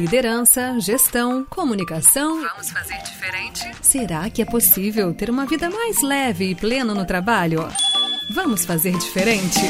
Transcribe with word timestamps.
Liderança, 0.00 0.80
gestão, 0.80 1.44
comunicação. 1.44 2.40
Vamos 2.40 2.70
fazer 2.70 2.96
diferente? 3.02 3.70
Será 3.82 4.30
que 4.30 4.40
é 4.40 4.46
possível 4.46 5.12
ter 5.12 5.28
uma 5.28 5.44
vida 5.44 5.68
mais 5.68 6.00
leve 6.00 6.52
e 6.52 6.54
plena 6.54 6.94
no 6.94 7.04
trabalho? 7.04 7.68
Vamos 8.34 8.64
fazer 8.64 8.96
diferente? 8.96 9.60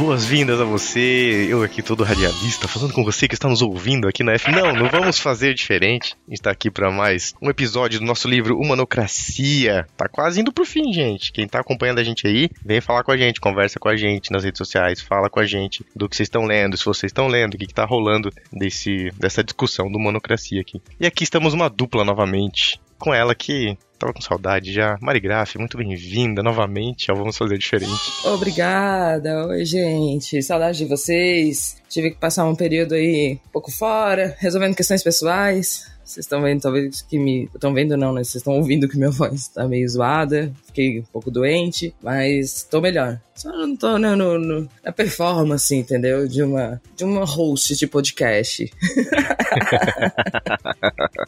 Boas-vindas 0.00 0.58
a 0.58 0.64
você. 0.64 1.46
Eu 1.50 1.62
aqui 1.62 1.82
todo 1.82 2.02
radialista, 2.02 2.66
falando 2.66 2.94
com 2.94 3.04
você 3.04 3.28
que 3.28 3.34
está 3.34 3.50
nos 3.50 3.60
ouvindo 3.60 4.08
aqui 4.08 4.24
na 4.24 4.32
F. 4.32 4.50
Não, 4.50 4.72
não 4.72 4.88
vamos 4.88 5.18
fazer 5.18 5.52
diferente. 5.52 6.16
A 6.26 6.30
gente 6.30 6.40
está 6.40 6.50
aqui 6.50 6.70
para 6.70 6.90
mais 6.90 7.34
um 7.40 7.50
episódio 7.50 8.00
do 8.00 8.06
nosso 8.06 8.26
livro 8.26 8.58
Humanocracia. 8.58 9.86
Tá 9.98 10.08
quase 10.08 10.40
indo 10.40 10.54
pro 10.54 10.64
fim, 10.64 10.90
gente. 10.90 11.30
Quem 11.30 11.46
tá 11.46 11.60
acompanhando 11.60 11.98
a 11.98 12.02
gente 12.02 12.26
aí, 12.26 12.48
vem 12.64 12.80
falar 12.80 13.04
com 13.04 13.12
a 13.12 13.16
gente, 13.16 13.42
conversa 13.42 13.78
com 13.78 13.90
a 13.90 13.96
gente 13.96 14.32
nas 14.32 14.42
redes 14.42 14.56
sociais, 14.56 15.02
fala 15.02 15.28
com 15.28 15.38
a 15.38 15.44
gente 15.44 15.84
do 15.94 16.08
que 16.08 16.16
vocês 16.16 16.28
estão 16.28 16.46
lendo, 16.46 16.78
se 16.78 16.84
vocês 16.86 17.10
estão 17.10 17.28
lendo, 17.28 17.52
o 17.52 17.58
que, 17.58 17.66
que 17.66 17.74
tá 17.74 17.84
rolando 17.84 18.30
desse, 18.50 19.10
dessa 19.18 19.44
discussão 19.44 19.92
do 19.92 19.98
Humanocracia 19.98 20.62
aqui. 20.62 20.80
E 20.98 21.04
aqui 21.04 21.24
estamos 21.24 21.52
uma 21.52 21.68
dupla 21.68 22.06
novamente. 22.06 22.80
Com 22.98 23.12
ela 23.12 23.34
que 23.34 23.76
Tava 24.00 24.14
com 24.14 24.22
saudade 24.22 24.72
já. 24.72 24.96
Mari 24.98 25.20
Graff, 25.20 25.58
muito 25.58 25.76
bem-vinda 25.76 26.42
novamente 26.42 27.10
ao 27.10 27.18
Vamos 27.18 27.36
Fazer 27.36 27.58
Diferente. 27.58 28.00
Obrigada. 28.24 29.46
Oi, 29.48 29.62
gente. 29.66 30.42
Saudade 30.42 30.78
de 30.78 30.86
vocês. 30.86 31.76
Tive 31.86 32.12
que 32.12 32.16
passar 32.16 32.46
um 32.46 32.54
período 32.54 32.94
aí 32.94 33.38
um 33.46 33.50
pouco 33.52 33.70
fora, 33.70 34.34
resolvendo 34.38 34.74
questões 34.74 35.02
pessoais. 35.02 35.86
Vocês 36.10 36.26
estão 36.26 36.42
vendo, 36.42 36.60
talvez, 36.60 37.02
que 37.02 37.16
me. 37.16 37.44
Estão 37.54 37.72
vendo, 37.72 37.96
não, 37.96 38.12
né? 38.12 38.24
Vocês 38.24 38.36
estão 38.36 38.54
ouvindo 38.54 38.88
que 38.88 38.96
minha 38.96 39.10
voz 39.14 39.46
tá 39.46 39.68
meio 39.68 39.88
zoada. 39.88 40.52
Fiquei 40.66 40.98
um 40.98 41.04
pouco 41.04 41.30
doente, 41.30 41.94
mas 42.02 42.66
tô 42.68 42.80
melhor. 42.80 43.20
Só 43.32 43.50
não 43.52 43.76
tô 43.76 43.96
né, 43.96 44.16
no, 44.16 44.38
no, 44.38 44.68
na 44.84 44.92
performance, 44.92 45.74
entendeu? 45.74 46.28
De 46.28 46.42
uma, 46.42 46.82
de 46.96 47.04
uma 47.04 47.24
host 47.24 47.76
de 47.76 47.86
podcast. 47.86 48.70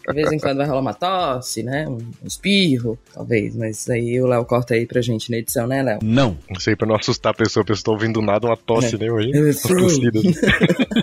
de 0.09 0.15
vez 0.15 0.31
em 0.33 0.39
quando 0.39 0.59
vai 0.59 0.67
rolar 0.67 0.81
uma 0.81 0.93
tosse, 0.95 1.63
né? 1.63 1.89
Um, 1.89 1.99
um 2.23 2.27
espirro, 2.27 2.99
talvez. 3.15 3.57
Mas 3.57 3.89
aí 3.89 4.21
o 4.21 4.27
Léo 4.27 4.45
corta 4.45 4.75
aí 4.75 4.85
pra 4.85 5.01
gente 5.01 5.31
na 5.31 5.39
edição, 5.39 5.67
né, 5.67 5.83
Léo? 5.83 6.01
Não. 6.03 6.37
Não 6.51 6.61
sei, 6.61 6.77
pra 6.77 6.87
não 6.87 6.97
assustar 6.97 7.31
a 7.33 7.35
pessoa. 7.37 7.63
A 7.63 7.67
pessoa 7.67 7.85
tá 7.85 7.93
ouvindo 7.93 8.21
nada, 8.21 8.47
uma 8.49 8.57
tosse, 8.57 8.97
é. 8.97 8.99
né? 8.99 9.11
Hoje. 9.11 9.31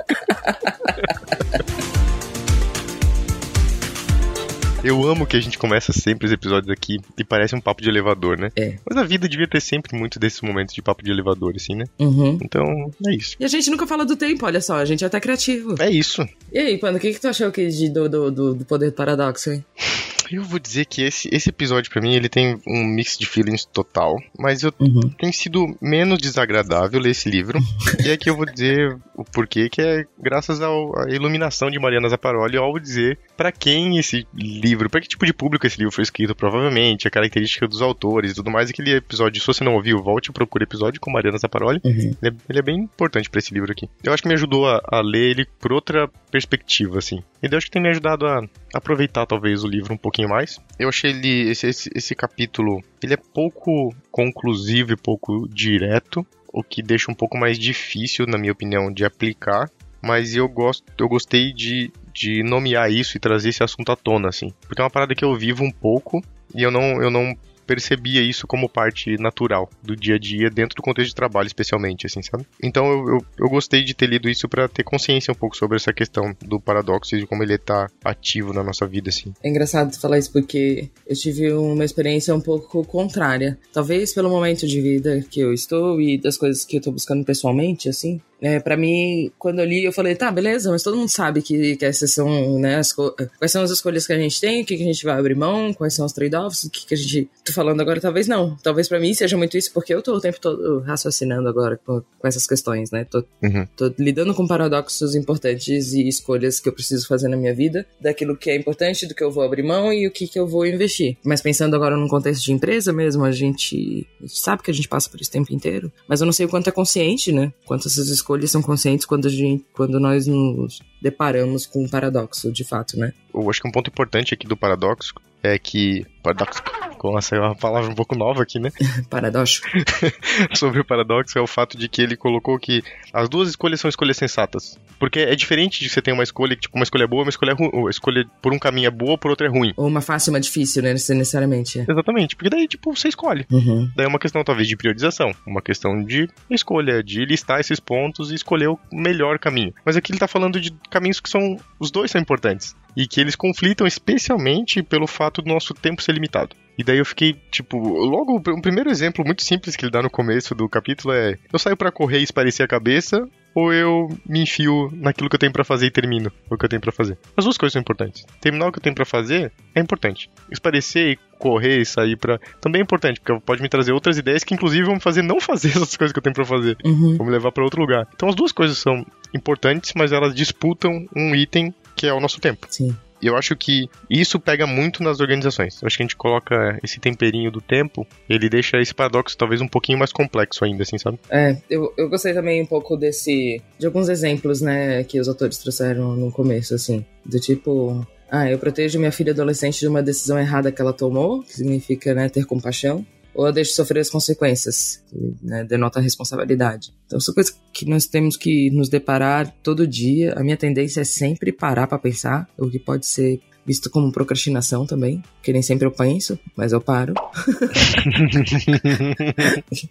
Eu 4.90 5.08
amo 5.08 5.28
que 5.28 5.38
a 5.38 5.40
gente 5.40 5.56
começa 5.59 5.94
sempre 5.94 6.26
os 6.26 6.32
episódios 6.32 6.72
aqui 6.72 6.98
e 7.16 7.23
parece 7.23 7.56
um 7.56 7.62
papo 7.62 7.80
de 7.80 7.88
elevador, 7.88 8.40
né? 8.40 8.50
É. 8.56 8.73
Mas 8.84 8.98
a 8.98 9.04
vida 9.04 9.30
devia 9.30 9.48
ter 9.48 9.62
sempre 9.62 9.96
muito 9.96 10.18
desses 10.18 10.42
momentos 10.42 10.73
de 10.73 10.81
papo 10.81 11.04
de 11.04 11.12
elevador, 11.12 11.54
assim, 11.56 11.76
né? 11.76 11.86
Uhum. 12.00 12.40
Então, 12.42 12.66
é 13.06 13.16
isso. 13.16 13.36
E 13.40 13.46
a 13.46 13.48
gente 13.48 13.70
nunca 13.70 13.86
fala 13.86 14.04
do 14.04 14.16
tempo, 14.16 14.48
olha 14.48 14.59
só, 14.59 14.78
a 14.78 14.86
gente 14.86 15.04
é 15.04 15.08
até 15.08 15.20
criativo. 15.20 15.76
É 15.80 15.92
isso. 15.92 16.28
E 16.52 16.58
aí, 16.58 16.80
Panda, 16.80 16.98
o 16.98 17.00
que, 17.00 17.14
que 17.14 17.22
tu 17.22 17.28
achou 17.28 17.52
que 17.52 17.68
de, 17.68 17.88
do, 17.88 18.09
do, 18.09 18.56
do 18.56 18.66
poder 18.66 18.88
do 18.88 18.94
paradoxo, 18.94 19.52
hein? 19.52 19.64
Eu 20.31 20.44
vou 20.44 20.59
dizer 20.59 20.85
que 20.85 21.02
esse, 21.02 21.30
esse 21.31 21.49
episódio 21.49 21.89
para 21.91 22.02
mim 22.02 22.13
ele 22.16 22.30
tem 22.30 22.59
um 22.67 22.83
mix 22.85 23.17
de 23.17 23.25
feelings 23.25 23.66
total, 23.66 24.17
mas 24.38 24.63
eu 24.63 24.73
uhum. 24.80 25.09
tem 25.17 25.31
sido 25.31 25.75
menos 25.81 26.19
desagradável 26.19 26.99
ler 26.99 27.11
esse 27.11 27.30
livro. 27.30 27.59
e 28.05 28.11
aqui 28.11 28.30
eu 28.30 28.35
vou 28.35 28.45
dizer 28.45 28.97
o 29.16 29.23
porquê 29.23 29.69
que 29.69 29.81
é 29.81 30.05
graças 30.17 30.61
ao, 30.61 30.97
à 31.00 31.09
iluminação 31.09 31.69
de 31.69 31.79
Mariana 31.79 32.09
Zapparoli 32.09 32.57
ao 32.57 32.79
dizer 32.79 33.18
para 33.35 33.51
quem 33.51 33.97
esse 33.97 34.28
livro, 34.34 34.89
para 34.89 35.01
que 35.01 35.07
tipo 35.07 35.25
de 35.25 35.34
público 35.34 35.66
esse 35.66 35.78
livro 35.78 35.94
foi 35.94 36.03
escrito, 36.03 36.35
provavelmente, 36.35 37.07
a 37.07 37.12
característica 37.12 37.68
dos 37.68 37.81
autores 37.81 38.31
e 38.31 38.35
tudo 38.35 38.51
mais. 38.51 38.69
Aquele 38.69 38.95
episódio, 38.95 39.41
se 39.41 39.47
você 39.47 39.63
não 39.63 39.75
ouviu, 39.75 40.01
volte 40.01 40.28
e 40.28 40.34
procure 40.34 40.63
episódio 40.63 41.01
com 41.01 41.12
Mariana 41.12 41.38
Zapparoli. 41.38 41.79
Uhum. 41.84 41.91
Ele, 41.91 42.18
é, 42.22 42.31
ele, 42.50 42.59
é, 42.59 42.62
bem 42.62 42.78
importante 42.78 43.29
para 43.29 43.39
esse 43.39 43.53
livro 43.53 43.72
aqui. 43.72 43.89
Eu 44.03 44.13
acho 44.13 44.23
que 44.23 44.29
me 44.29 44.35
ajudou 44.35 44.68
a, 44.68 44.81
a 44.85 45.01
ler 45.01 45.31
ele 45.31 45.47
por 45.59 45.73
outra 45.73 46.09
perspectiva, 46.31 47.00
assim. 47.00 47.23
E 47.41 47.47
eu 47.50 47.57
acho 47.57 47.67
que 47.67 47.72
tem 47.72 47.81
me 47.81 47.89
ajudado 47.89 48.27
a 48.27 48.41
aproveitar 48.73 49.25
talvez 49.25 49.63
o 49.63 49.67
livro 49.67 49.94
um 49.94 49.97
pouquinho 49.97 50.29
mais. 50.29 50.59
Eu 50.77 50.89
achei 50.89 51.11
ele 51.11 51.50
esse, 51.50 51.67
esse, 51.67 51.89
esse 51.95 52.16
capítulo, 52.16 52.81
ele 53.01 53.13
é 53.13 53.17
pouco 53.17 53.95
conclusivo 54.11 54.91
e 54.91 54.97
pouco 54.97 55.47
direto, 55.47 56.25
o 56.51 56.63
que 56.63 56.81
deixa 56.81 57.11
um 57.11 57.16
pouco 57.16 57.38
mais 57.38 57.57
difícil, 57.57 58.25
na 58.27 58.38
minha 58.38 58.51
opinião, 58.51 58.91
de 58.91 59.05
aplicar. 59.05 59.69
Mas 60.01 60.35
eu 60.35 60.47
gosto, 60.47 60.83
eu 60.97 61.07
gostei 61.07 61.53
de, 61.53 61.91
de 62.13 62.41
nomear 62.44 62.91
isso 62.91 63.17
e 63.17 63.19
trazer 63.19 63.50
esse 63.50 63.63
assunto 63.63 63.91
à 63.91 63.95
tona, 63.95 64.29
assim. 64.29 64.53
Porque 64.67 64.81
é 64.81 64.83
uma 64.83 64.89
parada 64.89 65.13
que 65.13 65.25
eu 65.25 65.35
vivo 65.35 65.63
um 65.63 65.71
pouco 65.71 66.21
e 66.56 66.63
eu 66.63 66.71
não, 66.71 67.01
eu 67.01 67.09
não 67.09 67.35
percebia 67.69 68.24
isso 68.24 68.47
como 68.47 68.68
parte 68.68 69.16
natural 69.22 69.69
do 69.84 69.96
dia 69.96 70.16
a 70.16 70.18
dia, 70.18 70.50
dentro 70.50 70.75
do 70.75 70.81
contexto 70.81 71.09
de 71.09 71.16
trabalho, 71.16 71.46
especialmente, 71.46 72.07
assim, 72.07 72.19
sabe? 72.24 72.44
Então 72.63 72.88
eu, 72.88 73.07
eu, 73.09 73.25
eu 73.41 73.47
gostei 73.47 73.84
de 73.84 73.94
ter 73.94 74.07
lido 74.07 74.28
isso 74.28 74.50
para 74.50 74.68
ter 74.68 74.84
consciência 74.84 75.31
um 75.31 75.35
pouco 75.35 75.56
sobre 75.56 75.78
essa 75.78 75.94
questão 75.94 76.35
do 76.44 76.59
paradoxo 76.59 77.16
e 77.16 77.19
de 77.19 77.28
como 77.28 77.44
ele 77.44 77.59
tá 77.59 77.88
ativo 78.03 78.52
na 78.53 78.63
nossa 78.63 78.88
vida, 78.88 79.09
assim. 79.09 79.31
É 79.44 79.50
engraçado 79.50 79.96
falar 80.00 80.18
isso 80.18 80.34
porque 80.34 80.90
eu 81.06 81.16
tive 81.16 81.53
uma 81.53 81.85
experiência 81.85 82.34
um 82.34 82.41
pouco 82.41 82.84
contrária. 82.85 83.59
Talvez 83.72 84.16
pelo 84.16 84.31
momento 84.31 84.66
de 84.66 84.81
vida 84.81 85.24
que 85.30 85.40
eu 85.40 85.53
estou 85.53 86.01
e 86.01 86.18
das 86.18 86.38
coisas 86.38 86.66
que 86.66 86.78
eu 86.78 86.81
tô 86.81 86.91
buscando 86.91 87.24
pessoalmente, 87.24 87.88
assim. 87.88 88.19
É, 88.41 88.59
para 88.59 88.77
mim, 88.77 89.31
quando 89.38 89.59
eu 89.59 89.66
li, 89.66 89.83
eu 89.83 89.91
falei, 89.91 90.16
tá, 90.16 90.31
beleza, 90.31 90.72
mas 90.72 90.83
todo 90.83 90.95
mundo 90.95 91.09
sabe 91.09 91.41
que, 91.41 91.75
que 91.75 91.85
essas 91.85 92.11
são, 92.11 92.57
né, 92.57 92.77
as, 92.77 92.94
quais 92.94 93.51
são 93.51 93.61
as 93.61 93.72
escolhas 93.72 94.07
que 94.07 94.13
a 94.13 94.17
gente 94.17 94.39
tem, 94.39 94.61
o 94.61 94.66
que, 94.66 94.77
que 94.77 94.83
a 94.83 94.85
gente 94.85 95.03
vai 95.03 95.17
abrir 95.17 95.35
mão, 95.35 95.73
quais 95.73 95.94
são 95.94 96.05
os 96.05 96.13
trade-offs, 96.13 96.63
o 96.63 96.69
que, 96.69 96.85
que 96.85 96.94
a 96.94 96.97
gente. 96.97 97.29
Tô 97.44 97.51
falando 97.51 97.81
agora, 97.81 98.00
talvez 98.00 98.27
não. 98.27 98.55
Talvez 98.63 98.88
para 98.88 99.00
mim 99.00 99.13
seja 99.13 99.38
muito 99.38 99.57
isso, 99.57 99.73
porque 99.73 99.94
eu 99.94 100.01
tô 100.01 100.16
o 100.16 100.22
tempo 100.22 100.39
todo 100.39 100.79
raciocinando 100.79 101.50
agora 101.50 101.79
com, 101.85 102.01
com 102.17 102.27
essas 102.27 102.47
questões, 102.47 102.91
né? 102.91 103.05
Tô, 103.05 103.23
uhum. 103.44 103.67
tô 103.75 103.94
lidando 104.00 104.33
com 104.33 104.47
paradoxos 104.47 105.16
importantes 105.16 105.94
e 105.94 106.07
escolhas 106.07 106.59
que 106.59 106.69
eu 106.69 106.73
preciso 106.73 107.07
fazer 107.07 107.27
na 107.27 107.35
minha 107.35 107.53
vida, 107.53 107.85
daquilo 108.00 108.38
que 108.38 108.50
é 108.50 108.56
importante, 108.56 109.06
do 109.06 109.13
que 109.13 109.23
eu 109.23 109.31
vou 109.31 109.44
abrir 109.44 109.63
mão 109.63 109.91
e 109.91 110.07
o 110.07 110.11
que, 110.11 110.27
que 110.27 110.39
eu 110.39 110.47
vou 110.47 110.66
investir. 110.66 111.17
Mas 111.23 111.41
pensando 111.41 111.75
agora 111.75 111.97
num 111.97 112.07
contexto 112.07 112.45
de 112.45 112.53
empresa 112.53 112.94
mesmo, 112.94 113.25
a 113.25 113.31
gente, 113.31 114.07
sabe 114.27 114.63
que 114.63 114.71
a 114.71 114.73
gente 114.73 114.88
passa 114.88 115.09
por 115.09 115.19
isso 115.19 115.29
o 115.29 115.33
tempo 115.33 115.53
inteiro, 115.53 115.91
mas 116.07 116.21
eu 116.21 116.25
não 116.25 116.33
sei 116.33 116.45
o 116.45 116.50
quanto 116.50 116.69
é 116.69 116.71
consciente, 116.71 117.31
né? 117.31 117.51
Quanto 117.66 117.88
essas 117.88 118.07
escolhas 118.07 118.28
escolhas 118.29 118.51
são 118.51 118.62
conscientes 118.62 119.06
quando, 119.06 119.25
a 119.25 119.29
gente, 119.29 119.66
quando 119.73 120.00
nós 120.00 120.28
nos 120.28 120.81
deparamos 121.01 121.66
com 121.66 121.84
um 121.84 121.90
paradoxo, 121.90 122.51
de 122.51 122.63
fato, 122.63 122.97
né? 122.97 123.12
Eu 123.34 123.50
acho 123.50 123.62
que 123.62 123.67
um 123.67 123.72
ponto 123.72 123.90
importante 123.90 124.34
aqui 124.34 124.47
do 124.47 124.56
paradoxo 124.56 125.16
é 125.41 125.57
que. 125.57 126.06
Paradoxo. 126.22 126.62
Nossa, 127.01 127.35
é 127.35 127.39
uma 127.39 127.56
palavra 127.56 127.89
um 127.89 127.95
pouco 127.95 128.16
nova 128.16 128.44
aqui, 128.44 128.59
né? 128.59 128.72
paradoxo. 129.09 129.62
Sobre 130.53 130.81
o 130.81 130.85
paradoxo 130.85 131.39
é 131.39 131.41
o 131.41 131.47
fato 131.47 131.78
de 131.78 131.89
que 131.89 132.01
ele 132.01 132.16
colocou 132.16 132.59
que 132.59 132.84
as 133.13 133.28
duas 133.28 133.50
escolhas 133.50 133.79
são 133.79 133.89
escolhas 133.89 134.18
sensatas. 134.18 134.78
Porque 135.00 135.20
é 135.20 135.36
diferente 135.36 135.80
de 135.80 135.90
você 135.90 136.02
ter 136.02 136.12
uma 136.12 136.24
escolha, 136.24 136.56
tipo, 136.56 136.76
uma 136.78 136.84
escolha 136.84 137.08
boa, 137.08 137.24
uma 137.24 137.30
escolha 137.30 137.54
ruim. 137.54 137.70
Uma 137.74 137.90
escolha 137.90 138.26
por 138.42 138.54
um 138.54 138.60
caminho 138.60 138.88
é 138.88 138.92
boa, 138.92 139.18
por 139.18 139.32
outro 139.32 139.48
é 139.48 139.50
ruim. 139.50 139.74
Ou 139.78 139.88
uma 139.88 140.02
fácil 140.02 140.30
e 140.30 140.34
uma 140.34 140.40
difícil, 140.40 140.84
né? 140.84 140.92
Necessariamente. 140.94 141.80
Exatamente. 141.80 142.36
Porque 142.36 142.50
daí, 142.50 142.68
tipo, 142.68 142.94
você 142.94 143.08
escolhe. 143.08 143.46
Uhum. 143.52 143.90
Daí 143.96 144.06
é 144.06 144.10
uma 144.10 144.20
questão, 144.20 144.44
talvez, 144.44 144.68
de 144.68 144.76
priorização. 144.76 145.32
Uma 145.48 145.62
questão 145.62 146.04
de 146.04 146.28
escolha, 146.50 147.02
de 147.02 147.26
listar 147.26 147.60
esses 147.60 147.80
pontos 147.80 148.32
e 148.32 148.36
escolher 148.36 148.68
o 148.68 148.80
melhor 148.92 149.40
caminho. 149.40 149.74
Mas 149.86 149.96
aqui 149.96 150.12
ele 150.12 150.20
tá 150.20 150.28
falando 150.28 150.60
de 150.60 150.72
caminhos 150.90 151.20
que 151.20 151.30
são. 151.30 151.58
Os 151.80 151.90
dois 151.90 152.12
são 152.12 152.20
importantes. 152.20 152.76
E 152.96 153.08
que 153.08 153.22
eles 153.22 153.36
conflitam 153.36 153.88
especialmente 153.88 154.84
pelo 154.84 155.08
fato 155.08 155.42
do 155.42 155.48
nosso 155.48 155.74
tempo 155.74 156.02
ser 156.02 156.12
limitado. 156.12 156.56
E 156.79 156.84
daí 156.84 156.97
eu 156.97 157.06
fiquei, 157.06 157.35
tipo, 157.51 157.78
logo, 157.78 158.38
um 158.38 158.62
primeiro 158.62 158.90
exemplo 158.90 159.25
muito 159.25 159.44
simples 159.44 159.75
que 159.75 159.83
ele 159.83 159.92
dá 159.92 160.01
no 160.01 160.09
começo 160.09 160.56
do 160.56 160.69
capítulo 160.69 161.13
é: 161.13 161.38
eu 161.51 161.59
saio 161.59 161.75
para 161.75 161.92
correr 161.92 162.19
e 162.19 162.24
esparecer 162.24 162.63
a 162.63 162.69
cabeça, 162.69 163.27
ou 163.54 163.74
eu 163.74 164.07
me 164.25 164.44
enfio 164.44 164.89
naquilo 164.94 165.30
que 165.30 165.36
eu 165.36 165.39
tenho 165.39 165.51
para 165.51 165.65
fazer 165.65 165.88
e 165.88 165.92
termino 165.92 166.31
o 166.50 166.57
que 166.57 166.63
eu 166.63 166.69
tenho 166.69 166.81
para 166.81 166.94
fazer. 166.94 167.18
As 167.36 167.44
duas 167.44 167.57
coisas 167.57 167.74
são 167.74 167.81
importantes. 167.81 168.25
Terminar 168.39 168.69
o 168.69 168.71
que 168.71 168.80
eu 168.80 168.83
tenho 168.83 168.95
para 168.95 169.04
fazer 169.04 169.51
é 169.75 169.81
importante. 169.81 170.30
Esparecer 170.50 171.12
e 171.12 171.19
correr 171.38 171.81
e 171.81 171.86
sair 171.86 172.15
para 172.15 172.39
também 172.62 172.80
é 172.80 172.83
importante, 172.83 173.19
porque 173.19 173.42
pode 173.45 173.62
me 173.62 173.68
trazer 173.68 173.92
outras 173.92 174.18
ideias 174.18 174.45
que 174.45 174.54
inclusive 174.54 174.86
vão 174.86 174.95
me 174.95 175.01
fazer 175.01 175.21
não 175.21 175.42
fazer 175.42 175.71
essas 175.75 175.98
coisas 175.98 176.13
que 176.13 176.19
eu 176.19 176.24
tenho 176.24 176.33
para 176.33 176.45
fazer. 176.45 176.77
Uhum. 176.86 177.18
Vão 177.18 177.25
me 177.25 177.33
levar 177.33 177.51
para 177.51 177.65
outro 177.65 177.81
lugar. 177.81 178.07
Então 178.15 178.30
as 178.30 178.36
duas 178.36 178.54
coisas 178.54 178.77
são 178.77 179.06
importantes, 179.36 179.92
mas 179.98 180.13
elas 180.13 180.33
disputam 180.33 181.06
um 181.13 181.36
item 181.36 181.74
que 181.94 182.07
é 182.07 182.13
o 182.13 182.21
nosso 182.21 182.39
tempo. 182.39 182.68
Sim. 182.69 182.95
E 183.21 183.27
eu 183.27 183.36
acho 183.36 183.56
que 183.56 183.89
isso 184.10 184.39
pega 184.39 184.66
muito 184.66 185.04
nas 185.04 185.19
organizações. 185.19 185.81
Eu 185.81 185.88
acho 185.88 185.98
que 185.98 186.04
a 186.04 186.06
gente 186.06 186.16
coloca 186.16 186.80
esse 186.83 187.00
temperinho 187.00 187.51
do 187.51 187.62
tempo, 187.62 188.07
ele 188.30 188.50
deixa 188.50 188.80
esse 188.80 188.94
paradoxo 188.94 189.38
talvez 189.38 189.62
um 189.62 189.68
pouquinho 189.68 189.98
mais 189.98 190.12
complexo 190.12 190.63
ainda, 190.63 190.83
assim, 190.83 190.98
sabe? 190.98 191.19
É, 191.30 191.57
eu, 191.69 191.94
eu 191.98 192.10
gostei 192.10 192.33
também 192.33 192.62
um 192.62 192.66
pouco 192.66 192.95
desse. 192.95 193.62
de 193.77 193.86
alguns 193.86 194.10
exemplos, 194.10 194.62
né, 194.62 195.04
que 195.04 195.19
os 195.19 195.27
autores 195.27 195.57
trouxeram 195.57 196.16
no 196.16 196.31
começo, 196.31 196.74
assim. 196.75 197.06
Do 197.25 197.39
tipo. 197.39 198.06
Ah, 198.31 198.50
eu 198.50 198.60
protejo 198.60 199.00
minha 199.00 199.12
filha 199.12 199.31
adolescente 199.33 199.80
de 199.80 199.88
uma 199.88 200.04
decisão 200.04 200.38
errada 200.38 200.71
que 200.71 200.80
ela 200.80 200.94
tomou, 200.94 201.42
que 201.42 201.54
significa, 201.54 202.13
né, 202.13 202.30
ter 202.30 202.45
compaixão 202.45 203.06
ou 203.39 203.47
eu 203.47 203.53
deixo 203.53 203.71
sofrer 203.71 204.01
as 204.01 204.09
consequências, 204.09 205.01
que 205.09 205.33
né, 205.41 205.63
denota 205.63 206.01
responsabilidade. 206.01 206.94
Então 207.06 207.21
são 207.21 207.33
coisas 207.33 207.57
que 207.71 207.86
nós 207.86 208.06
temos 208.06 208.36
que 208.36 208.69
nos 208.71 208.89
deparar 208.89 209.50
todo 209.63 209.88
dia. 209.88 210.33
A 210.36 210.44
minha 210.44 210.57
tendência 210.57 211.00
é 211.00 211.06
sempre 211.06 211.53
parar 211.53 211.88
para 211.88 211.97
pensar, 211.97 212.50
o 212.57 212.69
que 212.69 212.77
pode 212.77 213.06
ser 213.06 213.39
visto 213.65 213.89
como 213.89 214.12
procrastinação 214.12 214.86
também, 214.86 215.24
que 215.41 215.53
nem 215.53 215.62
sempre 215.62 215.88
eu 215.88 215.91
penso, 215.91 216.38
mas 216.53 216.74
eu 216.74 216.81
paro. 216.81 217.13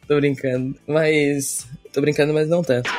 Tô 0.06 0.16
brincando. 0.16 0.74
Mas 0.86 1.66
Tô 1.90 2.02
brincando, 2.02 2.34
mas 2.34 2.50
não 2.50 2.62
tanto. 2.62 2.90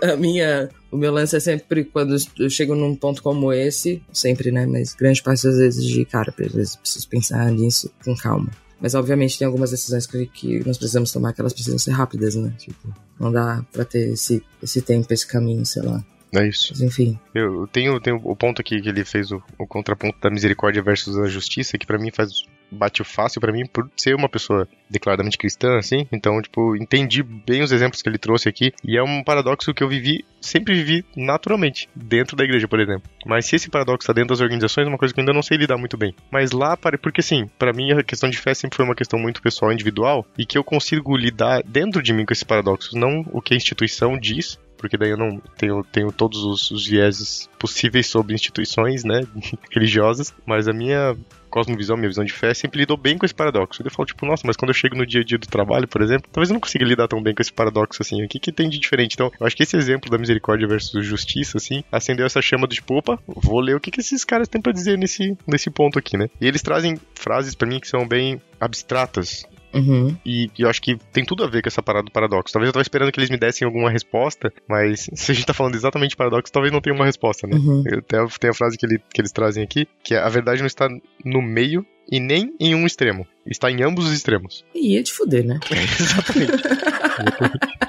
a 0.00 0.14
minha, 0.14 0.68
o 0.92 0.96
meu 0.96 1.12
lance 1.12 1.36
é 1.36 1.40
sempre 1.40 1.84
quando 1.84 2.14
eu 2.38 2.48
chego 2.48 2.76
num 2.76 2.94
ponto 2.94 3.20
como 3.20 3.52
esse, 3.52 4.00
sempre, 4.12 4.52
né? 4.52 4.64
Mas 4.64 4.94
grande 4.94 5.20
parte 5.20 5.42
das 5.42 5.56
vezes 5.56 5.84
de 5.84 6.04
cara, 6.04 6.32
às 6.38 6.52
vezes 6.52 6.76
preciso 6.76 7.08
pensar 7.08 7.50
nisso 7.50 7.92
com 8.04 8.14
calma. 8.14 8.48
Mas 8.80 8.94
obviamente 8.94 9.38
tem 9.38 9.46
algumas 9.46 9.70
decisões 9.70 10.06
que, 10.06 10.26
que 10.26 10.64
nós 10.66 10.78
precisamos 10.78 11.10
tomar 11.10 11.32
que 11.32 11.40
elas 11.40 11.52
precisam 11.52 11.78
ser 11.78 11.90
rápidas, 11.92 12.34
né? 12.36 12.54
Tipo, 12.58 12.94
não 13.18 13.32
dá 13.32 13.64
pra 13.72 13.84
ter 13.84 14.12
esse, 14.12 14.42
esse 14.62 14.80
tempo, 14.80 15.12
esse 15.12 15.26
caminho, 15.26 15.66
sei 15.66 15.82
lá. 15.82 16.04
É 16.32 16.46
isso. 16.46 16.72
Mas 16.72 16.82
enfim. 16.82 17.18
Eu 17.34 17.66
tenho, 17.66 17.98
tenho 18.00 18.20
o 18.22 18.36
ponto 18.36 18.60
aqui 18.60 18.80
que 18.80 18.88
ele 18.88 19.04
fez 19.04 19.32
o, 19.32 19.42
o 19.58 19.66
contraponto 19.66 20.18
da 20.20 20.30
misericórdia 20.30 20.82
versus 20.82 21.16
a 21.18 21.26
justiça, 21.26 21.78
que 21.78 21.86
para 21.86 21.98
mim 21.98 22.10
faz 22.12 22.44
bate 22.70 23.02
fácil 23.04 23.40
para 23.40 23.52
mim 23.52 23.64
por 23.66 23.90
ser 23.96 24.14
uma 24.14 24.28
pessoa 24.28 24.68
declaradamente 24.88 25.38
cristã, 25.38 25.78
assim. 25.78 26.06
Então, 26.12 26.40
tipo, 26.40 26.76
entendi 26.76 27.22
bem 27.22 27.62
os 27.62 27.72
exemplos 27.72 28.02
que 28.02 28.08
ele 28.08 28.18
trouxe 28.18 28.48
aqui. 28.48 28.72
E 28.84 28.96
é 28.96 29.02
um 29.02 29.22
paradoxo 29.22 29.74
que 29.74 29.82
eu 29.82 29.88
vivi, 29.88 30.24
sempre 30.40 30.74
vivi 30.74 31.04
naturalmente, 31.16 31.88
dentro 31.94 32.36
da 32.36 32.44
igreja, 32.44 32.68
por 32.68 32.80
exemplo. 32.80 33.08
Mas 33.26 33.46
se 33.46 33.56
esse 33.56 33.70
paradoxo 33.70 34.04
está 34.04 34.12
dentro 34.12 34.30
das 34.30 34.40
organizações, 34.40 34.86
é 34.86 34.88
uma 34.88 34.98
coisa 34.98 35.12
que 35.12 35.20
eu 35.20 35.22
ainda 35.22 35.32
não 35.32 35.42
sei 35.42 35.56
lidar 35.56 35.76
muito 35.76 35.96
bem. 35.96 36.14
Mas 36.30 36.52
lá, 36.52 36.76
porque 36.76 37.20
assim, 37.20 37.48
para 37.58 37.72
mim 37.72 37.92
a 37.92 38.02
questão 38.02 38.30
de 38.30 38.38
fé 38.38 38.54
sempre 38.54 38.76
foi 38.76 38.84
uma 38.84 38.94
questão 38.94 39.18
muito 39.18 39.42
pessoal, 39.42 39.72
individual, 39.72 40.26
e 40.36 40.46
que 40.46 40.56
eu 40.56 40.64
consigo 40.64 41.16
lidar 41.16 41.62
dentro 41.62 42.02
de 42.02 42.12
mim 42.12 42.24
com 42.24 42.32
esses 42.32 42.44
paradoxos, 42.44 42.94
não 42.94 43.24
o 43.32 43.42
que 43.42 43.54
a 43.54 43.56
instituição 43.56 44.18
diz, 44.18 44.58
porque 44.78 44.96
daí 44.96 45.10
eu 45.10 45.16
não 45.16 45.40
tenho, 45.56 45.84
tenho 45.84 46.12
todos 46.12 46.42
os, 46.44 46.70
os 46.70 46.86
vieses 46.86 47.48
possíveis 47.58 48.06
sobre 48.06 48.34
instituições, 48.34 49.04
né, 49.04 49.26
religiosas, 49.70 50.32
mas 50.46 50.68
a 50.68 50.72
minha 50.72 51.16
cosmovisão, 51.48 51.96
minha 51.96 52.08
visão 52.08 52.24
de 52.24 52.32
fé, 52.32 52.54
sempre 52.54 52.80
lidou 52.80 52.96
bem 52.96 53.18
com 53.18 53.24
esse 53.24 53.34
paradoxo. 53.34 53.82
Eu 53.82 53.90
falo, 53.90 54.06
tipo, 54.06 54.24
nossa, 54.24 54.46
mas 54.46 54.56
quando 54.56 54.70
eu 54.70 54.74
chego 54.74 54.94
no 54.94 55.06
dia 55.06 55.22
a 55.22 55.24
dia 55.24 55.38
do 55.38 55.46
trabalho, 55.46 55.88
por 55.88 56.02
exemplo, 56.02 56.30
talvez 56.32 56.50
eu 56.50 56.54
não 56.54 56.60
consiga 56.60 56.84
lidar 56.84 57.08
tão 57.08 57.22
bem 57.22 57.34
com 57.34 57.42
esse 57.42 57.52
paradoxo 57.52 58.02
assim. 58.02 58.22
O 58.22 58.28
que, 58.28 58.38
que 58.38 58.52
tem 58.52 58.68
de 58.68 58.78
diferente? 58.78 59.14
Então, 59.14 59.32
eu 59.40 59.46
acho 59.46 59.56
que 59.56 59.62
esse 59.62 59.76
exemplo 59.76 60.10
da 60.10 60.18
misericórdia 60.18 60.68
versus 60.68 61.04
justiça, 61.04 61.58
assim, 61.58 61.82
acendeu 61.90 62.26
essa 62.26 62.40
chama 62.40 62.66
do 62.66 62.74
tipo, 62.74 62.94
opa, 62.94 63.18
vou 63.26 63.60
ler 63.60 63.74
o 63.74 63.80
que, 63.80 63.90
que 63.90 64.00
esses 64.00 64.24
caras 64.24 64.48
têm 64.48 64.60
para 64.60 64.72
dizer 64.72 64.98
nesse, 64.98 65.36
nesse 65.46 65.70
ponto 65.70 65.98
aqui, 65.98 66.16
né? 66.16 66.28
E 66.40 66.46
eles 66.46 66.62
trazem 66.62 66.98
frases 67.14 67.54
para 67.54 67.68
mim 67.68 67.80
que 67.80 67.88
são 67.88 68.06
bem 68.06 68.40
abstratas, 68.60 69.44
Uhum. 69.72 70.16
E, 70.24 70.50
e, 70.58 70.62
eu 70.62 70.68
acho 70.68 70.80
que 70.80 70.96
tem 71.12 71.24
tudo 71.24 71.44
a 71.44 71.46
ver 71.46 71.62
com 71.62 71.68
essa 71.68 71.82
parada 71.82 72.04
do 72.04 72.10
paradoxo. 72.10 72.52
Talvez 72.52 72.68
eu 72.68 72.72
tava 72.72 72.82
esperando 72.82 73.12
que 73.12 73.18
eles 73.18 73.30
me 73.30 73.36
dessem 73.36 73.66
alguma 73.66 73.90
resposta, 73.90 74.52
mas 74.68 75.08
se 75.14 75.32
a 75.32 75.34
gente 75.34 75.46
tá 75.46 75.54
falando 75.54 75.74
exatamente 75.74 76.10
de 76.10 76.16
paradoxo, 76.16 76.52
talvez 76.52 76.72
não 76.72 76.80
tenha 76.80 76.94
uma 76.94 77.04
resposta, 77.04 77.46
né? 77.46 77.56
Uhum. 77.56 77.82
Tem, 78.06 78.18
a, 78.18 78.26
tem 78.26 78.50
a 78.50 78.54
frase 78.54 78.76
que, 78.76 78.86
ele, 78.86 79.00
que 79.12 79.20
eles 79.20 79.32
trazem 79.32 79.62
aqui, 79.62 79.86
que 80.02 80.14
é, 80.14 80.18
a 80.18 80.28
verdade 80.28 80.60
não 80.60 80.66
está 80.66 80.88
no 81.24 81.42
meio 81.42 81.84
e 82.10 82.18
nem 82.18 82.54
em 82.58 82.74
um 82.74 82.86
extremo. 82.86 83.26
Está 83.46 83.70
em 83.70 83.82
ambos 83.82 84.06
os 84.06 84.12
extremos. 84.12 84.64
E 84.74 84.94
ia 84.94 85.02
te 85.02 85.12
fuder, 85.12 85.44
né? 85.44 85.60
exatamente. 85.70 86.52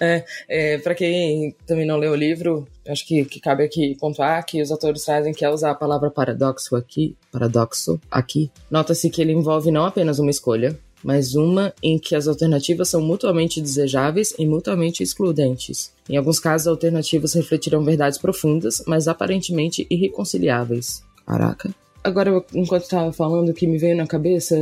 É, 0.00 0.24
é, 0.48 0.78
para 0.78 0.94
quem 0.94 1.54
também 1.66 1.86
não 1.86 1.96
leu 1.96 2.12
o 2.12 2.16
livro, 2.16 2.66
acho 2.88 3.06
que, 3.06 3.24
que 3.24 3.38
cabe 3.38 3.64
aqui 3.64 3.96
pontuar 3.98 4.44
que 4.44 4.60
os 4.60 4.70
autores 4.70 5.04
trazem 5.04 5.32
que 5.32 5.44
ao 5.44 5.54
usar 5.54 5.70
a 5.70 5.74
palavra 5.74 6.10
paradoxo 6.10 6.74
aqui, 6.74 7.16
paradoxo 7.30 8.00
aqui, 8.10 8.50
nota-se 8.70 9.10
que 9.10 9.20
ele 9.20 9.32
envolve 9.32 9.70
não 9.70 9.84
apenas 9.84 10.18
uma 10.18 10.30
escolha, 10.30 10.78
mas 11.02 11.34
uma 11.34 11.72
em 11.82 11.98
que 11.98 12.14
as 12.14 12.28
alternativas 12.28 12.88
são 12.88 13.00
mutuamente 13.00 13.60
desejáveis 13.60 14.34
e 14.38 14.46
mutuamente 14.46 15.02
excludentes. 15.02 15.92
Em 16.08 16.16
alguns 16.16 16.38
casos, 16.38 16.66
alternativas 16.66 17.34
refletirão 17.34 17.84
verdades 17.84 18.18
profundas, 18.18 18.82
mas 18.86 19.08
aparentemente 19.08 19.86
irreconciliáveis. 19.90 21.02
Caraca. 21.26 21.70
Agora, 22.02 22.42
enquanto 22.54 22.84
estava 22.84 23.12
falando, 23.12 23.50
o 23.50 23.54
que 23.54 23.66
me 23.66 23.76
veio 23.76 23.94
na 23.94 24.06
cabeça, 24.06 24.56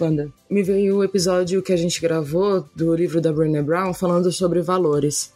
Wanda, 0.00 0.28
me 0.48 0.62
veio 0.62 0.98
o 0.98 1.04
episódio 1.04 1.62
que 1.62 1.72
a 1.72 1.76
gente 1.76 2.00
gravou 2.00 2.64
do 2.74 2.94
livro 2.94 3.20
da 3.20 3.32
Brené 3.32 3.62
Brown 3.62 3.92
falando 3.92 4.30
sobre 4.30 4.62
valores. 4.62 5.32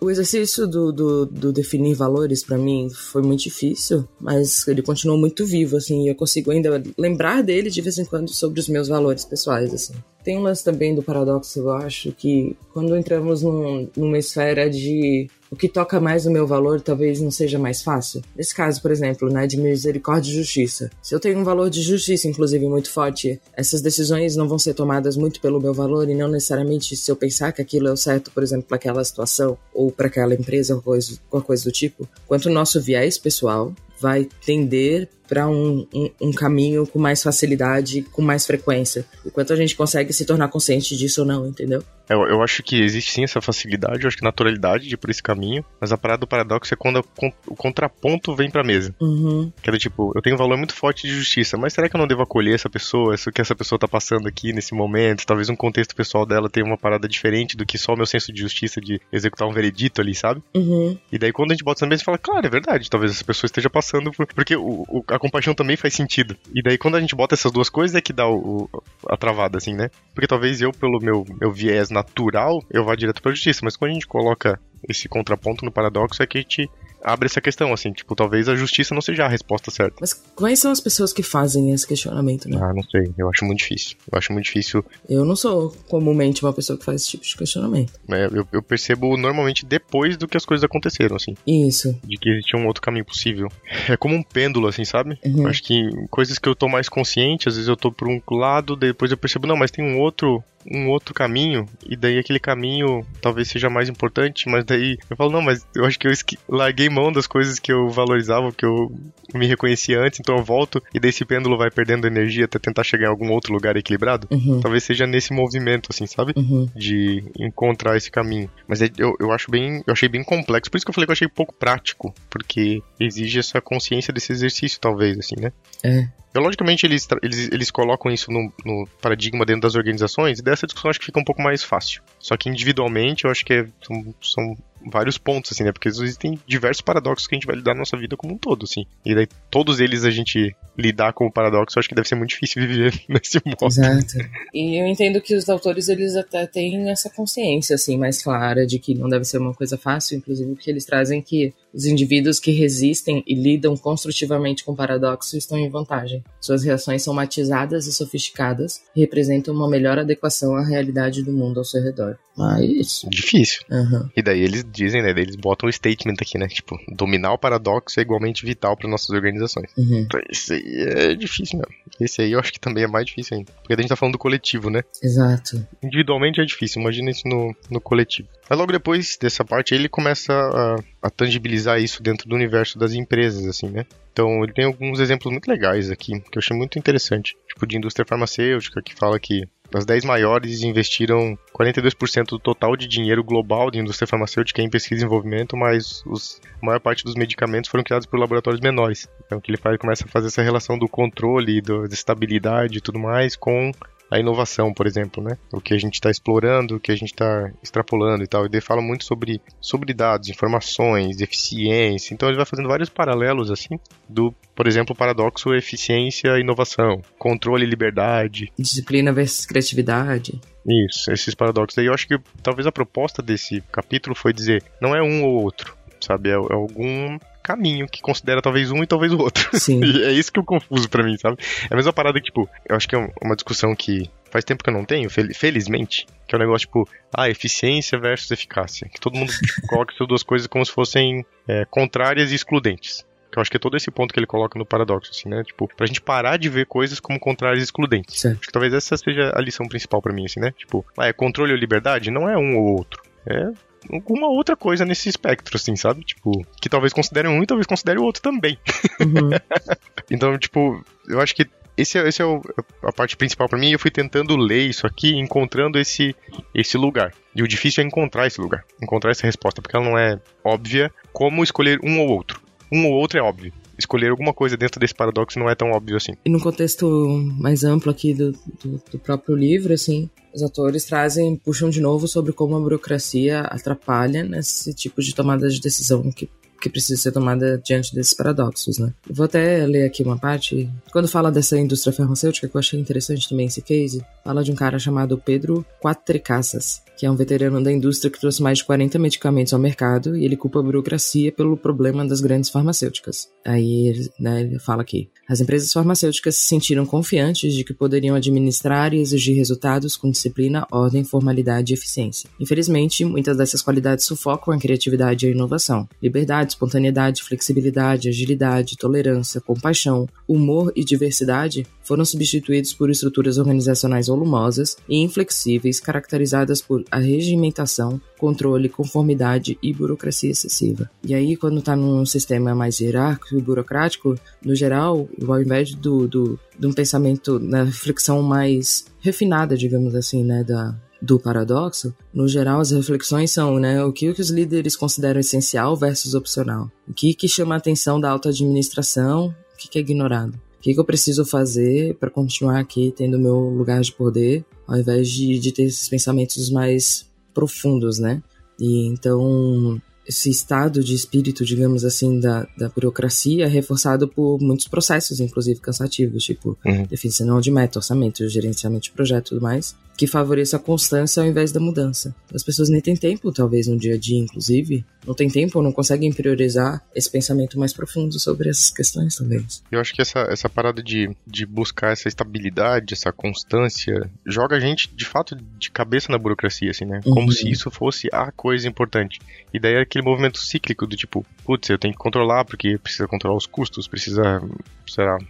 O 0.00 0.10
exercício 0.10 0.66
do, 0.66 0.92
do, 0.92 1.26
do 1.26 1.52
definir 1.52 1.94
valores 1.94 2.44
para 2.44 2.58
mim 2.58 2.90
foi 2.90 3.22
muito 3.22 3.44
difícil, 3.44 4.06
mas 4.20 4.66
ele 4.68 4.82
continuou 4.82 5.18
muito 5.18 5.46
vivo, 5.46 5.76
assim, 5.76 6.08
eu 6.08 6.14
consigo 6.14 6.50
ainda 6.50 6.82
lembrar 6.98 7.42
dele 7.42 7.70
de 7.70 7.80
vez 7.80 7.98
em 7.98 8.04
quando 8.04 8.28
sobre 8.30 8.60
os 8.60 8.68
meus 8.68 8.88
valores 8.88 9.24
pessoais, 9.24 9.72
assim. 9.72 9.94
Tem 10.26 10.36
um 10.36 10.42
lance 10.42 10.64
também 10.64 10.92
do 10.92 11.04
paradoxo, 11.04 11.60
eu 11.60 11.70
acho, 11.70 12.10
que 12.10 12.56
quando 12.72 12.96
entramos 12.96 13.42
num, 13.42 13.88
numa 13.96 14.18
esfera 14.18 14.68
de 14.68 15.30
o 15.48 15.54
que 15.54 15.68
toca 15.68 16.00
mais 16.00 16.24
no 16.24 16.32
meu 16.32 16.48
valor 16.48 16.80
talvez 16.80 17.20
não 17.20 17.30
seja 17.30 17.60
mais 17.60 17.80
fácil. 17.80 18.20
Nesse 18.34 18.52
caso, 18.52 18.82
por 18.82 18.90
exemplo, 18.90 19.30
né, 19.30 19.46
de 19.46 19.56
misericórdia 19.56 20.28
e 20.28 20.34
justiça. 20.34 20.90
Se 21.00 21.14
eu 21.14 21.20
tenho 21.20 21.38
um 21.38 21.44
valor 21.44 21.70
de 21.70 21.80
justiça, 21.80 22.26
inclusive, 22.26 22.66
muito 22.66 22.90
forte, 22.90 23.40
essas 23.56 23.80
decisões 23.80 24.34
não 24.34 24.48
vão 24.48 24.58
ser 24.58 24.74
tomadas 24.74 25.16
muito 25.16 25.40
pelo 25.40 25.60
meu 25.60 25.72
valor 25.72 26.08
e 26.08 26.14
não 26.16 26.26
necessariamente 26.26 26.96
se 26.96 27.08
eu 27.08 27.14
pensar 27.14 27.52
que 27.52 27.62
aquilo 27.62 27.86
é 27.86 27.92
o 27.92 27.96
certo, 27.96 28.32
por 28.32 28.42
exemplo, 28.42 28.66
para 28.66 28.78
aquela 28.78 29.04
situação 29.04 29.56
ou 29.72 29.92
para 29.92 30.08
aquela 30.08 30.34
empresa 30.34 30.74
ou 30.74 30.82
coisa, 30.82 31.20
qualquer 31.30 31.46
coisa 31.46 31.62
do 31.62 31.70
tipo. 31.70 32.08
Quanto 32.26 32.48
o 32.48 32.52
nosso 32.52 32.80
viés 32.80 33.16
pessoal 33.16 33.72
vai 34.00 34.28
tender 34.44 35.08
para 35.28 35.48
um, 35.48 35.86
um, 35.92 36.10
um, 36.20 36.32
caminho 36.32 36.86
com 36.86 36.98
mais 36.98 37.22
facilidade, 37.22 38.02
com 38.12 38.22
mais 38.22 38.46
frequência. 38.46 39.04
E 39.24 39.30
quanto 39.30 39.52
a 39.52 39.56
gente 39.56 39.74
consegue 39.74 40.12
se 40.12 40.24
tornar 40.24 40.48
consciente 40.48 40.96
disso 40.96 41.22
ou 41.22 41.26
não, 41.26 41.46
entendeu? 41.46 41.82
Eu, 42.08 42.22
eu 42.28 42.42
acho 42.42 42.62
que 42.62 42.80
existe 42.80 43.12
sim 43.12 43.24
essa 43.24 43.40
facilidade, 43.40 44.02
eu 44.02 44.08
acho 44.08 44.16
que 44.16 44.24
naturalidade 44.24 44.86
de 44.86 44.94
ir 44.94 44.96
por 44.96 45.10
esse 45.10 45.22
caminho, 45.22 45.64
mas 45.80 45.92
a 45.92 45.98
parada 45.98 46.20
do 46.20 46.26
paradoxo 46.26 46.72
é 46.72 46.76
quando 46.76 47.04
o 47.46 47.56
contraponto 47.56 48.34
vem 48.34 48.50
pra 48.50 48.62
mesa. 48.62 48.94
Uhum. 49.00 49.52
Que 49.60 49.70
é 49.70 49.72
do 49.72 49.78
tipo, 49.78 50.12
eu 50.14 50.22
tenho 50.22 50.36
um 50.36 50.38
valor 50.38 50.56
muito 50.56 50.74
forte 50.74 51.06
de 51.06 51.14
justiça, 51.14 51.56
mas 51.56 51.72
será 51.72 51.88
que 51.88 51.96
eu 51.96 51.98
não 51.98 52.06
devo 52.06 52.22
acolher 52.22 52.54
essa 52.54 52.70
pessoa, 52.70 53.14
isso 53.14 53.32
que 53.32 53.40
essa 53.40 53.54
pessoa 53.54 53.78
tá 53.78 53.88
passando 53.88 54.28
aqui 54.28 54.52
nesse 54.52 54.74
momento? 54.74 55.26
Talvez 55.26 55.48
um 55.48 55.56
contexto 55.56 55.96
pessoal 55.96 56.24
dela 56.24 56.48
tenha 56.48 56.64
uma 56.64 56.78
parada 56.78 57.08
diferente 57.08 57.56
do 57.56 57.66
que 57.66 57.76
só 57.76 57.92
o 57.92 57.96
meu 57.96 58.06
senso 58.06 58.32
de 58.32 58.40
justiça 58.40 58.80
de 58.80 59.00
executar 59.12 59.48
um 59.48 59.52
veredito 59.52 60.00
ali, 60.00 60.14
sabe? 60.14 60.40
Uhum. 60.54 60.96
E 61.10 61.18
daí 61.18 61.32
quando 61.32 61.50
a 61.50 61.54
gente 61.54 61.64
bota 61.64 61.84
na 61.84 61.90
mesa, 61.90 62.04
fala, 62.04 62.18
claro, 62.18 62.46
é 62.46 62.50
verdade, 62.50 62.88
talvez 62.88 63.12
essa 63.12 63.24
pessoa 63.24 63.48
esteja 63.48 63.68
passando 63.68 64.12
por... 64.12 64.26
Porque 64.26 64.54
o, 64.54 64.84
o, 64.88 65.02
a 65.16 65.20
compaixão 65.20 65.54
também 65.54 65.76
faz 65.76 65.94
sentido. 65.94 66.36
E 66.54 66.62
daí 66.62 66.78
quando 66.78 66.96
a 66.96 67.00
gente 67.00 67.16
bota 67.16 67.34
essas 67.34 67.52
duas 67.52 67.68
coisas 67.68 67.94
é 67.94 68.00
que 68.00 68.12
dá 68.12 68.28
o, 68.28 68.68
a 69.08 69.16
travada, 69.16 69.58
assim, 69.58 69.74
né? 69.74 69.88
Porque 70.14 70.26
talvez 70.26 70.60
eu, 70.60 70.72
pelo 70.72 71.00
meu, 71.00 71.24
meu 71.40 71.50
viés 71.50 71.90
natural, 71.90 72.62
eu 72.70 72.84
vá 72.84 72.94
direto 72.94 73.22
pra 73.22 73.32
justiça, 73.32 73.60
mas 73.64 73.76
quando 73.76 73.90
a 73.90 73.94
gente 73.94 74.06
coloca 74.06 74.60
esse 74.88 75.08
contraponto 75.08 75.64
no 75.64 75.72
paradoxo 75.72 76.22
é 76.22 76.26
que 76.26 76.38
a 76.38 76.40
gente 76.40 76.70
abre 77.06 77.26
essa 77.26 77.40
questão, 77.40 77.72
assim, 77.72 77.92
tipo, 77.92 78.16
talvez 78.16 78.48
a 78.48 78.56
justiça 78.56 78.92
não 78.92 79.00
seja 79.00 79.24
a 79.24 79.28
resposta 79.28 79.70
certa. 79.70 79.96
Mas 80.00 80.12
quais 80.12 80.58
são 80.58 80.72
as 80.72 80.80
pessoas 80.80 81.12
que 81.12 81.22
fazem 81.22 81.70
esse 81.70 81.86
questionamento, 81.86 82.48
né? 82.48 82.58
Ah, 82.60 82.74
não 82.74 82.82
sei, 82.82 83.12
eu 83.16 83.30
acho 83.30 83.44
muito 83.44 83.60
difícil. 83.60 83.96
Eu 84.10 84.18
acho 84.18 84.32
muito 84.32 84.46
difícil. 84.46 84.84
Eu 85.08 85.24
não 85.24 85.36
sou 85.36 85.72
comumente 85.88 86.44
uma 86.44 86.52
pessoa 86.52 86.76
que 86.76 86.84
faz 86.84 87.02
esse 87.02 87.12
tipo 87.12 87.24
de 87.24 87.36
questionamento. 87.36 87.92
É, 88.10 88.26
eu, 88.26 88.46
eu, 88.52 88.60
percebo 88.60 89.16
normalmente 89.16 89.64
depois 89.64 90.16
do 90.16 90.26
que 90.26 90.36
as 90.36 90.44
coisas 90.44 90.64
aconteceram, 90.64 91.14
assim. 91.14 91.36
Isso. 91.46 91.96
De 92.04 92.16
que 92.16 92.28
existia 92.28 92.58
um 92.58 92.66
outro 92.66 92.82
caminho 92.82 93.04
possível. 93.04 93.48
É 93.88 93.96
como 93.96 94.16
um 94.16 94.22
pêndulo, 94.22 94.66
assim, 94.66 94.84
sabe? 94.84 95.16
Uhum. 95.24 95.46
Acho 95.46 95.62
que 95.62 95.88
coisas 96.10 96.38
que 96.38 96.48
eu 96.48 96.56
tô 96.56 96.68
mais 96.68 96.88
consciente, 96.88 97.48
às 97.48 97.54
vezes 97.54 97.68
eu 97.68 97.76
tô 97.76 97.92
por 97.92 98.08
um 98.08 98.20
lado, 98.30 98.74
depois 98.74 99.12
eu 99.12 99.16
percebo, 99.16 99.46
não, 99.46 99.56
mas 99.56 99.70
tem 99.70 99.84
um 99.84 100.00
outro 100.00 100.42
um 100.70 100.88
outro 100.88 101.14
caminho, 101.14 101.66
e 101.84 101.96
daí 101.96 102.18
aquele 102.18 102.38
caminho 102.38 103.06
talvez 103.20 103.48
seja 103.48 103.70
mais 103.70 103.88
importante, 103.88 104.48
mas 104.48 104.64
daí 104.64 104.98
eu 105.08 105.16
falo, 105.16 105.30
não, 105.30 105.42
mas 105.42 105.66
eu 105.74 105.84
acho 105.84 105.98
que 105.98 106.08
eu 106.08 106.12
larguei 106.48 106.88
mão 106.88 107.12
das 107.12 107.26
coisas 107.26 107.58
que 107.58 107.72
eu 107.72 107.88
valorizava, 107.88 108.52
que 108.52 108.64
eu 108.64 108.92
me 109.34 109.46
reconhecia 109.46 110.00
antes, 110.00 110.20
então 110.20 110.36
eu 110.36 110.44
volto, 110.44 110.82
e 110.94 111.00
daí 111.00 111.10
esse 111.10 111.24
pêndulo 111.24 111.56
vai 111.56 111.70
perdendo 111.70 112.06
energia 112.06 112.44
até 112.44 112.58
tentar 112.58 112.84
chegar 112.84 113.06
em 113.06 113.10
algum 113.10 113.30
outro 113.30 113.52
lugar 113.52 113.76
equilibrado. 113.76 114.26
Uhum. 114.30 114.60
Talvez 114.60 114.84
seja 114.84 115.06
nesse 115.06 115.32
movimento, 115.32 115.88
assim, 115.90 116.06
sabe? 116.06 116.32
Uhum. 116.36 116.68
De 116.74 117.24
encontrar 117.38 117.96
esse 117.96 118.10
caminho. 118.10 118.50
Mas 118.66 118.82
é, 118.82 118.90
eu, 118.98 119.14
eu 119.20 119.32
acho 119.32 119.50
bem, 119.50 119.82
eu 119.86 119.92
achei 119.92 120.08
bem 120.08 120.24
complexo, 120.24 120.70
por 120.70 120.76
isso 120.76 120.86
que 120.86 120.90
eu 120.90 120.94
falei 120.94 121.06
que 121.06 121.10
eu 121.10 121.14
achei 121.14 121.28
pouco 121.28 121.54
prático, 121.54 122.14
porque 122.30 122.82
exige 122.98 123.38
essa 123.38 123.60
consciência 123.60 124.12
desse 124.12 124.32
exercício, 124.32 124.80
talvez, 124.80 125.18
assim, 125.18 125.36
né? 125.40 125.52
É. 125.84 126.08
Logicamente, 126.40 126.86
eles, 126.86 127.06
eles, 127.22 127.48
eles 127.52 127.70
colocam 127.70 128.10
isso 128.10 128.30
no, 128.30 128.52
no, 128.64 128.86
paradigma 129.00 129.44
dentro 129.44 129.62
das 129.62 129.74
organizações, 129.74 130.38
e 130.38 130.42
dessa 130.42 130.66
discussão 130.66 130.90
acho 130.90 131.00
que 131.00 131.06
fica 131.06 131.20
um 131.20 131.24
pouco 131.24 131.42
mais 131.42 131.62
fácil. 131.62 132.02
Só 132.18 132.36
que 132.36 132.48
individualmente, 132.48 133.24
eu 133.24 133.30
acho 133.30 133.44
que 133.44 133.52
é, 133.52 133.66
são, 133.82 134.14
são 134.22 134.56
vários 134.84 135.18
pontos, 135.18 135.52
assim, 135.52 135.64
né? 135.64 135.72
Porque 135.72 135.88
existem 135.88 136.38
diversos 136.46 136.80
paradoxos 136.80 137.26
que 137.26 137.34
a 137.34 137.36
gente 137.36 137.46
vai 137.46 137.56
lidar 137.56 137.74
na 137.74 137.80
nossa 137.80 137.96
vida 137.96 138.16
como 138.16 138.34
um 138.34 138.38
todo, 138.38 138.64
assim. 138.64 138.86
E 139.04 139.14
daí 139.14 139.26
todos 139.50 139.80
eles 139.80 140.04
a 140.04 140.10
gente 140.10 140.54
lidar 140.78 141.12
com 141.12 141.26
o 141.26 141.32
paradoxo, 141.32 141.78
eu 141.78 141.80
acho 141.80 141.88
que 141.88 141.94
deve 141.94 142.08
ser 142.08 142.14
muito 142.14 142.30
difícil 142.30 142.66
viver 142.66 142.92
nesse 143.08 143.40
modo. 143.44 143.66
Exato. 143.66 144.18
E 144.52 144.80
eu 144.80 144.86
entendo 144.86 145.20
que 145.20 145.34
os 145.34 145.48
autores, 145.48 145.88
eles 145.88 146.16
até 146.16 146.46
têm 146.46 146.90
essa 146.90 147.10
consciência, 147.10 147.74
assim, 147.74 147.96
mais 147.96 148.22
clara 148.22 148.66
de 148.66 148.78
que 148.78 148.94
não 148.94 149.08
deve 149.08 149.24
ser 149.24 149.38
uma 149.38 149.54
coisa 149.54 149.76
fácil, 149.76 150.18
inclusive 150.18 150.54
porque 150.54 150.70
eles 150.70 150.84
trazem 150.84 151.22
que 151.22 151.52
os 151.72 151.84
indivíduos 151.84 152.40
que 152.40 152.50
resistem 152.50 153.22
e 153.26 153.34
lidam 153.34 153.76
construtivamente 153.76 154.64
com 154.64 154.72
o 154.72 154.76
paradoxo 154.76 155.36
estão 155.36 155.58
em 155.58 155.68
vantagem. 155.68 156.24
Suas 156.40 156.64
reações 156.64 157.02
são 157.02 157.12
matizadas 157.12 157.86
e 157.86 157.92
sofisticadas 157.92 158.82
e 158.94 159.00
representam 159.00 159.54
uma 159.54 159.68
melhor 159.68 159.98
adequação 159.98 160.56
à 160.56 160.64
realidade 160.64 161.22
do 161.22 161.32
mundo 161.32 161.58
ao 161.58 161.64
seu 161.64 161.82
redor. 161.82 162.18
Mas. 162.36 163.02
Difícil. 163.08 163.62
Uhum. 163.70 164.08
E 164.14 164.22
daí 164.22 164.40
eles 164.40 164.64
dizem, 164.70 165.02
né? 165.02 165.10
Eles 165.10 165.36
botam 165.36 165.68
o 165.68 165.72
statement 165.72 166.16
aqui, 166.20 166.38
né? 166.38 166.46
Tipo, 166.46 166.76
dominar 166.94 167.32
o 167.32 167.38
paradoxo 167.38 167.98
é 167.98 168.02
igualmente 168.02 168.44
vital 168.44 168.76
para 168.76 168.90
nossas 168.90 169.10
organizações. 169.10 169.70
Uhum. 169.76 170.00
Então, 170.00 170.20
aí 170.20 170.65
é 170.74 171.14
difícil 171.14 171.58
mesmo. 171.58 171.74
Esse 172.00 172.22
aí 172.22 172.32
eu 172.32 172.40
acho 172.40 172.52
que 172.52 172.60
também 172.60 172.84
é 172.84 172.86
mais 172.86 173.06
difícil 173.06 173.36
ainda. 173.36 173.52
Porque 173.52 173.72
a 173.72 173.76
gente 173.76 173.88
tá 173.88 173.96
falando 173.96 174.12
do 174.12 174.18
coletivo, 174.18 174.70
né? 174.70 174.82
Exato. 175.02 175.66
Individualmente 175.82 176.40
é 176.40 176.44
difícil, 176.44 176.80
imagina 176.80 177.10
isso 177.10 177.26
no, 177.26 177.54
no 177.70 177.80
coletivo. 177.80 178.28
Mas 178.48 178.58
logo 178.58 178.72
depois 178.72 179.16
dessa 179.20 179.44
parte 179.44 179.74
ele 179.74 179.88
começa 179.88 180.32
a, 180.32 180.76
a 181.02 181.10
tangibilizar 181.10 181.80
isso 181.80 182.02
dentro 182.02 182.28
do 182.28 182.34
universo 182.34 182.78
das 182.78 182.92
empresas, 182.92 183.46
assim, 183.46 183.68
né? 183.68 183.86
Então 184.12 184.42
ele 184.42 184.52
tem 184.52 184.64
alguns 184.64 184.98
exemplos 184.98 185.30
muito 185.30 185.46
legais 185.46 185.90
aqui, 185.90 186.20
que 186.20 186.38
eu 186.38 186.40
achei 186.40 186.56
muito 186.56 186.78
interessante. 186.78 187.36
Tipo, 187.48 187.66
de 187.66 187.76
indústria 187.76 188.06
farmacêutica, 188.06 188.82
que 188.82 188.94
fala 188.94 189.20
que 189.20 189.46
as 189.74 189.84
10 189.84 190.04
maiores 190.04 190.62
investiram 190.62 191.38
42% 191.52 192.26
do 192.30 192.38
total 192.38 192.76
de 192.76 192.86
dinheiro 192.86 193.22
global 193.22 193.70
de 193.70 193.78
indústria 193.78 194.06
farmacêutica 194.06 194.62
em 194.62 194.70
pesquisa 194.70 194.94
e 194.94 194.98
desenvolvimento, 195.04 195.56
mas 195.56 196.02
os, 196.06 196.40
a 196.62 196.66
maior 196.66 196.80
parte 196.80 197.04
dos 197.04 197.14
medicamentos 197.14 197.70
foram 197.70 197.84
criados 197.84 198.06
por 198.06 198.18
laboratórios 198.18 198.60
menores. 198.60 199.08
Então, 199.24 199.40
que 199.40 199.50
ele 199.50 199.58
faz, 199.58 199.76
começa 199.78 200.04
a 200.04 200.08
fazer 200.08 200.28
essa 200.28 200.42
relação 200.42 200.78
do 200.78 200.88
controle, 200.88 201.60
do, 201.60 201.88
da 201.88 201.94
estabilidade 201.94 202.78
e 202.78 202.80
tudo 202.80 202.98
mais 202.98 203.36
com 203.36 203.72
a 204.10 204.18
inovação, 204.18 204.72
por 204.72 204.86
exemplo, 204.86 205.22
né? 205.22 205.36
O 205.52 205.60
que 205.60 205.74
a 205.74 205.78
gente 205.78 205.94
está 205.94 206.10
explorando, 206.10 206.76
o 206.76 206.80
que 206.80 206.92
a 206.92 206.96
gente 206.96 207.12
está 207.12 207.50
extrapolando 207.62 208.22
e 208.22 208.26
tal. 208.26 208.44
E 208.44 208.48
ele 208.48 208.60
fala 208.60 208.80
muito 208.80 209.04
sobre, 209.04 209.40
sobre 209.60 209.92
dados, 209.92 210.28
informações, 210.28 211.20
eficiência. 211.20 212.14
Então 212.14 212.28
ele 212.28 212.36
vai 212.36 212.46
fazendo 212.46 212.68
vários 212.68 212.88
paralelos, 212.88 213.50
assim, 213.50 213.78
do, 214.08 214.34
por 214.54 214.66
exemplo, 214.66 214.94
paradoxo 214.94 215.54
eficiência 215.54 216.38
inovação, 216.38 217.02
controle 217.18 217.64
e 217.64 217.68
liberdade. 217.68 218.52
Disciplina 218.58 219.12
versus 219.12 219.46
criatividade. 219.46 220.40
Isso, 220.66 221.12
esses 221.12 221.34
paradoxos. 221.34 221.78
aí. 221.78 221.86
eu 221.86 221.94
acho 221.94 222.08
que 222.08 222.18
talvez 222.42 222.66
a 222.66 222.72
proposta 222.72 223.22
desse 223.22 223.62
capítulo 223.72 224.16
foi 224.16 224.32
dizer, 224.32 224.62
não 224.80 224.94
é 224.94 225.02
um 225.02 225.24
ou 225.24 225.42
outro, 225.42 225.76
sabe? 226.00 226.30
É, 226.30 226.32
é 226.32 226.36
algum 226.36 227.18
caminho 227.46 227.86
que 227.86 228.02
considera 228.02 228.42
talvez 228.42 228.72
um 228.72 228.82
e 228.82 228.86
talvez 228.86 229.12
o 229.12 229.18
outro. 229.18 229.48
Sim. 229.56 229.76
E 229.86 230.02
é 230.02 230.10
isso 230.10 230.32
que 230.32 230.40
eu 230.40 230.44
confuso 230.44 230.88
para 230.88 231.04
mim, 231.04 231.16
sabe? 231.16 231.36
É 231.70 231.72
a 231.72 231.76
mesma 231.76 231.92
parada 231.92 232.18
que, 232.18 232.26
tipo, 232.26 232.48
eu 232.68 232.74
acho 232.74 232.88
que 232.88 232.96
é 232.96 233.10
uma 233.22 233.36
discussão 233.36 233.74
que 233.74 234.10
faz 234.30 234.44
tempo 234.44 234.64
que 234.64 234.68
eu 234.68 234.74
não 234.74 234.84
tenho, 234.84 235.08
fel 235.08 235.26
felizmente, 235.32 236.06
que 236.26 236.34
é 236.34 236.38
um 236.38 236.40
negócio 236.40 236.66
tipo, 236.66 236.88
ah, 237.14 237.30
eficiência 237.30 237.98
versus 237.98 238.30
eficácia. 238.32 238.88
Que 238.88 239.00
todo 239.00 239.16
mundo 239.16 239.30
tipo, 239.30 239.66
coloca 239.68 239.94
essas 239.94 240.08
duas 240.08 240.22
coisas 240.24 240.48
como 240.48 240.64
se 240.64 240.72
fossem 240.72 241.24
é, 241.46 241.64
contrárias 241.66 242.32
e 242.32 242.34
excludentes. 242.34 243.06
Que 243.30 243.38
eu 243.38 243.40
acho 243.40 243.50
que 243.50 243.56
é 243.56 243.60
todo 243.60 243.76
esse 243.76 243.90
ponto 243.90 244.12
que 244.12 244.18
ele 244.18 244.26
coloca 244.26 244.58
no 244.58 244.66
paradoxo, 244.66 245.12
assim, 245.12 245.28
né? 245.28 245.44
Tipo, 245.44 245.68
pra 245.76 245.86
gente 245.86 246.00
parar 246.00 246.36
de 246.36 246.48
ver 246.48 246.66
coisas 246.66 246.98
como 246.98 247.20
contrárias 247.20 247.60
e 247.60 247.64
excludentes. 247.64 248.20
Certo. 248.20 248.38
Acho 248.38 248.46
que 248.46 248.52
talvez 248.52 248.74
essa 248.74 248.96
seja 248.96 249.32
a 249.34 249.40
lição 249.40 249.68
principal 249.68 250.02
para 250.02 250.12
mim, 250.12 250.24
assim, 250.24 250.40
né? 250.40 250.52
Tipo, 250.56 250.84
ah, 250.98 251.06
é 251.06 251.12
controle 251.12 251.52
ou 251.52 251.58
liberdade? 251.58 252.10
Não 252.10 252.28
é 252.28 252.36
um 252.36 252.56
ou 252.56 252.76
outro. 252.76 253.02
É 253.24 253.52
alguma 253.92 254.28
outra 254.28 254.56
coisa 254.56 254.84
nesse 254.84 255.08
espectro, 255.08 255.56
assim, 255.56 255.76
sabe? 255.76 256.04
Tipo, 256.04 256.44
que 256.60 256.68
talvez 256.68 256.92
considere 256.92 257.28
um 257.28 257.42
e 257.42 257.46
talvez 257.46 257.66
considere 257.66 257.98
o 257.98 258.04
outro 258.04 258.22
também. 258.22 258.58
Uhum. 259.00 259.30
então, 260.10 260.38
tipo, 260.38 260.84
eu 261.08 261.20
acho 261.20 261.34
que 261.34 261.46
esse 261.76 261.98
é, 261.98 262.08
esse 262.08 262.22
é 262.22 262.24
o, 262.24 262.40
a 262.82 262.92
parte 262.92 263.16
principal 263.16 263.48
para 263.48 263.58
mim. 263.58 263.70
Eu 263.70 263.78
fui 263.78 263.90
tentando 263.90 264.36
ler 264.36 264.66
isso 264.66 264.86
aqui, 264.86 265.14
encontrando 265.14 265.78
esse, 265.78 266.16
esse 266.54 266.76
lugar. 266.76 267.12
E 267.34 267.42
o 267.42 267.48
difícil 267.48 267.82
é 267.84 267.86
encontrar 267.86 268.26
esse 268.26 268.40
lugar, 268.40 268.64
encontrar 268.82 269.10
essa 269.10 269.26
resposta, 269.26 269.60
porque 269.60 269.76
ela 269.76 269.84
não 269.84 269.98
é 269.98 270.18
óbvia 270.42 270.90
como 271.12 271.44
escolher 271.44 271.78
um 271.82 272.00
ou 272.00 272.08
outro. 272.08 272.40
Um 272.72 272.86
ou 272.86 272.92
outro 272.92 273.18
é 273.18 273.22
óbvio. 273.22 273.52
Escolher 273.78 274.10
alguma 274.10 274.32
coisa 274.32 274.56
dentro 274.56 274.80
desse 274.80 274.94
paradoxo 274.94 275.38
não 275.38 275.50
é 275.50 275.54
tão 275.54 275.70
óbvio 275.70 275.96
assim. 275.96 276.12
E 276.24 276.30
no 276.30 276.40
contexto 276.40 277.08
mais 277.38 277.64
amplo 277.64 277.90
aqui 277.90 278.14
do, 278.14 278.32
do, 278.32 278.82
do 278.90 278.98
próprio 278.98 279.36
livro, 279.36 279.72
assim, 279.72 280.08
os 280.34 280.42
autores 280.42 280.84
trazem, 280.84 281.36
puxam 281.36 281.70
de 281.70 281.80
novo 281.80 282.06
sobre 282.06 282.32
como 282.32 282.56
a 282.56 282.60
burocracia 282.60 283.40
atrapalha 283.42 284.22
nesse 284.22 284.74
tipo 284.74 285.02
de 285.02 285.14
tomada 285.14 285.48
de 285.48 285.60
decisão 285.60 286.10
que 286.10 286.28
que 286.60 286.70
precisa 286.70 287.00
ser 287.00 287.12
tomada 287.12 287.60
diante 287.64 287.94
desses 287.94 288.14
paradoxos, 288.14 288.78
né? 288.78 288.92
Vou 289.08 289.24
até 289.24 289.66
ler 289.66 289.84
aqui 289.84 290.02
uma 290.02 290.18
parte. 290.18 290.68
Quando 290.90 291.08
fala 291.08 291.30
dessa 291.30 291.58
indústria 291.58 291.92
farmacêutica, 291.92 292.48
que 292.48 292.56
eu 292.56 292.58
achei 292.58 292.80
interessante 292.80 293.28
também 293.28 293.46
esse 293.46 293.62
case, 293.62 294.04
fala 294.24 294.42
de 294.42 294.50
um 294.50 294.54
cara 294.54 294.78
chamado 294.78 295.18
Pedro 295.18 295.64
Quatrecasas, 295.80 296.82
que 296.96 297.06
é 297.06 297.10
um 297.10 297.16
veterano 297.16 297.62
da 297.62 297.72
indústria 297.72 298.10
que 298.10 298.20
trouxe 298.20 298.42
mais 298.42 298.58
de 298.58 298.64
40 298.64 298.98
medicamentos 298.98 299.52
ao 299.52 299.60
mercado 299.60 300.16
e 300.16 300.24
ele 300.24 300.36
culpa 300.36 300.60
a 300.60 300.62
burocracia 300.62 301.30
pelo 301.30 301.56
problema 301.56 302.06
das 302.06 302.20
grandes 302.20 302.50
farmacêuticas. 302.50 303.28
Aí 303.44 304.08
né, 304.18 304.42
ele 304.42 304.58
fala 304.58 304.82
aqui: 304.82 305.08
as 305.28 305.40
empresas 305.40 305.72
farmacêuticas 305.72 306.36
se 306.36 306.46
sentiram 306.46 306.86
confiantes 306.86 307.54
de 307.54 307.64
que 307.64 307.74
poderiam 307.74 308.16
administrar 308.16 308.94
e 308.94 309.00
exigir 309.00 309.36
resultados 309.36 309.96
com 309.96 310.10
disciplina, 310.10 310.66
ordem, 310.70 311.04
formalidade 311.04 311.72
e 311.72 311.74
eficiência. 311.74 312.30
Infelizmente, 312.40 313.04
muitas 313.04 313.36
dessas 313.36 313.62
qualidades 313.62 314.04
sufocam 314.04 314.54
a 314.54 314.58
criatividade 314.58 315.26
e 315.26 315.28
a 315.28 315.32
inovação. 315.32 315.88
Liberdade, 316.02 316.52
espontaneidade, 316.52 317.22
flexibilidade, 317.22 318.08
agilidade, 318.08 318.76
tolerância, 318.76 319.40
compaixão, 319.40 320.08
humor 320.26 320.72
e 320.74 320.84
diversidade 320.84 321.66
foram 321.82 322.04
substituídos 322.04 322.72
por 322.72 322.90
estruturas 322.90 323.38
organizacionais 323.38 324.08
volumosas 324.08 324.76
e 324.88 325.00
inflexíveis 325.00 325.78
caracterizadas 325.78 326.60
por 326.60 326.84
arregimentação, 326.90 328.00
controle, 328.18 328.68
conformidade 328.68 329.58
e 329.62 329.72
burocracia 329.72 330.30
excessiva. 330.30 330.90
E 331.04 331.14
aí, 331.14 331.36
quando 331.36 331.58
está 331.58 331.76
num 331.76 332.04
sistema 332.06 332.54
mais 332.54 332.80
hierárquico 332.80 333.36
e 333.36 333.42
burocrático, 333.42 334.18
no 334.44 334.54
geral, 334.54 335.08
ao 335.26 335.40
invés 335.40 335.74
do, 335.74 336.06
do, 336.06 336.38
de 336.58 336.66
um 336.66 336.72
pensamento 336.72 337.38
na 337.38 337.64
reflexão 337.64 338.22
mais 338.22 338.86
refinada, 339.00 339.56
digamos 339.56 339.94
assim, 339.94 340.24
né, 340.24 340.42
da, 340.42 340.74
do 341.00 341.18
paradoxo, 341.18 341.94
no 342.12 342.26
geral 342.26 342.60
as 342.60 342.70
reflexões 342.70 343.30
são, 343.30 343.58
né, 343.58 343.82
o 343.84 343.92
que 343.92 344.08
os 344.08 344.30
líderes 344.30 344.76
consideram 344.76 345.20
essencial 345.20 345.76
versus 345.76 346.14
opcional, 346.14 346.70
o 346.88 346.92
que, 346.92 347.14
que 347.14 347.28
chama 347.28 347.54
a 347.54 347.58
atenção 347.58 348.00
da 348.00 348.10
alta 348.10 348.30
administração, 348.30 349.34
o 349.54 349.56
que, 349.56 349.68
que 349.68 349.78
é 349.78 349.80
ignorado, 349.80 350.38
que, 350.66 350.74
que 350.74 350.80
eu 350.80 350.84
preciso 350.84 351.24
fazer 351.24 351.94
para 351.94 352.10
continuar 352.10 352.58
aqui 352.58 352.92
tendo 352.96 353.20
meu 353.20 353.38
lugar 353.38 353.80
de 353.82 353.92
poder, 353.92 354.44
ao 354.66 354.76
invés 354.76 355.08
de, 355.08 355.38
de 355.38 355.52
ter 355.52 355.62
esses 355.62 355.88
pensamentos 355.88 356.50
mais 356.50 357.06
profundos, 357.32 358.00
né? 358.00 358.20
E 358.58 358.84
então 358.88 359.80
esse 360.04 360.28
estado 360.28 360.82
de 360.82 360.92
espírito, 360.92 361.44
digamos 361.44 361.84
assim, 361.84 362.18
da, 362.18 362.48
da 362.58 362.68
burocracia 362.68 363.44
é 363.44 363.48
reforçado 363.48 364.08
por 364.08 364.40
muitos 364.40 364.66
processos, 364.66 365.20
inclusive 365.20 365.60
cansativos, 365.60 366.24
tipo 366.24 366.58
Uhum. 366.66 366.84
definição 366.86 367.40
de 367.40 367.50
meta, 367.52 367.78
orçamento, 367.78 368.28
gerenciamento 368.28 368.86
de 368.86 368.90
projeto 368.92 369.26
e 369.26 369.28
tudo 369.30 369.42
mais, 369.42 369.76
que 369.96 370.06
favoreça 370.06 370.56
a 370.56 370.60
constância 370.60 371.22
ao 371.22 371.28
invés 371.28 371.52
da 371.52 371.60
mudança. 371.60 372.14
As 372.34 372.42
pessoas 372.42 372.68
nem 372.68 372.80
têm 372.80 372.96
tempo, 372.96 373.32
talvez 373.32 373.66
no 373.66 373.78
dia 373.78 373.94
a 373.94 373.98
dia, 373.98 374.18
inclusive, 374.18 374.84
não 375.06 375.14
tem 375.14 375.28
tempo 375.28 375.58
ou 375.58 375.64
não 375.64 375.72
conseguem 375.72 376.12
priorizar 376.12 376.82
esse 376.94 377.10
pensamento 377.10 377.58
mais 377.58 377.72
profundo 377.72 378.18
sobre 378.18 378.50
essas 378.50 378.70
questões, 378.70 379.16
talvez. 379.16 379.62
Eu 379.70 379.80
acho 379.80 379.94
que 379.94 380.02
essa, 380.02 380.20
essa 380.30 380.48
parada 380.48 380.82
de, 380.82 381.10
de 381.26 381.46
buscar 381.46 381.92
essa 381.92 382.08
estabilidade, 382.08 382.92
essa 382.92 383.12
constância, 383.12 384.10
joga 384.26 384.56
a 384.56 384.60
gente, 384.60 384.90
de 384.94 385.04
fato, 385.04 385.36
de 385.58 385.70
cabeça 385.70 386.10
na 386.12 386.18
burocracia, 386.18 386.70
assim, 386.70 386.84
né? 386.84 387.00
Como 387.04 387.26
Uhum. 387.26 387.30
se 387.32 387.50
isso 387.50 387.70
fosse 387.70 388.08
a 388.12 388.30
coisa 388.32 388.68
importante. 388.68 389.18
E 389.52 389.58
daí 389.58 389.74
é 389.74 389.80
aquele 389.80 390.04
movimento 390.04 390.38
cíclico 390.38 390.86
do 390.86 390.96
tipo, 390.96 391.24
putz, 391.44 391.68
eu 391.70 391.78
tenho 391.78 391.92
que 391.94 391.98
controlar 391.98 392.44
porque 392.44 392.76
precisa 392.78 393.06
controlar 393.08 393.36
os 393.36 393.46
custos, 393.46 393.88
precisa, 393.88 394.42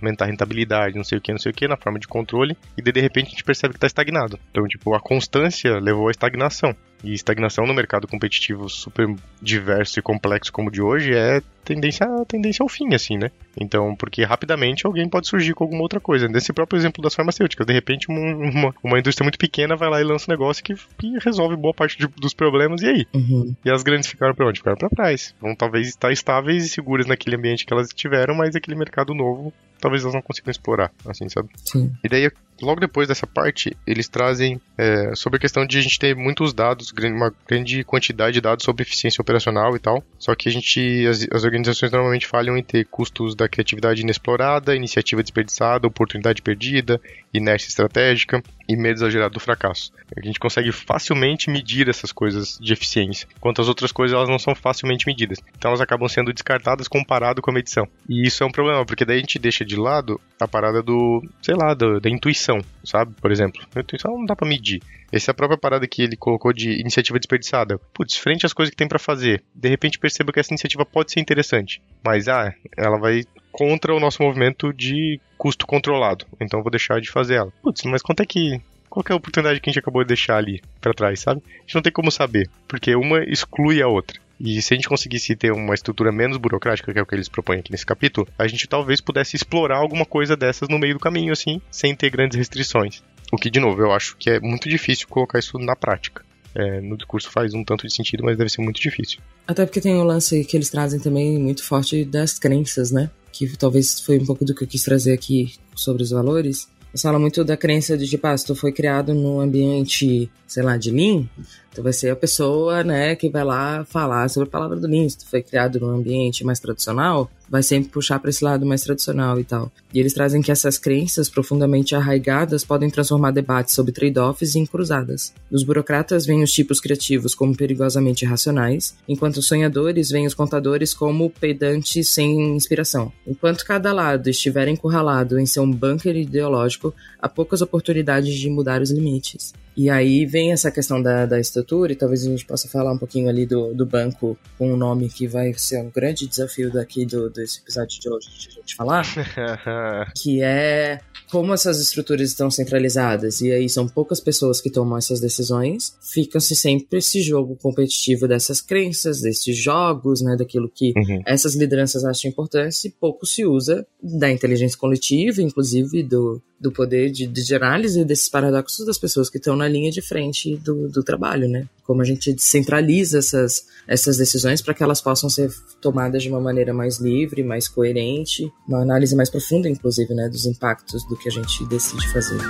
aumentar 0.01 0.25
a 0.25 0.29
rentabilidade, 0.29 0.97
não 0.97 1.05
sei 1.05 1.19
o 1.19 1.21
que, 1.21 1.33
não 1.33 1.39
sei 1.39 1.51
o 1.53 1.55
que, 1.55 1.67
na 1.69 1.77
forma 1.77 1.99
de 1.99 2.07
controle. 2.09 2.57
E 2.77 2.83
daí, 2.83 2.93
de 2.93 3.01
repente, 3.01 3.29
a 3.29 3.31
gente 3.31 3.45
percebe 3.45 3.75
que 3.75 3.81
tá 3.81 3.87
estagnado. 3.87 4.39
Então, 4.57 4.67
tipo, 4.67 4.95
a 4.95 5.01
constância 5.01 5.79
levou 5.79 6.09
à 6.09 6.11
estagnação. 6.11 6.75
E 7.05 7.13
estagnação 7.13 7.67
no 7.67 7.75
mercado 7.75 8.09
competitivo 8.09 8.71
super 8.71 9.07
diverso 9.41 9.99
e 9.99 10.03
complexo 10.03 10.51
como 10.51 10.69
o 10.69 10.73
de 10.73 10.81
hoje 10.81 11.15
é 11.15 11.43
tendência, 11.63 12.07
tendência 12.27 12.63
ao 12.63 12.71
fim, 12.71 12.95
assim, 12.95 13.19
né? 13.19 13.31
Então, 13.61 13.95
porque 13.95 14.25
rapidamente 14.25 14.87
alguém 14.87 15.07
pode 15.07 15.29
surgir 15.29 15.53
com 15.53 15.65
alguma 15.65 15.83
outra 15.83 16.01
coisa. 16.01 16.27
Nesse 16.27 16.55
próprio 16.55 16.79
exemplo 16.79 17.03
das 17.03 17.15
farmacêuticas, 17.15 17.67
de 17.67 17.73
repente 17.75 18.11
um- 18.11 18.49
uma, 18.51 18.75
uma 18.83 18.99
indústria 18.99 19.25
muito 19.27 19.39
pequena 19.39 19.77
vai 19.77 19.91
lá 19.91 20.01
e 20.01 20.05
lança 20.05 20.25
um 20.27 20.33
negócio 20.33 20.65
que, 20.65 20.75
que 20.75 21.19
resolve 21.23 21.55
boa 21.55 21.75
parte 21.75 21.99
de- 21.99 22.09
dos 22.19 22.33
problemas, 22.33 22.81
e 22.81 22.87
aí? 22.89 23.07
Uhum. 23.15 23.55
E 23.63 23.71
as 23.71 23.83
grandes 23.83 24.09
ficaram 24.09 24.35
pra 24.35 24.49
onde? 24.49 24.61
Ficaram 24.61 24.79
pra 24.79 24.89
trás. 24.89 25.35
Vão 25.39 25.55
talvez 25.55 25.89
estar 25.89 26.11
estáveis 26.11 26.65
e 26.65 26.69
seguras 26.71 27.07
naquele 27.07 27.37
ambiente 27.37 27.67
que 27.67 27.75
elas 27.75 27.89
estiveram, 27.89 28.35
mas 28.35 28.57
aquele 28.57 28.77
mercado 28.77 29.13
novo 29.15 29.53
talvez 29.87 30.03
elas 30.03 30.15
não 30.15 30.23
consigam 30.23 30.51
explorar, 30.51 30.91
assim, 31.07 31.29
sabe? 31.29 31.49
Sim. 31.65 31.93
E 32.03 32.09
daí, 32.09 32.29
logo 32.61 32.81
depois 32.81 33.07
dessa 33.07 33.25
parte, 33.25 33.77
eles 33.87 34.09
trazem 34.09 34.61
é, 34.77 35.15
sobre 35.15 35.37
a 35.37 35.41
questão 35.41 35.65
de 35.65 35.79
a 35.79 35.81
gente 35.81 35.97
ter 35.97 36.17
muitos 36.17 36.53
dados, 36.53 36.93
uma 36.99 37.33
grande 37.49 37.85
quantidade 37.85 38.35
de 38.35 38.41
dados 38.41 38.65
sobre 38.65 38.83
eficiência 38.83 39.23
operacional 39.23 39.77
e 39.77 39.79
tal. 39.79 40.03
Só 40.19 40.35
que 40.35 40.49
a 40.49 40.53
gente, 40.53 41.07
as, 41.07 41.25
as 41.31 41.45
organizações 41.45 41.93
normalmente 41.93 42.27
falham 42.27 42.57
em 42.57 42.65
ter 42.65 42.85
custos 42.87 43.37
da 43.37 43.49
criatividade 43.49 44.03
inexplorada, 44.03 44.75
iniciativa 44.75 45.23
desperdiçada, 45.23 45.87
oportunidade 45.87 46.43
perdida, 46.43 47.01
inércia 47.33 47.69
estratégica 47.69 48.43
e 48.69 48.77
medo 48.77 48.99
exagerado 48.99 49.35
do 49.35 49.41
fracasso. 49.41 49.93
A 50.17 50.25
gente 50.25 50.39
consegue 50.39 50.73
facilmente 50.73 51.51
medir 51.51 51.89
essas 51.89 52.13
coisas 52.13 52.59
de 52.61 52.73
eficiência, 52.73 53.29
enquanto 53.37 53.61
as 53.61 53.69
outras 53.69 53.93
coisas 53.93 54.17
elas 54.17 54.29
não 54.29 54.39
são 54.39 54.55
facilmente 54.55 55.07
medidas. 55.07 55.39
Então 55.57 55.71
elas 55.71 55.81
acabam 55.81 56.09
sendo 56.09 56.33
descartadas 56.33 56.89
comparado 56.89 57.43
com 57.43 57.51
a 57.51 57.55
medição. 57.55 57.89
E 58.09 58.27
isso 58.27 58.43
é 58.43 58.47
um 58.47 58.53
problema, 58.53 58.85
porque 58.85 59.05
daí 59.05 59.19
a 59.19 59.21
gente 59.21 59.39
deixa 59.39 59.65
de 59.65 59.77
lado 59.77 60.21
a 60.41 60.49
parada 60.49 60.83
do, 60.83 61.23
sei 61.43 61.55
lá, 61.55 61.75
do, 61.75 62.01
da 62.01 62.11
intuição, 62.11 62.59
sabe? 62.85 63.15
Por 63.21 63.31
exemplo, 63.31 63.63
a 63.75 63.81
intuição 63.81 64.13
não 64.13 64.27
dá 64.27 64.37
para 64.37 64.49
medir. 64.49 64.83
Essa 65.13 65.31
é 65.31 65.33
a 65.33 65.35
própria 65.35 65.59
parada 65.59 65.87
que 65.87 66.03
ele 66.03 66.17
colocou 66.17 66.53
de 66.53 66.81
iniciativa 66.81 67.19
desperdiçada. 67.19 67.79
Putz, 67.95 68.17
frente 68.17 68.45
às 68.45 68.53
coisas 68.53 68.71
que 68.71 68.77
tem 68.77 68.89
para 68.89 68.99
fazer, 68.99 69.43
de 69.55 69.69
repente 69.69 69.99
perceba 69.99 70.33
que 70.33 70.41
essa 70.41 70.53
iniciativa 70.53 70.85
pode 70.85 71.13
ser 71.13 71.21
interessante, 71.21 71.81
mas 72.05 72.29
ah, 72.29 72.53
ela 72.77 72.99
vai 72.99 73.23
contra 73.57 73.95
o 73.95 73.99
nosso 73.99 74.23
movimento 74.23 74.71
de 74.71 75.19
custo 75.39 75.67
controlado. 75.67 76.27
Então 76.39 76.61
eu 76.61 76.63
vou 76.63 76.71
deixar 76.71 77.01
de 77.01 77.11
fazer 77.11 77.37
ela. 77.37 77.51
Putz, 77.63 77.85
mas 77.85 78.03
quanto 78.03 78.23
é 78.23 78.27
que 78.27 78.61
qual 78.91 79.03
é 79.09 79.13
a 79.15 79.17
oportunidade 79.17 79.61
que 79.61 79.71
a 79.71 79.73
gente 79.73 79.79
acabou 79.79 80.03
de 80.03 80.09
deixar 80.09 80.37
ali 80.37 80.61
para 80.79 80.93
trás, 80.93 81.21
sabe? 81.21 81.43
A 81.47 81.61
gente 81.63 81.75
não 81.75 81.81
tem 81.81 81.93
como 81.93 82.11
saber, 82.11 82.51
porque 82.69 82.95
uma 82.95 83.25
exclui 83.25 83.81
a 83.81 83.89
outra. 83.89 84.21
E 84.39 84.61
se 84.61 84.75
a 84.75 84.77
gente 84.77 84.91
conseguisse 84.91 85.35
ter 85.35 85.53
uma 85.53 85.73
estrutura 85.73 86.13
menos 86.13 86.37
burocrática, 86.37 86.93
que 86.93 86.99
é 86.99 87.03
o 87.03 87.07
que 87.07 87.15
eles 87.15 87.31
propõem 87.31 87.61
aqui 87.61 87.73
nesse 87.73 87.87
capítulo, 87.87 88.29
a 88.39 88.47
gente 88.47 88.69
talvez 88.69 89.01
pudesse 89.01 89.37
explorar 89.37 89.79
alguma 89.79 90.05
coisa 90.05 90.37
dessas 90.37 90.69
no 90.69 90.79
meio 90.79 90.93
do 90.93 91.01
caminho, 91.01 91.33
assim, 91.33 91.59
sem 91.71 91.97
ter 91.97 92.11
grandes 92.11 92.37
restrições. 92.37 93.03
O 93.33 93.39
que, 93.39 93.49
de 93.49 93.59
novo, 93.59 93.81
eu 93.81 93.91
acho 93.91 94.19
que 94.19 94.29
é 94.29 94.39
muito 94.39 94.69
difícil 94.69 95.09
colocar 95.09 95.39
isso 95.39 95.59
na 95.59 95.75
prática. 95.75 96.23
É, 96.55 96.81
no 96.83 96.97
discurso 96.97 97.31
faz 97.31 97.55
um 97.55 97.65
tanto 97.65 97.87
de 97.87 97.95
sentido, 97.95 98.23
mas 98.23 98.37
deve 98.37 98.51
ser 98.51 98.61
muito 98.61 98.81
difícil. 98.81 99.19
Até 99.49 99.65
porque 99.65 99.81
tem 99.81 99.95
o 99.95 100.01
um 100.01 100.05
lance 100.05 100.45
que 100.45 100.57
eles 100.57 100.69
trazem 100.69 101.01
também 101.01 101.39
muito 101.39 101.65
forte 101.65 102.05
das 102.05 102.39
crenças, 102.39 102.91
né? 102.91 103.11
Que 103.37 103.57
talvez 103.57 104.01
foi 104.01 104.19
um 104.19 104.25
pouco 104.25 104.45
do 104.45 104.55
que 104.55 104.65
eu 104.65 104.69
quis 104.69 104.83
trazer 104.83 105.13
aqui 105.13 105.55
sobre 105.75 106.03
os 106.03 106.11
valores. 106.11 106.69
Eles 106.91 107.03
falam 107.03 107.21
muito 107.21 107.45
da 107.45 107.57
crença 107.57 107.97
de, 107.99 108.09
tipo, 108.09 108.27
ah, 108.27 108.37
se 108.37 108.47
tu 108.47 108.55
foi 108.55 108.73
criado 108.73 109.13
num 109.13 109.39
ambiente, 109.39 110.31
sei 110.47 110.63
lá, 110.63 110.79
de 110.79 110.91
Lean, 110.91 111.29
tu 111.75 111.83
vai 111.83 111.93
ser 111.93 112.11
a 112.11 112.17
pessoa, 112.17 112.83
né, 112.83 113.15
que 113.15 113.29
vai 113.29 113.45
lá 113.45 113.85
falar 113.85 114.31
sobre 114.31 114.49
a 114.49 114.51
palavra 114.51 114.77
do 114.79 114.87
Lean. 114.87 115.07
Se 115.07 115.19
tu 115.19 115.27
foi 115.27 115.43
criado 115.43 115.79
num 115.79 115.91
ambiente 115.91 116.43
mais 116.43 116.59
tradicional, 116.59 117.31
vai 117.49 117.63
sempre 117.63 117.91
puxar 117.91 118.19
para 118.19 118.31
esse 118.31 118.45
lado 118.45 118.67
mais 118.67 118.83
tradicional 118.83 119.39
e 119.39 119.45
tal. 119.45 119.71
E 119.93 120.01
eles 120.01 120.13
trazem 120.13 120.43
que 120.43 120.51
essas 120.51 120.79
crenças 120.79 121.29
profundamente 121.29 121.95
arraigadas 121.95 122.65
podem 122.65 122.91
transformar 122.91 123.31
debates 123.31 123.75
sobre 123.75 123.93
trade-offs 123.93 124.55
em 124.55 124.67
cruzadas. 124.67 125.33
Dos 125.51 125.63
burocratas 125.63 126.27
vêm 126.27 126.43
os 126.43 126.53
tipos 126.53 126.81
criativos 126.81 127.35
como 127.35 127.57
perigosamente 127.57 128.25
irracionais, 128.25 128.95
enquanto 129.09 129.39
os 129.39 129.47
sonhadores 129.47 130.11
vêm 130.11 130.27
os 130.27 130.35
contadores 130.35 130.93
como 130.93 131.31
pedantes 131.31 132.09
sem 132.09 132.57
inspiração. 132.57 133.13
Enquanto 133.27 133.65
cada 133.65 133.93
lado 133.93 134.29
estiver 134.29 134.69
encurralado 134.69 135.39
em 135.39 135.47
seu 135.47 135.67
bunker 135.67 136.17
ideológico, 136.17 136.95
há 137.21 137.29
poucas 137.29 137.63
oportunidades 137.63 138.35
de 138.35 138.51
mudar 138.51 138.81
os 138.83 138.91
limites. 138.91 139.53
E 139.77 139.91
aí 139.91 140.25
vem 140.25 140.53
essa 140.53 140.71
questão 140.71 141.03
da, 141.03 141.27
da 141.27 141.39
estrutura, 141.39 141.93
e 141.93 141.97
talvez 141.97 142.25
a 142.25 142.31
gente 142.31 142.47
possa 142.47 142.69
falar 142.69 142.93
um 142.93 142.99
pouquinho 142.99 143.29
ali 143.29 143.45
do, 143.45 143.75
do 143.75 143.85
banco 143.85 144.39
com 144.57 144.73
um 144.73 144.77
nome 144.77 145.09
que 145.09 145.27
vai 145.27 145.53
ser 145.55 145.79
um 145.79 145.91
grande 145.91 146.27
desafio 146.27 146.73
daqui 146.73 147.05
do, 147.05 147.29
desse 147.29 147.61
episódio 147.61 148.01
de 148.01 148.09
hoje 148.09 148.29
de 148.39 148.49
a 148.49 148.53
gente 148.53 148.75
falar, 148.75 149.05
que 150.17 150.43
é 150.43 151.01
como 151.31 151.53
essas 151.53 151.81
estruturas 151.81 152.29
estão 152.29 152.51
centralizadas 152.51 153.41
e 153.41 153.51
aí 153.51 153.69
são 153.69 153.89
poucas 153.89 154.21
pessoas 154.21 154.61
que 154.61 154.71
tomam 154.71 154.97
essas 154.97 155.21
decisões, 155.21 155.97
fica-se 156.01 156.55
sempre 156.55 156.99
esse 156.99 157.21
jogo 157.21 157.57
competitivo 157.57 158.29
dessas 158.29 158.61
crenças, 158.61 159.21
desses 159.21 159.57
jogos, 159.57 160.21
né, 160.21 160.37
daquilo 160.37 160.71
que 160.73 160.93
uhum. 160.97 161.23
essas 161.27 161.55
lideranças 161.55 162.05
acham 162.05 162.31
importante 162.31 162.87
e 162.87 162.91
pouco 162.91 163.27
se 163.27 163.45
usa 163.45 163.87
da 164.01 164.31
inteligência 164.31 164.79
coletiva, 164.79 165.43
inclusive 165.43 166.03
do, 166.03 166.41
do 166.61 166.71
poder 166.71 167.11
de, 167.11 167.27
de 167.27 167.55
análise 167.55 168.05
desses 168.05 168.29
paradoxos 168.29 168.87
das 168.87 168.99
pessoas 168.99 169.29
que 169.29 169.39
estão 169.39 169.57
na 169.67 169.69
linha 169.69 169.91
de 169.91 170.01
frente 170.01 170.57
do, 170.57 170.89
do 170.89 171.03
trabalho, 171.03 171.49
né? 171.49 171.69
Como 171.85 172.01
a 172.01 172.05
gente 172.05 172.33
descentraliza 172.33 173.19
essas, 173.19 173.67
essas 173.87 174.17
decisões 174.17 174.63
para 174.63 174.73
que 174.73 174.83
elas 174.83 175.01
possam 175.01 175.29
ser 175.29 175.53
tomadas 175.81 176.23
de 176.23 176.31
uma 176.31 176.41
maneira 176.41 176.73
mais 176.73 176.99
livre, 176.99 177.43
mais 177.43 177.69
coerente, 177.69 178.51
uma 178.67 178.81
análise 178.81 179.15
mais 179.17 179.29
profunda, 179.29 179.69
inclusive, 179.69 180.15
né, 180.15 180.29
dos 180.29 180.47
impactos 180.47 181.05
do 181.09 181.17
que 181.17 181.29
a 181.29 181.33
gente 181.33 181.65
decide 181.67 182.09
fazer. 182.13 182.41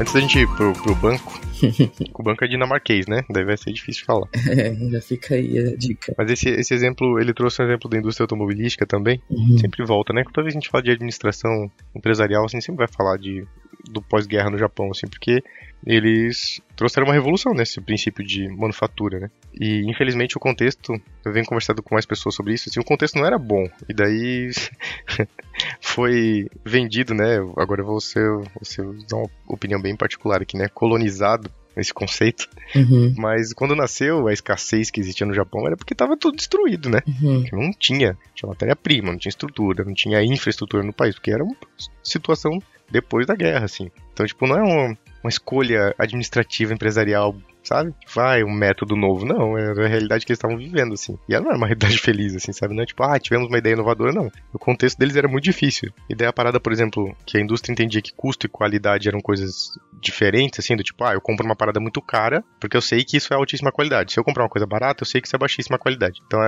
Antes 0.00 0.12
da 0.12 0.20
gente 0.20 0.38
ir 0.38 0.48
pro, 0.56 0.72
pro 0.72 0.94
banco, 0.94 1.45
o 2.14 2.22
banco 2.22 2.44
é 2.44 2.48
dinamarquês, 2.48 3.06
né? 3.06 3.22
Daí 3.30 3.44
vai 3.44 3.56
ser 3.56 3.72
difícil 3.72 4.00
de 4.00 4.06
falar. 4.06 4.28
É, 4.48 4.74
já 4.90 5.00
fica 5.00 5.34
aí 5.34 5.58
a 5.58 5.76
dica. 5.76 6.14
Mas 6.16 6.30
esse, 6.30 6.48
esse 6.48 6.74
exemplo, 6.74 7.18
ele 7.20 7.32
trouxe 7.32 7.62
um 7.62 7.64
exemplo 7.64 7.90
da 7.90 7.98
indústria 7.98 8.24
automobilística 8.24 8.86
também. 8.86 9.20
Uhum. 9.30 9.58
Sempre 9.58 9.84
volta, 9.84 10.12
né? 10.12 10.22
Toda 10.32 10.44
vez 10.44 10.54
que 10.54 10.58
a 10.58 10.60
gente 10.60 10.70
fala 10.70 10.84
de 10.84 10.90
administração 10.90 11.70
empresarial, 11.94 12.44
assim, 12.44 12.60
sempre 12.60 12.86
vai 12.86 12.88
falar 12.88 13.16
de, 13.18 13.46
do 13.90 14.02
pós-guerra 14.02 14.50
no 14.50 14.58
Japão, 14.58 14.90
assim, 14.90 15.06
porque 15.06 15.42
eles 15.86 16.60
trouxeram 16.74 17.06
uma 17.06 17.14
revolução 17.14 17.52
nesse 17.54 17.80
princípio 17.80 18.24
de 18.24 18.48
manufatura, 18.48 19.20
né? 19.20 19.30
E 19.58 19.88
infelizmente 19.88 20.36
o 20.36 20.40
contexto, 20.40 21.00
eu 21.24 21.32
venho 21.32 21.46
conversando 21.46 21.82
com 21.82 21.94
mais 21.94 22.06
pessoas 22.06 22.34
sobre 22.34 22.54
isso, 22.54 22.68
assim, 22.68 22.80
o 22.80 22.84
contexto 22.84 23.16
não 23.16 23.26
era 23.26 23.38
bom. 23.38 23.68
E 23.88 23.94
daí 23.94 24.50
foi 25.80 26.48
vendido, 26.64 27.14
né? 27.14 27.36
Agora 27.56 27.82
eu 27.82 27.86
vou 27.86 28.00
ser, 28.00 28.28
vou 28.28 28.64
ser 28.64 28.84
dar 29.08 29.16
uma 29.16 29.30
opinião 29.46 29.80
bem 29.80 29.96
particular 29.96 30.42
aqui, 30.42 30.56
né? 30.56 30.68
Colonizado 30.68 31.50
esse 31.76 31.92
conceito. 31.92 32.48
Uhum. 32.74 33.14
Mas 33.16 33.52
quando 33.52 33.76
nasceu, 33.76 34.26
a 34.26 34.32
escassez 34.32 34.90
que 34.90 34.98
existia 34.98 35.26
no 35.26 35.34
Japão 35.34 35.66
era 35.66 35.76
porque 35.76 35.92
estava 35.92 36.16
tudo 36.16 36.36
destruído, 36.36 36.88
né? 36.88 37.00
Uhum. 37.06 37.44
Não 37.52 37.70
tinha, 37.72 38.16
tinha 38.34 38.48
matéria-prima, 38.48 39.12
não 39.12 39.18
tinha 39.18 39.30
estrutura, 39.30 39.84
não 39.84 39.94
tinha 39.94 40.22
infraestrutura 40.24 40.82
no 40.82 40.92
país, 40.92 41.14
porque 41.14 41.30
era 41.30 41.44
uma 41.44 41.54
situação 42.02 42.58
depois 42.90 43.26
da 43.26 43.34
guerra, 43.34 43.64
assim. 43.64 43.90
Então, 44.12 44.26
tipo, 44.26 44.46
não 44.46 44.56
é 44.56 44.62
uma, 44.62 44.96
escolha 45.28 45.94
administrativa, 45.98 46.72
empresarial 46.72 47.34
sabe? 47.66 47.92
Vai 48.14 48.44
um 48.44 48.52
método 48.52 48.96
novo. 48.96 49.24
Não, 49.24 49.58
era 49.58 49.84
a 49.84 49.88
realidade 49.88 50.24
que 50.24 50.32
eles 50.32 50.38
estavam 50.38 50.56
vivendo, 50.56 50.94
assim. 50.94 51.18
E 51.28 51.34
ela 51.34 51.44
não 51.44 51.50
era 51.50 51.58
uma 51.58 51.66
realidade 51.66 51.98
feliz, 52.00 52.34
assim, 52.34 52.52
sabe? 52.52 52.74
Não 52.74 52.82
é 52.82 52.86
tipo, 52.86 53.02
ah, 53.02 53.18
tivemos 53.18 53.48
uma 53.48 53.58
ideia 53.58 53.74
inovadora, 53.74 54.12
não. 54.12 54.30
O 54.52 54.58
contexto 54.58 54.98
deles 54.98 55.16
era 55.16 55.28
muito 55.28 55.44
difícil. 55.44 55.92
E 56.08 56.14
daí 56.14 56.28
a 56.28 56.32
parada, 56.32 56.60
por 56.60 56.72
exemplo, 56.72 57.14
que 57.26 57.36
a 57.36 57.40
indústria 57.40 57.72
entendia 57.72 58.00
que 58.00 58.12
custo 58.14 58.46
e 58.46 58.48
qualidade 58.48 59.08
eram 59.08 59.20
coisas 59.20 59.72
diferentes, 60.00 60.60
assim, 60.60 60.76
do 60.76 60.82
tipo, 60.82 61.02
ah, 61.04 61.14
eu 61.14 61.20
compro 61.20 61.44
uma 61.44 61.56
parada 61.56 61.80
muito 61.80 62.00
cara, 62.00 62.44
porque 62.60 62.76
eu 62.76 62.82
sei 62.82 63.04
que 63.04 63.16
isso 63.16 63.32
é 63.32 63.36
altíssima 63.36 63.72
qualidade. 63.72 64.12
Se 64.12 64.20
eu 64.20 64.24
comprar 64.24 64.44
uma 64.44 64.50
coisa 64.50 64.66
barata, 64.66 65.02
eu 65.02 65.06
sei 65.06 65.20
que 65.20 65.26
isso 65.26 65.36
é 65.36 65.38
baixíssima 65.38 65.78
qualidade. 65.78 66.20
Então, 66.26 66.40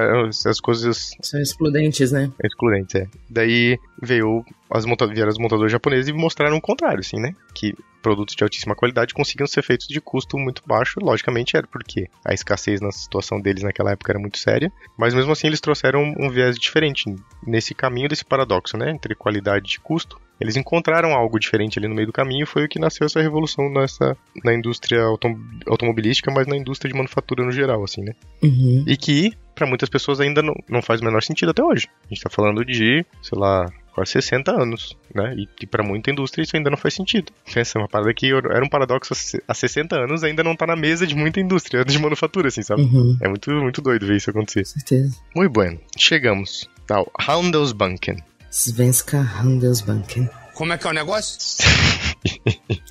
as 0.46 0.60
coisas... 0.60 1.10
São 1.20 1.40
excludentes, 1.40 2.12
né? 2.12 2.30
Excludentes, 2.44 2.94
é. 2.94 3.06
Daí 3.28 3.78
veio 4.00 4.44
as, 4.70 4.84
monta 4.84 5.06
vieram 5.06 5.30
os 5.30 5.38
montadores 5.38 5.72
japoneses 5.72 6.08
e 6.08 6.12
mostraram 6.12 6.56
o 6.56 6.60
contrário, 6.60 7.00
assim, 7.00 7.18
né? 7.18 7.34
Que 7.54 7.74
produtos 8.02 8.34
de 8.34 8.42
altíssima 8.42 8.74
qualidade 8.74 9.14
conseguiam 9.14 9.46
ser 9.46 9.62
feitos 9.62 9.86
de 9.86 10.00
custo 10.00 10.38
muito 10.38 10.62
baixo, 10.66 11.00
logicamente 11.00 11.56
era 11.56 11.66
porque 11.66 12.08
a 12.24 12.32
escassez 12.32 12.80
na 12.80 12.90
situação 12.90 13.40
deles 13.40 13.62
naquela 13.62 13.92
época 13.92 14.12
era 14.12 14.18
muito 14.18 14.38
séria, 14.38 14.72
mas 14.96 15.14
mesmo 15.14 15.32
assim 15.32 15.46
eles 15.46 15.60
trouxeram 15.60 16.14
um 16.18 16.30
viés 16.30 16.58
diferente 16.58 17.14
nesse 17.46 17.74
caminho 17.74 18.08
desse 18.08 18.24
paradoxo, 18.24 18.76
né, 18.76 18.90
entre 18.90 19.14
qualidade 19.14 19.74
e 19.76 19.80
custo. 19.80 20.20
Eles 20.40 20.56
encontraram 20.56 21.14
algo 21.14 21.38
diferente 21.38 21.78
ali 21.78 21.88
no 21.88 21.94
meio 21.94 22.06
do 22.06 22.12
caminho 22.12 22.44
e 22.44 22.46
foi 22.46 22.64
o 22.64 22.68
que 22.68 22.78
nasceu 22.78 23.06
essa 23.06 23.20
revolução 23.20 23.68
nessa, 23.68 24.16
na 24.44 24.54
indústria 24.54 25.02
autom 25.02 25.36
automobilística, 25.66 26.30
mas 26.30 26.46
na 26.46 26.56
indústria 26.56 26.92
de 26.92 26.96
manufatura 26.96 27.44
no 27.44 27.50
geral, 27.50 27.82
assim, 27.82 28.02
né? 28.02 28.12
Uhum. 28.40 28.84
E 28.86 28.96
que, 28.96 29.32
para 29.52 29.66
muitas 29.66 29.88
pessoas, 29.88 30.20
ainda 30.20 30.40
não, 30.40 30.54
não 30.68 30.80
faz 30.80 31.00
o 31.00 31.04
menor 31.04 31.24
sentido 31.24 31.50
até 31.50 31.64
hoje. 31.64 31.88
A 32.04 32.14
gente 32.14 32.22
tá 32.22 32.30
falando 32.30 32.64
de, 32.64 33.04
sei 33.20 33.36
lá, 33.36 33.66
quase 33.98 34.12
60 34.12 34.52
anos, 34.52 34.96
né? 35.12 35.34
E, 35.36 35.48
e 35.60 35.66
para 35.66 35.82
muita 35.82 36.10
indústria 36.10 36.42
isso 36.42 36.56
ainda 36.56 36.70
não 36.70 36.76
faz 36.76 36.94
sentido. 36.94 37.32
Essa 37.54 37.78
é 37.78 37.82
uma 37.82 37.88
parada 37.88 38.14
que 38.14 38.32
era 38.32 38.64
um 38.64 38.68
paradoxo 38.68 39.12
há 39.46 39.54
60 39.54 39.96
anos, 39.96 40.22
ainda 40.22 40.44
não 40.44 40.54
tá 40.54 40.66
na 40.66 40.76
mesa 40.76 41.06
de 41.06 41.14
muita 41.14 41.40
indústria 41.40 41.84
de 41.84 41.98
manufatura, 41.98 42.48
assim, 42.48 42.62
sabe? 42.62 42.82
Uhum. 42.82 43.18
É 43.20 43.28
muito, 43.28 43.50
muito 43.50 43.82
doido 43.82 44.06
ver 44.06 44.16
isso 44.16 44.30
acontecer. 44.30 44.60
Com 44.60 44.80
certeza. 44.80 45.16
Muito 45.34 45.52
bueno. 45.52 45.80
Chegamos 45.96 46.70
ao 46.88 47.10
Handelsbanken. 47.18 48.22
Svenska 48.50 49.18
Handelsbanken. 49.20 50.28
Como 50.54 50.72
é 50.72 50.78
que 50.78 50.86
é 50.86 50.90
o 50.90 50.94
negócio? 50.94 51.38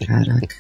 Caraca. 0.06 0.56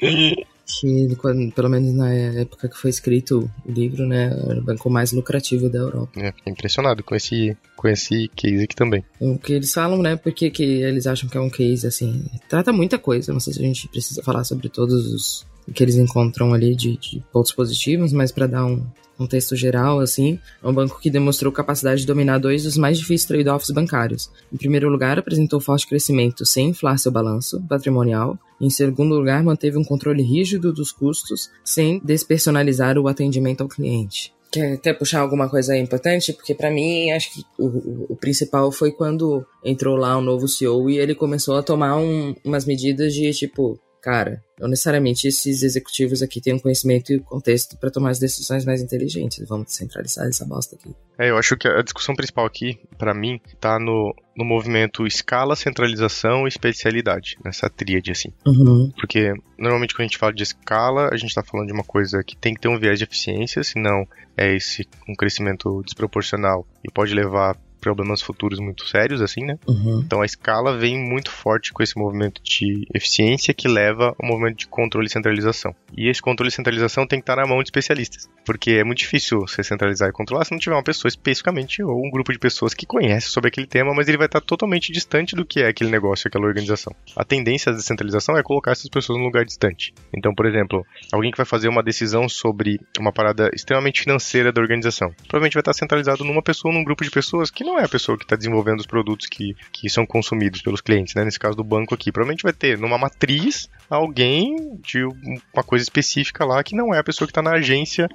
que, 0.80 1.16
pelo 1.54 1.68
menos 1.68 1.92
na 1.94 2.12
época 2.12 2.68
que 2.68 2.76
foi 2.76 2.90
escrito 2.90 3.50
o 3.66 3.70
livro, 3.70 4.06
né, 4.06 4.26
era 4.48 4.60
o 4.60 4.64
banco 4.64 4.88
mais 4.90 5.12
lucrativo 5.12 5.68
da 5.68 5.78
Europa. 5.78 6.12
É, 6.16 6.32
fiquei 6.32 6.52
impressionado 6.52 7.02
com 7.02 7.14
esse, 7.14 7.56
com 7.76 7.88
esse 7.88 8.28
case 8.34 8.64
aqui 8.64 8.76
também. 8.76 9.04
O 9.20 9.38
que 9.38 9.52
eles 9.52 9.72
falam, 9.72 10.00
né, 10.00 10.16
porque 10.16 10.50
que 10.50 10.62
eles 10.62 11.06
acham 11.06 11.28
que 11.28 11.36
é 11.36 11.40
um 11.40 11.50
case, 11.50 11.86
assim, 11.86 12.24
trata 12.48 12.72
muita 12.72 12.98
coisa, 12.98 13.32
não 13.32 13.40
sei 13.40 13.52
se 13.52 13.60
a 13.60 13.66
gente 13.66 13.88
precisa 13.88 14.22
falar 14.22 14.44
sobre 14.44 14.68
todos 14.68 15.06
os 15.06 15.51
que 15.72 15.82
eles 15.82 15.96
encontram 15.96 16.52
ali 16.52 16.74
de, 16.74 16.96
de 16.96 17.22
pontos 17.32 17.52
positivos, 17.52 18.12
mas 18.12 18.32
para 18.32 18.46
dar 18.46 18.66
um 18.66 18.84
contexto 19.16 19.54
geral, 19.54 20.00
assim, 20.00 20.38
é 20.62 20.66
um 20.66 20.72
banco 20.72 20.98
que 21.00 21.10
demonstrou 21.10 21.52
capacidade 21.52 22.00
de 22.00 22.06
dominar 22.06 22.38
dois 22.38 22.64
dos 22.64 22.76
mais 22.76 22.98
difíceis 22.98 23.26
trade-offs 23.26 23.70
bancários. 23.70 24.30
Em 24.52 24.56
primeiro 24.56 24.88
lugar, 24.88 25.18
apresentou 25.18 25.60
forte 25.60 25.86
crescimento 25.86 26.44
sem 26.44 26.70
inflar 26.70 26.98
seu 26.98 27.12
balanço 27.12 27.62
patrimonial. 27.68 28.38
Em 28.60 28.70
segundo 28.70 29.14
lugar, 29.14 29.42
manteve 29.42 29.78
um 29.78 29.84
controle 29.84 30.22
rígido 30.22 30.72
dos 30.72 30.90
custos 30.90 31.50
sem 31.64 32.00
despersonalizar 32.04 32.98
o 32.98 33.08
atendimento 33.08 33.62
ao 33.62 33.68
cliente. 33.68 34.32
Quer, 34.50 34.76
quer 34.78 34.92
puxar 34.92 35.20
alguma 35.20 35.48
coisa 35.48 35.76
importante? 35.76 36.32
Porque 36.32 36.54
para 36.54 36.70
mim, 36.70 37.10
acho 37.10 37.32
que 37.32 37.42
o, 37.58 38.12
o, 38.12 38.16
principal 38.16 38.70
foi 38.70 38.92
quando 38.92 39.46
entrou 39.64 39.96
lá 39.96 40.14
o 40.14 40.20
um 40.20 40.22
novo 40.22 40.46
CEO 40.46 40.90
e 40.90 40.98
ele 40.98 41.14
começou 41.14 41.56
a 41.56 41.62
tomar 41.62 41.96
um, 41.96 42.34
umas 42.44 42.66
medidas 42.66 43.14
de 43.14 43.30
tipo, 43.32 43.80
cara, 44.02 44.42
não 44.58 44.68
necessariamente 44.68 45.28
esses 45.28 45.62
executivos 45.62 46.22
aqui 46.22 46.40
têm 46.40 46.54
um 46.54 46.58
conhecimento 46.58 47.12
e 47.12 47.20
contexto 47.20 47.76
para 47.78 47.90
tomar 47.90 48.10
as 48.10 48.18
decisões 48.18 48.64
mais 48.64 48.82
inteligentes. 48.82 49.46
Vamos 49.48 49.66
descentralizar 49.66 50.26
essa 50.26 50.44
bosta 50.44 50.74
aqui. 50.74 50.92
É, 51.16 51.30
eu 51.30 51.38
acho 51.38 51.56
que 51.56 51.68
a 51.68 51.80
discussão 51.82 52.14
principal 52.14 52.44
aqui, 52.44 52.80
para 52.98 53.14
mim, 53.14 53.40
tá 53.60 53.78
no, 53.78 54.12
no 54.36 54.44
movimento 54.44 55.06
escala, 55.06 55.54
centralização 55.54 56.46
e 56.46 56.48
especialidade, 56.48 57.36
nessa 57.44 57.70
tríade, 57.70 58.10
assim. 58.10 58.32
Uhum. 58.44 58.90
Porque, 58.96 59.32
normalmente, 59.56 59.94
quando 59.94 60.00
a 60.00 60.08
gente 60.08 60.18
fala 60.18 60.32
de 60.32 60.42
escala, 60.42 61.08
a 61.12 61.16
gente 61.16 61.34
tá 61.34 61.42
falando 61.44 61.68
de 61.68 61.72
uma 61.72 61.84
coisa 61.84 62.24
que 62.24 62.36
tem 62.36 62.54
que 62.54 62.60
ter 62.60 62.68
um 62.68 62.78
viés 62.78 62.98
de 62.98 63.04
eficiência, 63.04 63.62
senão 63.62 64.04
é 64.36 64.54
esse 64.56 64.88
um 65.08 65.14
crescimento 65.14 65.80
desproporcional 65.84 66.66
e 66.84 66.90
pode 66.90 67.14
levar 67.14 67.56
problemas 67.82 68.22
futuros 68.22 68.60
muito 68.60 68.86
sérios, 68.86 69.20
assim, 69.20 69.44
né? 69.44 69.58
Uhum. 69.66 70.02
Então 70.06 70.22
a 70.22 70.24
escala 70.24 70.78
vem 70.78 70.96
muito 70.96 71.30
forte 71.30 71.72
com 71.72 71.82
esse 71.82 71.98
movimento 71.98 72.40
de 72.42 72.86
eficiência 72.94 73.52
que 73.52 73.66
leva 73.66 74.14
ao 74.18 74.28
movimento 74.28 74.58
de 74.58 74.68
controle 74.68 75.08
e 75.08 75.10
centralização. 75.10 75.74
E 75.96 76.08
esse 76.08 76.22
controle 76.22 76.48
e 76.48 76.52
centralização 76.52 77.06
tem 77.06 77.18
que 77.18 77.24
estar 77.24 77.36
na 77.36 77.46
mão 77.46 77.58
de 77.58 77.64
especialistas, 77.64 78.30
porque 78.46 78.70
é 78.72 78.84
muito 78.84 78.98
difícil 78.98 79.40
você 79.40 79.62
centralizar 79.62 80.08
e 80.08 80.12
controlar 80.12 80.44
se 80.44 80.52
não 80.52 80.58
tiver 80.58 80.76
uma 80.76 80.82
pessoa 80.82 81.08
especificamente 81.08 81.82
ou 81.82 81.98
um 81.98 82.10
grupo 82.10 82.32
de 82.32 82.38
pessoas 82.38 82.72
que 82.72 82.86
conhece 82.86 83.28
sobre 83.28 83.48
aquele 83.48 83.66
tema, 83.66 83.92
mas 83.94 84.08
ele 84.08 84.16
vai 84.16 84.26
estar 84.26 84.40
totalmente 84.40 84.92
distante 84.92 85.34
do 85.34 85.44
que 85.44 85.60
é 85.60 85.68
aquele 85.68 85.90
negócio, 85.90 86.28
aquela 86.28 86.46
organização. 86.46 86.94
A 87.16 87.24
tendência 87.24 87.72
da 87.72 87.78
descentralização 87.78 88.36
é 88.36 88.42
colocar 88.42 88.70
essas 88.70 88.88
pessoas 88.88 89.18
num 89.18 89.24
lugar 89.24 89.44
distante. 89.44 89.92
Então, 90.16 90.32
por 90.34 90.46
exemplo, 90.46 90.86
alguém 91.12 91.30
que 91.30 91.36
vai 91.36 91.46
fazer 91.46 91.68
uma 91.68 91.82
decisão 91.82 92.28
sobre 92.28 92.78
uma 92.98 93.12
parada 93.12 93.50
extremamente 93.52 94.02
financeira 94.02 94.52
da 94.52 94.60
organização, 94.60 95.12
provavelmente 95.28 95.54
vai 95.54 95.62
estar 95.62 95.72
centralizado 95.72 96.24
numa 96.24 96.42
pessoa, 96.42 96.72
num 96.72 96.84
grupo 96.84 97.02
de 97.02 97.10
pessoas 97.10 97.50
que 97.50 97.64
não 97.64 97.71
não 97.72 97.80
é 97.80 97.84
a 97.84 97.88
pessoa 97.88 98.18
que 98.18 98.24
está 98.24 98.36
desenvolvendo 98.36 98.80
os 98.80 98.86
produtos 98.86 99.26
que, 99.26 99.56
que 99.72 99.88
são 99.88 100.04
consumidos 100.04 100.60
pelos 100.60 100.80
clientes, 100.80 101.14
né? 101.14 101.24
Nesse 101.24 101.38
caso 101.38 101.56
do 101.56 101.64
banco 101.64 101.94
aqui. 101.94 102.12
Provavelmente 102.12 102.42
vai 102.42 102.52
ter 102.52 102.78
numa 102.78 102.98
matriz 102.98 103.68
alguém 103.88 104.78
de 104.82 105.04
uma 105.04 105.64
coisa 105.64 105.82
específica 105.82 106.44
lá 106.44 106.62
que 106.62 106.76
não 106.76 106.94
é 106.94 106.98
a 106.98 107.04
pessoa 107.04 107.26
que 107.26 107.30
está 107.30 107.42
na 107.42 107.52
agência 107.52 108.08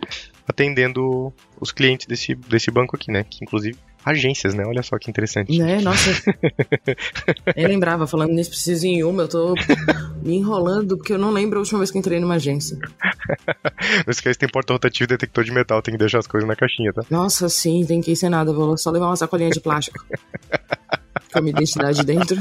atendendo 0.47 1.33
os 1.59 1.71
clientes 1.71 2.05
desse, 2.05 2.35
desse 2.35 2.69
banco 2.69 2.95
aqui, 2.95 3.11
né? 3.11 3.23
Que 3.23 3.43
inclusive 3.43 3.75
agências, 4.05 4.53
né? 4.53 4.63
Olha 4.65 4.81
só 4.83 4.97
que 4.97 5.09
interessante. 5.09 5.59
É, 5.61 5.81
nossa. 5.81 6.11
eu 7.55 7.67
lembrava, 7.67 8.07
falando 8.07 8.31
nisso, 8.31 8.51
preciso 8.51 8.85
ir 8.85 8.89
em 8.89 9.03
uma, 9.03 9.23
eu 9.23 9.27
tô 9.27 9.53
me 10.23 10.35
enrolando 10.35 10.97
porque 10.97 11.13
eu 11.13 11.17
não 11.17 11.31
lembro 11.31 11.57
a 11.59 11.61
última 11.61 11.79
vez 11.79 11.91
que 11.91 11.97
entrei 11.97 12.19
numa 12.19 12.35
agência. 12.35 12.77
Não 14.05 14.11
esquece, 14.11 14.39
tem 14.39 14.49
porta 14.49 14.73
rotativa 14.73 15.07
detector 15.07 15.43
de 15.43 15.51
metal, 15.51 15.81
tem 15.81 15.93
que 15.93 15.97
deixar 15.97 16.19
as 16.19 16.27
coisas 16.27 16.47
na 16.47 16.55
caixinha, 16.55 16.93
tá? 16.93 17.03
Nossa, 17.09 17.49
sim, 17.49 17.85
tem 17.85 18.01
que 18.01 18.15
sem 18.15 18.29
nada, 18.29 18.53
vou 18.53 18.77
só 18.77 18.89
levar 18.91 19.07
uma 19.07 19.15
sacolinha 19.15 19.49
de 19.49 19.59
plástico. 19.59 20.05
com 21.31 21.39
a 21.39 21.41
minha 21.41 21.51
identidade 21.51 22.03
dentro. 22.03 22.37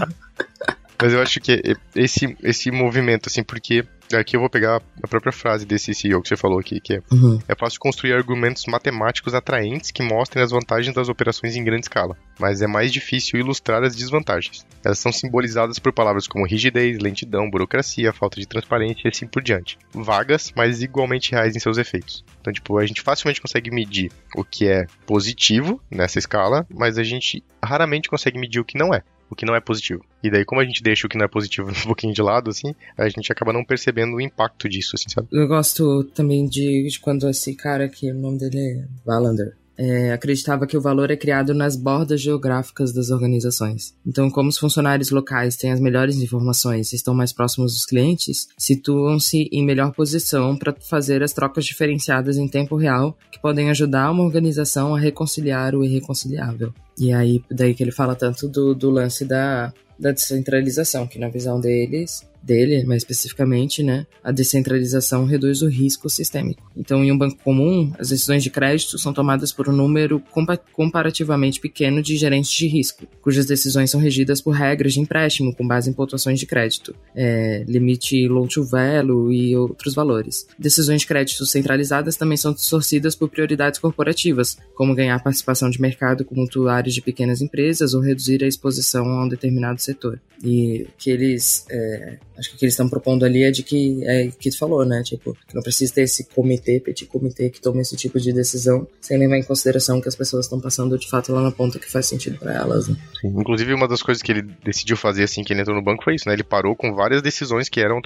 Mas 1.00 1.12
eu 1.12 1.20
acho 1.20 1.40
que 1.40 1.76
esse, 1.94 2.36
esse 2.42 2.70
movimento, 2.70 3.28
assim, 3.28 3.42
porque 3.42 3.84
Aqui 4.14 4.36
eu 4.36 4.40
vou 4.40 4.48
pegar 4.48 4.80
a 5.02 5.08
própria 5.08 5.32
frase 5.32 5.66
desse 5.66 5.92
CEO 5.92 6.22
que 6.22 6.28
você 6.28 6.36
falou 6.36 6.60
aqui, 6.60 6.80
que 6.80 6.94
é, 6.94 7.02
uhum. 7.10 7.40
é 7.48 7.54
fácil 7.56 7.80
construir 7.80 8.12
argumentos 8.12 8.64
matemáticos 8.66 9.34
atraentes 9.34 9.90
que 9.90 10.02
mostrem 10.02 10.44
as 10.44 10.50
vantagens 10.50 10.94
das 10.94 11.08
operações 11.08 11.56
em 11.56 11.64
grande 11.64 11.86
escala, 11.86 12.16
mas 12.38 12.62
é 12.62 12.66
mais 12.66 12.92
difícil 12.92 13.40
ilustrar 13.40 13.82
as 13.82 13.96
desvantagens. 13.96 14.64
Elas 14.84 14.98
são 14.98 15.10
simbolizadas 15.10 15.78
por 15.78 15.92
palavras 15.92 16.28
como 16.28 16.46
rigidez, 16.46 16.98
lentidão, 16.98 17.50
burocracia, 17.50 18.12
falta 18.12 18.38
de 18.38 18.46
transparência 18.46 19.02
e 19.04 19.08
assim 19.08 19.26
por 19.26 19.42
diante. 19.42 19.76
Vagas, 19.92 20.52
mas 20.54 20.82
igualmente 20.82 21.32
reais 21.32 21.56
em 21.56 21.60
seus 21.60 21.78
efeitos. 21.78 22.24
Então, 22.40 22.52
tipo, 22.52 22.78
a 22.78 22.86
gente 22.86 23.00
facilmente 23.00 23.40
consegue 23.40 23.70
medir 23.70 24.12
o 24.36 24.44
que 24.44 24.68
é 24.68 24.86
positivo 25.04 25.80
nessa 25.90 26.18
escala, 26.18 26.64
mas 26.72 26.96
a 26.96 27.02
gente 27.02 27.42
raramente 27.62 28.08
consegue 28.08 28.38
medir 28.38 28.60
o 28.60 28.64
que 28.64 28.78
não 28.78 28.94
é 28.94 29.02
o 29.30 29.36
que 29.36 29.46
não 29.46 29.54
é 29.54 29.60
positivo. 29.60 30.04
E 30.22 30.30
daí, 30.30 30.44
como 30.44 30.60
a 30.60 30.64
gente 30.64 30.82
deixa 30.82 31.06
o 31.06 31.10
que 31.10 31.18
não 31.18 31.24
é 31.24 31.28
positivo 31.28 31.68
um 31.70 31.86
pouquinho 31.86 32.14
de 32.14 32.22
lado, 32.22 32.50
assim, 32.50 32.74
a 32.96 33.08
gente 33.08 33.30
acaba 33.30 33.52
não 33.52 33.64
percebendo 33.64 34.16
o 34.16 34.20
impacto 34.20 34.68
disso, 34.68 34.92
assim, 34.94 35.08
sabe? 35.08 35.28
Eu 35.32 35.46
gosto 35.46 36.04
também 36.14 36.46
de, 36.46 36.88
de 36.88 37.00
quando 37.00 37.28
esse 37.28 37.54
cara 37.54 37.88
que 37.88 38.10
o 38.10 38.14
nome 38.14 38.38
dele 38.38 38.58
é 38.58 38.84
Valander, 39.04 39.56
é, 39.78 40.12
acreditava 40.12 40.66
que 40.66 40.76
o 40.76 40.80
valor 40.80 41.10
é 41.10 41.16
criado 41.16 41.52
nas 41.52 41.76
bordas 41.76 42.20
geográficas 42.20 42.92
das 42.92 43.10
organizações. 43.10 43.94
Então, 44.06 44.30
como 44.30 44.48
os 44.48 44.58
funcionários 44.58 45.10
locais 45.10 45.56
têm 45.56 45.72
as 45.72 45.80
melhores 45.80 46.16
informações 46.16 46.92
e 46.92 46.96
estão 46.96 47.14
mais 47.14 47.32
próximos 47.32 47.72
dos 47.72 47.84
clientes, 47.84 48.48
situam-se 48.56 49.48
em 49.52 49.64
melhor 49.64 49.92
posição 49.92 50.56
para 50.56 50.74
fazer 50.88 51.22
as 51.22 51.32
trocas 51.32 51.64
diferenciadas 51.64 52.36
em 52.36 52.48
tempo 52.48 52.76
real 52.76 53.16
que 53.30 53.40
podem 53.40 53.70
ajudar 53.70 54.10
uma 54.10 54.24
organização 54.24 54.94
a 54.94 54.98
reconciliar 54.98 55.74
o 55.74 55.84
irreconciliável. 55.84 56.72
E 56.98 57.12
aí, 57.12 57.42
daí 57.50 57.74
que 57.74 57.82
ele 57.82 57.92
fala 57.92 58.14
tanto 58.14 58.48
do, 58.48 58.74
do 58.74 58.90
lance 58.90 59.24
da, 59.24 59.72
da 59.98 60.12
descentralização, 60.12 61.06
que 61.06 61.18
na 61.18 61.28
visão 61.28 61.60
deles 61.60 62.26
dele, 62.46 62.84
mais 62.84 63.02
especificamente, 63.02 63.82
né, 63.82 64.06
a 64.22 64.30
descentralização 64.30 65.24
reduz 65.24 65.62
o 65.62 65.68
risco 65.68 66.08
sistêmico. 66.08 66.62
Então, 66.76 67.04
em 67.04 67.10
um 67.10 67.18
banco 67.18 67.42
comum, 67.42 67.92
as 67.98 68.10
decisões 68.10 68.42
de 68.42 68.50
crédito 68.50 68.98
são 68.98 69.12
tomadas 69.12 69.52
por 69.52 69.68
um 69.68 69.72
número 69.72 70.20
compa 70.30 70.56
comparativamente 70.56 71.60
pequeno 71.60 72.00
de 72.00 72.16
gerentes 72.16 72.52
de 72.52 72.66
risco, 72.66 73.06
cujas 73.20 73.46
decisões 73.46 73.90
são 73.90 74.00
regidas 74.00 74.40
por 74.40 74.52
regras 74.52 74.94
de 74.94 75.00
empréstimo 75.00 75.54
com 75.54 75.66
base 75.66 75.90
em 75.90 75.92
pontuações 75.92 76.38
de 76.38 76.46
crédito, 76.46 76.94
é, 77.14 77.64
limite 77.66 78.28
loan 78.28 78.46
to 78.46 78.64
value 78.64 79.32
e 79.32 79.56
outros 79.56 79.94
valores. 79.94 80.46
Decisões 80.58 81.00
de 81.00 81.06
crédito 81.06 81.44
centralizadas 81.44 82.16
também 82.16 82.36
são 82.36 82.52
distorcidas 82.52 83.14
por 83.16 83.28
prioridades 83.28 83.80
corporativas, 83.80 84.56
como 84.74 84.94
ganhar 84.94 85.22
participação 85.22 85.68
de 85.68 85.80
mercado 85.80 86.24
com 86.24 86.34
mutuários 86.34 86.94
de 86.94 87.02
pequenas 87.02 87.40
empresas 87.40 87.94
ou 87.94 88.00
reduzir 88.00 88.44
a 88.44 88.46
exposição 88.46 89.06
a 89.06 89.24
um 89.24 89.28
determinado 89.28 89.80
setor. 89.80 90.20
E 90.44 90.86
que 90.98 91.10
eles 91.10 91.64
é, 91.70 92.18
Acho 92.38 92.50
que 92.50 92.56
o 92.56 92.58
que 92.58 92.64
eles 92.64 92.74
estão 92.74 92.88
propondo 92.88 93.24
ali 93.24 93.42
é 93.42 93.50
de 93.50 93.62
que, 93.62 94.04
é 94.04 94.28
que 94.28 94.50
tu 94.50 94.58
falou, 94.58 94.84
né? 94.84 95.02
Tipo, 95.02 95.36
não 95.54 95.62
precisa 95.62 95.92
ter 95.94 96.02
esse 96.02 96.24
comitê, 96.24 96.80
petit 96.80 97.06
comitê 97.06 97.50
que 97.50 97.60
toma 97.60 97.80
esse 97.80 97.96
tipo 97.96 98.20
de 98.20 98.32
decisão, 98.32 98.86
sem 99.00 99.18
levar 99.18 99.38
em 99.38 99.42
consideração 99.42 100.00
que 100.00 100.08
as 100.08 100.16
pessoas 100.16 100.46
estão 100.46 100.60
passando 100.60 100.98
de 100.98 101.08
fato 101.08 101.32
lá 101.32 101.42
na 101.42 101.50
ponta 101.50 101.78
que 101.78 101.90
faz 101.90 102.06
sentido 102.06 102.38
para 102.38 102.54
elas, 102.54 102.88
né? 102.88 102.96
Sim. 103.20 103.28
Inclusive, 103.28 103.72
uma 103.72 103.88
das 103.88 104.02
coisas 104.02 104.22
que 104.22 104.32
ele 104.32 104.42
decidiu 104.64 104.96
fazer 104.96 105.24
assim 105.24 105.42
que 105.42 105.52
ele 105.52 105.60
entrou 105.60 105.76
no 105.76 105.82
banco 105.82 106.04
foi 106.04 106.14
isso, 106.14 106.28
né? 106.28 106.34
Ele 106.34 106.44
parou 106.44 106.74
com 106.76 106.94
várias 106.94 107.22
decisões 107.22 107.68
que 107.68 107.80
eram 107.80 108.00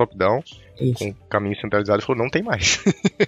top-down, 0.80 1.12
com 1.12 1.28
caminho 1.28 1.56
centralizado 1.60 2.02
e 2.02 2.06
falou: 2.06 2.22
não 2.22 2.30
tem 2.30 2.42
mais. 2.42 2.82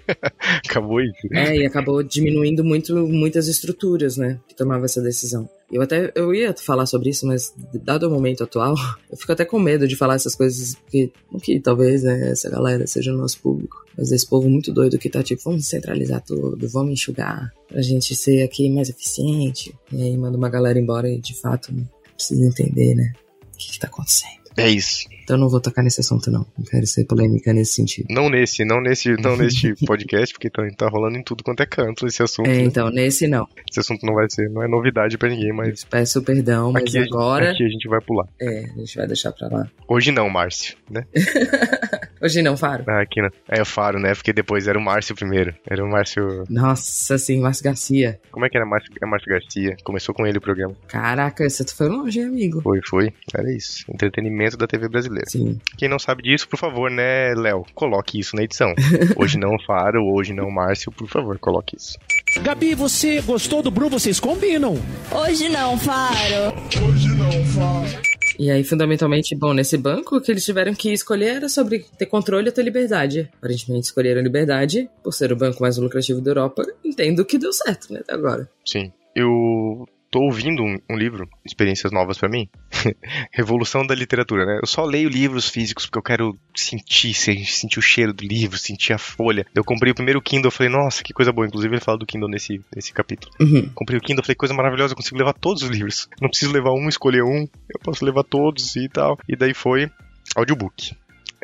acabou 0.68 1.00
isso. 1.00 1.28
É, 1.32 1.56
e 1.56 1.66
acabou 1.66 2.02
diminuindo 2.02 2.64
muito, 2.64 2.94
muitas 3.06 3.48
estruturas, 3.48 4.16
né? 4.16 4.38
Que 4.48 4.54
tomava 4.54 4.84
essa 4.84 5.00
decisão. 5.00 5.48
Eu 5.70 5.80
até 5.80 6.12
eu 6.14 6.34
ia 6.34 6.54
falar 6.54 6.84
sobre 6.86 7.10
isso, 7.10 7.26
mas 7.26 7.54
dado 7.82 8.06
o 8.06 8.10
momento 8.10 8.44
atual, 8.44 8.74
eu 9.10 9.16
fico 9.16 9.32
até 9.32 9.44
com 9.44 9.58
medo 9.58 9.88
de 9.88 9.96
falar 9.96 10.14
essas 10.14 10.34
coisas, 10.34 10.74
porque 10.74 11.10
que 11.42 11.60
talvez 11.60 12.02
né, 12.02 12.30
essa 12.30 12.50
galera 12.50 12.86
seja 12.86 13.12
o 13.12 13.16
nosso 13.16 13.40
público. 13.40 13.82
Mas 13.96 14.10
esse 14.12 14.28
povo 14.28 14.48
muito 14.48 14.72
doido 14.72 14.98
que 14.98 15.10
tá 15.10 15.22
tipo, 15.22 15.42
vamos 15.44 15.66
centralizar 15.66 16.22
tudo, 16.22 16.68
vamos 16.68 16.92
enxugar, 16.92 17.52
pra 17.68 17.82
gente 17.82 18.14
ser 18.14 18.42
aqui 18.42 18.70
mais 18.70 18.88
eficiente. 18.88 19.74
E 19.92 20.02
aí 20.02 20.16
manda 20.16 20.36
uma 20.36 20.48
galera 20.48 20.78
embora 20.78 21.08
e 21.08 21.18
de 21.18 21.34
fato 21.34 21.72
precisa 22.14 22.44
entender, 22.44 22.94
né? 22.94 23.12
O 23.54 23.58
que, 23.58 23.72
que 23.72 23.78
tá 23.78 23.86
acontecendo. 23.86 24.41
É 24.56 24.68
isso. 24.68 25.06
Então 25.22 25.36
não 25.36 25.48
vou 25.48 25.60
tocar 25.60 25.82
nesse 25.82 26.00
assunto, 26.00 26.30
não. 26.30 26.44
Não 26.58 26.64
quero 26.64 26.86
ser 26.86 27.04
polêmica 27.04 27.52
nesse 27.52 27.74
sentido. 27.74 28.06
Não 28.10 28.28
nesse, 28.28 28.64
não 28.64 28.80
nesse, 28.80 29.12
não 29.20 29.36
nesse 29.36 29.74
podcast, 29.86 30.34
porque 30.34 30.50
tá, 30.50 30.62
tá 30.76 30.88
rolando 30.88 31.16
em 31.16 31.22
tudo 31.22 31.44
quanto 31.44 31.62
é 31.62 31.66
canto 31.66 32.06
esse 32.06 32.22
assunto. 32.22 32.48
É, 32.48 32.56
né? 32.56 32.62
então, 32.62 32.90
nesse 32.90 33.26
não. 33.26 33.46
Esse 33.70 33.80
assunto 33.80 34.04
não 34.04 34.14
vai 34.14 34.26
ser, 34.28 34.50
não 34.50 34.62
é 34.62 34.68
novidade 34.68 35.16
pra 35.16 35.28
ninguém, 35.28 35.52
mas. 35.52 35.84
Peço 35.84 36.22
perdão, 36.22 36.72
mas 36.72 36.82
aqui 36.82 36.98
agora. 36.98 37.46
A 37.46 37.48
gente, 37.48 37.62
aqui 37.62 37.64
a 37.64 37.68
gente 37.68 37.88
vai 37.88 38.00
pular. 38.00 38.26
É, 38.40 38.64
a 38.64 38.78
gente 38.78 38.96
vai 38.96 39.06
deixar 39.06 39.32
pra 39.32 39.48
lá. 39.48 39.70
Hoje 39.88 40.10
não, 40.10 40.28
Márcio, 40.28 40.76
né? 40.90 41.06
Hoje 42.20 42.40
não, 42.40 42.56
Faro? 42.56 42.84
Ah, 42.86 43.00
aqui 43.00 43.20
não. 43.20 43.30
É 43.48 43.60
o 43.60 43.64
Faro, 43.64 43.98
né? 43.98 44.14
Porque 44.14 44.32
depois 44.32 44.68
era 44.68 44.78
o 44.78 44.82
Márcio 44.82 45.14
primeiro. 45.14 45.52
Era 45.68 45.84
o 45.84 45.88
Márcio. 45.88 46.44
Nossa, 46.48 47.18
sim, 47.18 47.40
Márcio 47.40 47.64
Garcia. 47.64 48.20
Como 48.30 48.46
é 48.46 48.48
que 48.48 48.56
era 48.56 48.64
Márcio, 48.64 48.92
é 49.00 49.06
Márcio 49.06 49.28
Garcia? 49.28 49.76
Começou 49.82 50.14
com 50.14 50.24
ele 50.24 50.38
o 50.38 50.40
programa. 50.40 50.76
Caraca, 50.86 51.48
você 51.48 51.64
foi 51.66 51.88
longe, 51.88 52.20
amigo. 52.20 52.60
Foi, 52.62 52.80
foi. 52.86 53.12
Era 53.34 53.52
isso. 53.52 53.84
Entretenimento 53.92 54.41
da 54.50 54.66
TV 54.66 54.88
brasileira. 54.88 55.28
Sim. 55.28 55.58
Quem 55.76 55.88
não 55.88 55.98
sabe 55.98 56.22
disso, 56.22 56.48
por 56.48 56.58
favor, 56.58 56.90
né, 56.90 57.34
Léo? 57.34 57.64
Coloque 57.74 58.18
isso 58.18 58.36
na 58.36 58.42
edição. 58.42 58.74
Hoje 59.16 59.38
não 59.38 59.58
Faro, 59.66 60.04
hoje 60.04 60.32
não 60.32 60.50
Márcio, 60.50 60.90
por 60.90 61.08
favor, 61.08 61.38
coloque 61.38 61.76
isso. 61.76 61.96
Gabi, 62.42 62.74
você 62.74 63.20
gostou 63.20 63.62
do 63.62 63.70
Bruno? 63.70 63.98
Vocês 63.98 64.18
combinam. 64.18 64.76
Hoje 65.10 65.48
não, 65.48 65.78
Faro. 65.78 66.56
Hoje 66.84 67.08
não, 67.08 67.44
Faro. 67.46 68.12
E 68.38 68.50
aí, 68.50 68.64
fundamentalmente, 68.64 69.36
bom, 69.36 69.52
nesse 69.52 69.76
banco, 69.76 70.16
o 70.16 70.20
que 70.20 70.30
eles 70.30 70.44
tiveram 70.44 70.74
que 70.74 70.92
escolher 70.92 71.36
era 71.36 71.48
sobre 71.48 71.84
ter 71.98 72.06
controle 72.06 72.48
e 72.48 72.52
ter 72.52 72.62
liberdade. 72.62 73.30
Aparentemente, 73.38 73.86
escolheram 73.86 74.22
liberdade, 74.22 74.88
por 75.02 75.12
ser 75.12 75.32
o 75.32 75.36
banco 75.36 75.62
mais 75.62 75.76
lucrativo 75.76 76.20
da 76.20 76.30
Europa. 76.30 76.64
Entendo 76.84 77.24
que 77.24 77.38
deu 77.38 77.52
certo, 77.52 77.92
né, 77.92 78.00
até 78.00 78.14
agora. 78.14 78.48
Sim. 78.64 78.92
Eu 79.14 79.86
tô 80.12 80.20
ouvindo 80.20 80.62
um, 80.62 80.78
um 80.90 80.96
livro, 80.96 81.26
experiências 81.42 81.90
novas 81.90 82.18
para 82.18 82.28
mim, 82.28 82.46
Revolução 83.32 83.84
da 83.84 83.94
Literatura, 83.94 84.44
né? 84.44 84.60
Eu 84.62 84.66
só 84.66 84.84
leio 84.84 85.08
livros 85.08 85.48
físicos 85.48 85.86
porque 85.86 85.98
eu 85.98 86.02
quero 86.02 86.38
sentir, 86.54 87.14
sentir 87.14 87.78
o 87.78 87.82
cheiro 87.82 88.12
do 88.12 88.22
livro, 88.22 88.58
sentir 88.58 88.92
a 88.92 88.98
folha. 88.98 89.46
Eu 89.54 89.64
comprei 89.64 89.90
o 89.90 89.94
primeiro 89.94 90.20
Kindle, 90.20 90.50
falei, 90.50 90.70
nossa, 90.70 91.02
que 91.02 91.14
coisa 91.14 91.32
boa. 91.32 91.46
Inclusive 91.46 91.74
ele 91.74 91.82
fala 91.82 91.96
do 91.96 92.04
Kindle 92.04 92.28
nesse, 92.28 92.60
nesse 92.76 92.92
capítulo. 92.92 93.32
Uhum. 93.40 93.70
Comprei 93.74 93.98
o 93.98 94.02
Kindle, 94.02 94.22
falei, 94.22 94.36
coisa 94.36 94.52
maravilhosa, 94.52 94.92
eu 94.92 94.96
consigo 94.96 95.16
levar 95.16 95.32
todos 95.32 95.62
os 95.62 95.70
livros. 95.70 96.06
Não 96.20 96.28
preciso 96.28 96.52
levar 96.52 96.72
um, 96.72 96.90
escolher 96.90 97.22
um, 97.22 97.48
eu 97.70 97.80
posso 97.82 98.04
levar 98.04 98.22
todos 98.22 98.76
e 98.76 98.90
tal. 98.90 99.18
E 99.26 99.34
daí 99.34 99.54
foi 99.54 99.90
audiobook. 100.36 100.94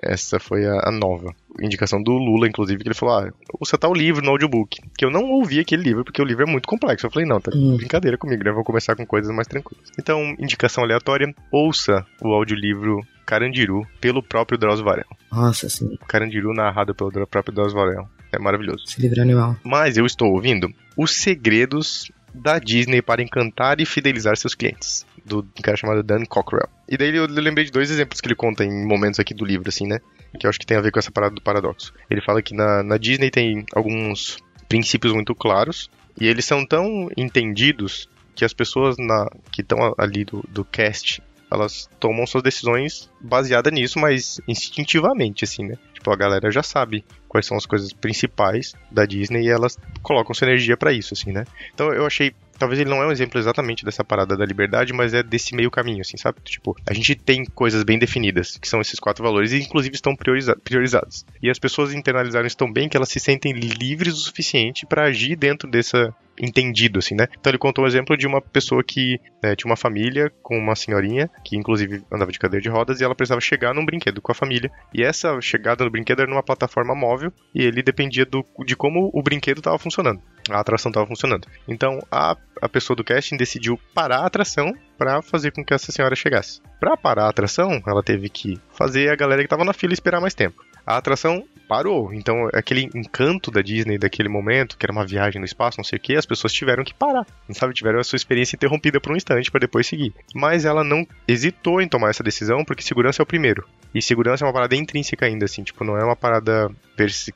Essa 0.03 0.39
foi 0.39 0.65
a, 0.65 0.89
a, 0.89 0.93
nova 0.93 1.35
indicação 1.61 2.03
do 2.03 2.13
Lula, 2.13 2.47
inclusive, 2.47 2.83
que 2.83 2.89
ele 2.89 2.95
falou: 2.95 3.19
ah, 3.19 3.33
ouça 3.61 3.77
tal 3.77 3.93
livro 3.93 4.25
no 4.25 4.31
audiobook. 4.31 4.79
Que 4.97 5.05
eu 5.05 5.11
não 5.11 5.25
ouvi 5.25 5.59
aquele 5.59 5.83
livro, 5.83 6.05
porque 6.05 6.23
o 6.23 6.25
livro 6.25 6.45
é 6.45 6.51
muito 6.51 6.69
complexo. 6.69 7.07
Eu 7.07 7.11
falei: 7.11 7.29
não, 7.29 7.41
tá 7.41 7.51
hum. 7.55 7.77
brincadeira 7.77 8.17
comigo, 8.17 8.45
né? 8.45 8.53
Vou 8.53 8.65
começar 8.65 8.95
com 8.95 9.05
coisas 9.05 9.35
mais 9.35 9.49
tranquilas. 9.49 9.85
Então, 9.99 10.35
indicação 10.39 10.85
aleatória: 10.85 11.35
ouça 11.51 12.07
o 12.23 12.33
audiolivro 12.33 13.01
Carandiru 13.27 13.87
pelo 14.01 14.23
próprio 14.23 14.57
Drauzio 14.57 14.85
Varela. 14.85 15.17
Nossa, 15.31 15.69
sim. 15.69 15.99
Carandiru 16.07 16.55
narrado 16.55 16.95
pelo 16.95 17.27
próprio 17.27 17.55
Drauzio 17.55 17.77
Varela. 17.77 18.09
É 18.33 18.39
maravilhoso. 18.39 18.85
Esse 18.87 19.01
livro 19.01 19.19
é 19.19 19.23
animal. 19.23 19.57
Mas 19.65 19.97
eu 19.97 20.07
estou 20.07 20.33
ouvindo 20.33 20.69
Os 20.97 21.13
Segredos 21.13 22.11
da 22.33 22.59
Disney 22.59 23.03
para 23.03 23.23
encantar 23.23 23.81
e 23.81 23.87
fidelizar 23.87 24.37
seus 24.37 24.55
clientes 24.55 25.07
do 25.25 25.41
um 25.41 25.63
cara 25.63 25.77
chamado 25.77 26.03
Dan 26.03 26.25
Cockrell. 26.25 26.69
E 26.89 26.97
daí 26.97 27.15
eu 27.15 27.27
lembrei 27.27 27.67
de 27.67 27.71
dois 27.71 27.91
exemplos 27.91 28.21
que 28.21 28.27
ele 28.29 28.35
conta 28.35 28.65
em 28.65 28.87
momentos 28.87 29.21
aqui 29.21 29.35
do 29.35 29.45
livro, 29.45 29.69
assim, 29.69 29.87
né? 29.87 29.99
Que 30.39 30.47
eu 30.47 30.51
acho 30.51 30.59
que 30.59 30.67
tem 30.67 30.77
a 30.77 30.81
ver 30.81 30.91
com 30.91 30.99
essa 30.99 31.11
parada 31.11 31.35
do 31.35 31.43
paradoxo. 31.43 31.93
Ele 32.11 32.21
fala 32.21 32.43
que 32.43 32.55
na, 32.55 32.83
na 32.83 32.97
Disney 32.97 33.31
tem 33.31 33.65
alguns 33.75 34.39
princípios 34.69 35.13
muito 35.13 35.35
claros 35.35 35.91
e 36.21 36.27
eles 36.27 36.45
são 36.45 36.67
tão 36.67 37.09
entendidos 37.17 38.09
que 38.35 38.45
as 38.45 38.53
pessoas 38.53 38.97
na, 38.99 39.29
que 39.51 39.63
estão 39.63 39.95
ali 39.99 40.25
do, 40.25 40.45
do 40.49 40.65
cast 40.65 41.23
elas 41.51 41.89
tomam 41.99 42.27
suas 42.27 42.43
decisões 42.43 43.11
baseadas 43.21 43.73
nisso, 43.73 43.99
mas 43.99 44.41
instintivamente, 44.47 45.45
assim, 45.45 45.65
né? 45.65 45.77
Tipo, 46.09 46.13
a 46.13 46.17
galera 46.17 46.51
já 46.51 46.63
sabe 46.63 47.05
quais 47.29 47.45
são 47.47 47.57
as 47.57 47.67
coisas 47.67 47.93
principais 47.93 48.75
da 48.91 49.05
Disney 49.05 49.43
e 49.43 49.49
elas 49.49 49.77
colocam 50.03 50.35
sua 50.35 50.47
energia 50.47 50.77
para 50.77 50.93
isso, 50.93 51.13
assim, 51.13 51.33
né? 51.33 51.45
Então 51.75 51.93
eu 51.93 52.07
achei 52.07 52.35
talvez 52.59 52.81
ele 52.81 52.91
não 52.91 53.03
é 53.03 53.07
um 53.07 53.13
exemplo 53.13 53.39
exatamente 53.39 53.85
dessa 53.85 54.05
parada 54.05 54.37
da 54.37 54.45
liberdade, 54.45 54.93
mas 54.93 55.15
é 55.15 55.23
desse 55.23 55.55
meio 55.55 55.71
caminho, 55.71 56.01
assim, 56.01 56.17
sabe? 56.17 56.39
Tipo, 56.45 56.77
a 56.87 56.93
gente 56.93 57.15
tem 57.15 57.45
coisas 57.45 57.83
bem 57.83 57.99
definidas, 57.99 58.57
que 58.57 58.69
são 58.69 58.81
esses 58.81 58.99
quatro 58.99 59.23
valores, 59.23 59.53
e 59.53 59.61
inclusive 59.61 59.95
estão 59.95 60.17
prioriza 60.17 60.57
priorizados. 60.57 61.25
E 61.43 61.49
as 61.51 61.59
pessoas 61.59 61.95
internalizaram 61.95 62.47
isso 62.47 62.57
tão 62.57 62.73
bem 62.73 62.89
que 62.89 62.97
elas 62.97 63.09
se 63.09 63.21
sentem 63.21 63.53
livres 63.53 64.15
o 64.15 64.21
suficiente 64.21 64.87
para 64.87 65.05
agir 65.05 65.37
dentro 65.37 65.71
dessa 65.71 66.15
entendido, 66.41 66.99
assim, 66.99 67.15
né? 67.15 67.27
Então 67.39 67.51
ele 67.51 67.59
contou 67.59 67.85
um 67.85 67.87
exemplo 67.87 68.17
de 68.17 68.27
uma 68.27 68.41
pessoa 68.41 68.83
que 68.83 69.21
né, 69.43 69.57
tinha 69.57 69.69
uma 69.69 69.77
família 69.77 70.33
com 70.43 70.57
uma 70.57 70.77
senhorinha, 70.77 71.29
que 71.45 71.57
inclusive 71.57 72.03
andava 72.13 72.31
de 72.31 72.39
cadeira 72.39 72.63
de 72.63 72.69
rodas, 72.69 73.01
e 73.01 73.05
ela 73.05 73.15
precisava 73.15 73.41
chegar 73.41 73.75
num 73.75 73.85
brinquedo 73.85 74.23
com 74.23 74.33
a 74.33 74.35
família. 74.35 74.71
E 74.95 75.03
essa 75.03 75.41
chegada 75.41 75.85
no 75.85 75.91
brinquedo 75.91 76.21
era 76.21 76.31
numa 76.31 76.43
plataforma 76.43 76.95
móvel, 76.95 77.33
e 77.55 77.63
ele 77.63 77.83
dependia 77.83 78.25
do, 78.25 78.45
de 78.65 78.77
como 78.77 79.11
o 79.13 79.23
brinquedo 79.23 79.59
estava 79.59 79.79
funcionando. 79.79 80.23
A 80.51 80.61
atração 80.61 80.91
estava 80.91 81.07
funcionando. 81.07 81.47
Então 81.67 81.99
a, 82.11 82.37
a 82.61 82.69
pessoa 82.69 82.97
do 82.97 83.05
casting 83.05 83.37
decidiu 83.37 83.79
parar 83.95 84.21
a 84.21 84.27
atração 84.27 84.73
para 84.97 85.23
fazer 85.23 85.53
com 85.53 85.65
que 85.65 85.75
essa 85.75 85.93
senhora 85.93 86.17
chegasse. 86.17 86.61
Para 86.81 86.97
parar 86.97 87.25
a 87.25 87.29
atração, 87.29 87.83
ela 87.87 88.03
teve 88.03 88.29
que 88.29 88.59
fazer 88.73 89.11
a 89.11 89.17
galera 89.17 89.43
que 89.43 89.47
estava 89.47 89.65
na 89.65 89.73
fila 89.73 89.93
esperar 89.93 90.21
mais 90.21 90.35
tempo. 90.35 90.65
A 90.89 90.97
atração 90.97 91.45
parou. 91.69 92.15
Então, 92.15 92.49
aquele 92.55 92.89
encanto 92.95 93.51
da 93.51 93.61
Disney 93.61 93.99
daquele 93.99 94.31
momento, 94.31 94.79
que 94.79 94.87
era 94.87 94.93
uma 94.93 95.05
viagem 95.05 95.39
no 95.39 95.45
espaço, 95.45 95.77
não 95.77 95.85
sei 95.85 95.99
o 95.99 96.01
que, 96.01 96.17
as 96.17 96.25
pessoas 96.25 96.51
tiveram 96.51 96.83
que 96.83 96.95
parar. 96.95 97.27
Sabe? 97.51 97.75
Tiveram 97.75 98.01
a 98.01 98.05
sua 98.05 98.17
experiência 98.17 98.57
interrompida 98.57 98.99
por 98.99 99.13
um 99.13 99.17
instante 99.17 99.51
para 99.51 99.61
depois 99.61 99.87
seguir. 99.87 100.15
Mas 100.35 100.65
ela 100.65 100.83
não 100.83 101.07
hesitou 101.29 101.83
em 101.83 101.87
tomar 101.87 102.09
essa 102.09 102.23
decisão, 102.23 102.65
porque 102.65 102.83
segurança 102.83 103.21
é 103.21 103.23
o 103.23 103.27
primeiro. 103.27 103.69
E 103.95 104.01
segurança 104.01 104.47
é 104.47 104.47
uma 104.47 104.53
parada 104.55 104.75
intrínseca 104.75 105.27
ainda, 105.27 105.45
assim, 105.45 105.63
tipo, 105.63 105.85
não 105.85 105.99
é 105.99 106.03
uma 106.03 106.17
parada 106.17 106.71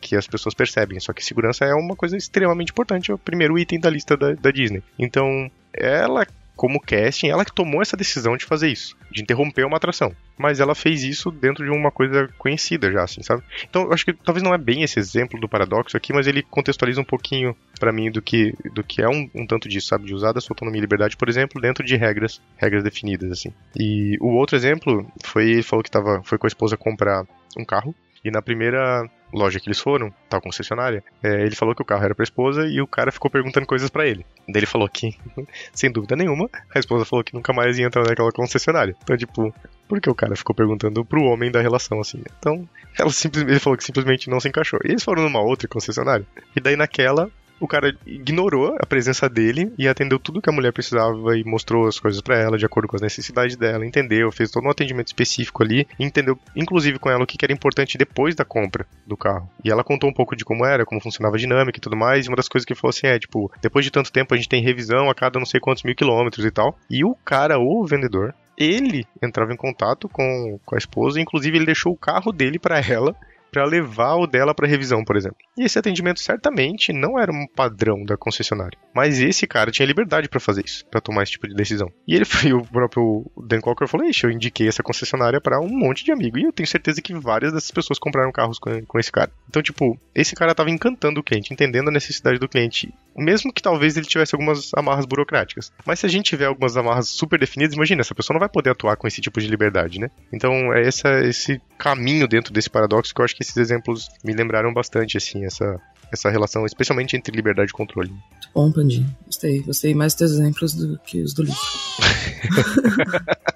que 0.01 0.17
as 0.17 0.27
pessoas 0.27 0.55
percebem. 0.55 0.99
Só 0.99 1.13
que 1.13 1.23
segurança 1.23 1.67
é 1.67 1.75
uma 1.75 1.95
coisa 1.95 2.17
extremamente 2.17 2.71
importante, 2.71 3.11
é 3.11 3.15
o 3.15 3.19
primeiro 3.19 3.59
item 3.59 3.79
da 3.79 3.91
lista 3.91 4.17
da, 4.17 4.33
da 4.33 4.51
Disney. 4.51 4.83
Então, 4.99 5.51
ela 5.75 6.27
como 6.63 6.79
casting, 6.79 7.27
ela 7.27 7.45
que 7.45 7.53
tomou 7.53 7.83
essa 7.83 7.97
decisão 7.97 8.37
de 8.37 8.45
fazer 8.45 8.69
isso, 8.69 8.97
de 9.11 9.21
interromper 9.21 9.67
uma 9.67 9.79
atração. 9.79 10.15
Mas 10.39 10.61
ela 10.61 10.77
fez 10.77 11.03
isso 11.03 11.29
dentro 11.29 11.65
de 11.65 11.71
uma 11.73 11.91
coisa 11.91 12.29
conhecida 12.39 12.89
já, 12.93 13.03
assim, 13.03 13.21
sabe? 13.21 13.43
Então, 13.69 13.83
eu 13.83 13.93
acho 13.93 14.05
que 14.05 14.13
talvez 14.13 14.45
não 14.45 14.55
é 14.55 14.59
bem 14.59 14.85
esse 14.85 14.97
exemplo 14.97 15.41
do 15.41 15.49
paradoxo 15.49 15.97
aqui, 15.97 16.13
mas 16.13 16.29
ele 16.29 16.41
contextualiza 16.41 17.01
um 17.01 17.05
pouquinho 17.05 17.57
para 17.81 17.91
mim 17.91 18.13
do 18.13 18.23
que, 18.23 18.55
do 18.73 18.85
que 18.85 19.03
é 19.03 19.09
um, 19.09 19.29
um, 19.35 19.45
tanto 19.45 19.69
disso, 19.69 19.89
sabe? 19.89 20.05
De 20.05 20.15
usar 20.15 20.31
da 20.31 20.41
sua 20.41 20.55
autonomia 20.55 20.79
e 20.79 20.83
liberdade, 20.83 21.17
por 21.17 21.29
exemplo, 21.29 21.61
dentro 21.61 21.85
de 21.85 21.97
regras, 21.97 22.41
regras 22.57 22.85
definidas, 22.85 23.33
assim. 23.33 23.53
E 23.77 24.17
o 24.21 24.29
outro 24.29 24.55
exemplo 24.55 25.05
foi, 25.25 25.51
ele 25.51 25.63
falou 25.65 25.83
que 25.83 25.91
tava, 25.91 26.23
foi 26.23 26.39
com 26.39 26.47
a 26.47 26.49
esposa 26.49 26.77
comprar 26.77 27.27
um 27.59 27.65
carro, 27.65 27.93
e 28.25 28.31
na 28.31 28.41
primeira 28.41 29.11
loja 29.33 29.59
que 29.59 29.69
eles 29.69 29.81
foram, 29.81 30.13
tal 30.29 30.41
concessionária, 30.41 31.03
é, 31.23 31.43
ele 31.43 31.55
falou 31.55 31.75
que 31.75 31.83
o 31.83 31.85
carro 31.85 32.05
era 32.05 32.15
pra 32.15 32.23
esposa 32.23 32.67
e 32.67 32.81
o 32.81 32.87
cara 32.87 33.11
ficou 33.11 33.31
perguntando 33.31 33.67
coisas 33.67 33.91
para 33.91 34.07
ele. 34.07 34.27
Daí 34.47 34.59
ele 34.61 34.67
falou 34.67 34.89
que, 34.89 35.17
sem 35.73 35.91
dúvida 35.91 36.17
nenhuma, 36.17 36.49
a 36.75 36.79
esposa 36.79 37.05
falou 37.05 37.25
que 37.25 37.35
nunca 37.35 37.53
mais 37.53 37.79
ia 37.79 37.87
entrar 37.87 38.05
naquela 38.07 38.31
concessionária. 38.31 38.95
Então, 39.03 39.17
tipo, 39.17 39.55
por 39.89 40.01
que 40.01 40.11
o 40.11 40.15
cara 40.15 40.37
ficou 40.37 40.55
perguntando 40.55 41.05
pro 41.05 41.25
homem 41.25 41.51
da 41.51 41.61
relação 41.61 42.01
assim? 42.01 42.23
Então, 42.39 42.69
ela 42.99 43.11
ele 43.47 43.59
falou 43.59 43.77
que 43.77 43.85
simplesmente 43.85 44.31
não 44.31 44.41
se 44.41 44.49
encaixou. 44.49 44.81
E 44.85 44.91
eles 44.91 45.05
foram 45.05 45.23
numa 45.23 45.41
outra 45.41 45.69
concessionária. 45.69 46.27
E 46.57 46.61
daí 46.61 46.77
naquela, 46.77 47.31
o 47.63 47.69
cara 47.69 47.97
ignorou 48.05 48.77
a 48.81 48.85
presença 48.85 49.29
dele 49.29 49.73
e 49.79 49.87
atendeu 49.87 50.19
tudo 50.19 50.43
que 50.43 50.51
a 50.51 50.53
mulher 50.53 50.73
precisava 50.73 51.39
e 51.39 51.45
mostrou 51.45 51.87
as 51.87 51.97
coisas 51.97 52.21
para 52.21 52.37
ela 52.37 52.59
de 52.59 52.67
acordo 52.67 52.89
com 52.89 52.97
as 52.97 53.03
necessidades 53.03 53.55
dela, 53.55 53.87
entendeu, 53.87 54.33
fez 54.33 54.51
todo 54.51 54.67
um 54.67 54.71
atendimento 54.71 55.07
específico 55.07 55.63
ali, 55.63 55.87
entendeu 55.97 56.37
inclusive 56.57 56.99
com 56.99 57.09
ela 57.09 57.23
o 57.23 57.27
que 57.27 57.39
era 57.41 57.53
importante 57.53 57.97
depois 57.97 58.35
da 58.35 58.45
compra 58.45 58.85
do 59.07 59.17
carro. 59.17 59.49
E 59.65 59.71
ela 59.71 59.85
contou 59.85 60.11
um 60.11 60.13
pouco 60.13 60.35
de 60.35 60.45
como 60.45 60.67
era, 60.67 60.85
como 60.85 61.01
funcionava 61.01 61.37
a 61.37 61.39
dinâmica 61.39 61.79
e 61.79 61.81
tudo 61.81 61.97
mais, 61.97 62.27
e 62.27 62.29
uma 62.29 62.37
das 62.37 62.49
coisas 62.49 62.67
que 62.67 62.75
falou 62.75 62.91
assim 62.91 63.07
é, 63.07 63.17
tipo, 63.17 63.49
depois 63.63 63.85
de 63.85 63.93
tanto 63.93 64.11
tempo 64.11 64.35
a 64.35 64.37
gente 64.37 64.49
tem 64.49 64.61
revisão 64.61 65.09
a 65.09 65.15
cada 65.15 65.39
não 65.39 65.47
sei 65.47 65.61
quantos 65.61 65.85
mil 65.85 65.95
quilômetros 65.95 66.45
e 66.45 66.51
tal, 66.51 66.77
e 66.91 67.05
o 67.05 67.15
cara, 67.25 67.61
o 67.61 67.87
vendedor, 67.87 68.35
ele 68.59 69.07
entrava 69.23 69.53
em 69.53 69.57
contato 69.57 70.09
com, 70.09 70.59
com 70.67 70.75
a 70.75 70.79
esposa, 70.79 71.21
inclusive 71.21 71.57
ele 71.57 71.67
deixou 71.67 71.93
o 71.93 71.97
carro 71.97 72.33
dele 72.33 72.59
para 72.59 72.81
ela 72.81 73.15
para 73.53 73.67
levar 73.67 74.17
o 74.17 74.27
dela 74.27 74.55
para 74.55 74.67
revisão, 74.67 75.05
por 75.05 75.15
exemplo. 75.15 75.37
E 75.59 75.65
esse 75.65 75.79
atendimento 75.79 76.21
certamente 76.21 76.93
não 76.93 77.19
era 77.19 77.31
um 77.31 77.47
padrão 77.47 78.03
da 78.03 78.17
concessionária, 78.17 78.79
mas 78.95 79.21
esse 79.21 79.47
cara 79.47 79.71
tinha 79.71 79.87
liberdade 79.87 80.29
para 80.29 80.41
fazer 80.41 80.65
isso, 80.65 80.87
para 80.87 81.03
tomar 81.03 81.23
esse 81.23 81.33
tipo 81.33 81.47
de 81.47 81.55
decisão. 81.55 81.93
E 82.09 82.17
ele 82.17 82.25
foi 82.25 82.53
o 82.55 82.65
próprio 82.65 83.31
Dan 83.37 83.61
Cocker 83.61 83.87
falou: 83.87 84.07
"Ixi, 84.07 84.25
eu 84.25 84.31
indiquei 84.31 84.67
essa 84.67 84.83
concessionária 84.83 85.41
para 85.41 85.61
um 85.61 85.69
monte 85.69 86.03
de 86.03 86.11
amigo 86.11 86.39
e 86.39 86.45
eu 86.45 86.53
tenho 86.53 86.67
certeza 86.67 87.03
que 87.03 87.15
várias 87.15 87.53
dessas 87.53 87.71
pessoas 87.71 87.99
compraram 87.99 88.33
carros 88.33 88.59
com, 88.59 88.85
com 88.87 88.99
esse 88.99 89.13
cara". 89.13 89.31
Então, 89.49 89.63
tipo, 89.63 90.01
esse 90.15 90.35
cara 90.35 90.55
tava 90.55 90.71
encantando 90.71 91.21
o 91.21 91.23
cliente, 91.23 91.53
entendendo 91.53 91.89
a 91.89 91.93
necessidade 91.93 92.39
do 92.39 92.49
cliente, 92.49 92.93
mesmo 93.17 93.53
que 93.53 93.63
talvez 93.63 93.97
ele 93.97 94.07
tivesse 94.07 94.35
algumas 94.35 94.71
amarras 94.75 95.07
burocráticas. 95.07 95.73
Mas 95.85 96.01
se 96.01 96.07
a 96.07 96.09
gente 96.09 96.27
tiver 96.27 96.47
algumas 96.47 96.77
amarras 96.77 97.09
super 97.09 97.39
definidas, 97.39 97.75
imagina, 97.75 98.01
essa 98.01 98.15
pessoa 98.15 98.35
não 98.35 98.41
vai 98.41 98.49
poder 98.49 98.71
atuar 98.71 98.97
com 98.97 99.07
esse 99.07 99.21
tipo 99.21 99.41
de 99.41 99.49
liberdade, 99.49 99.99
né? 99.99 100.11
Então, 100.33 100.73
é 100.73 100.87
essa, 100.87 101.21
esse 101.21 101.61
caminho 101.79 102.27
dentro 102.27 102.53
desse 102.53 102.71
paradoxo 102.71 103.15
que 103.15 103.21
eu 103.21 103.25
acho 103.25 103.37
que 103.37 103.43
esses 103.43 103.57
exemplos 103.57 104.09
me 104.25 104.33
lembraram 104.33 104.73
bastante, 104.73 105.17
assim, 105.17 105.45
essa, 105.45 105.77
essa 106.13 106.31
relação, 106.31 106.65
especialmente 106.67 107.17
entre 107.17 107.35
liberdade 107.35 107.71
e 107.71 107.75
controle. 107.75 108.13
Bom, 108.55 108.71
Pandinho. 108.71 109.07
Gostei. 109.27 109.61
Gostei 109.61 109.95
mais 109.95 110.15
dos 110.15 110.33
exemplos 110.33 110.75
do 110.75 110.99
que 110.99 111.23
os 111.23 111.33
do 111.33 111.43
livro. 111.43 111.61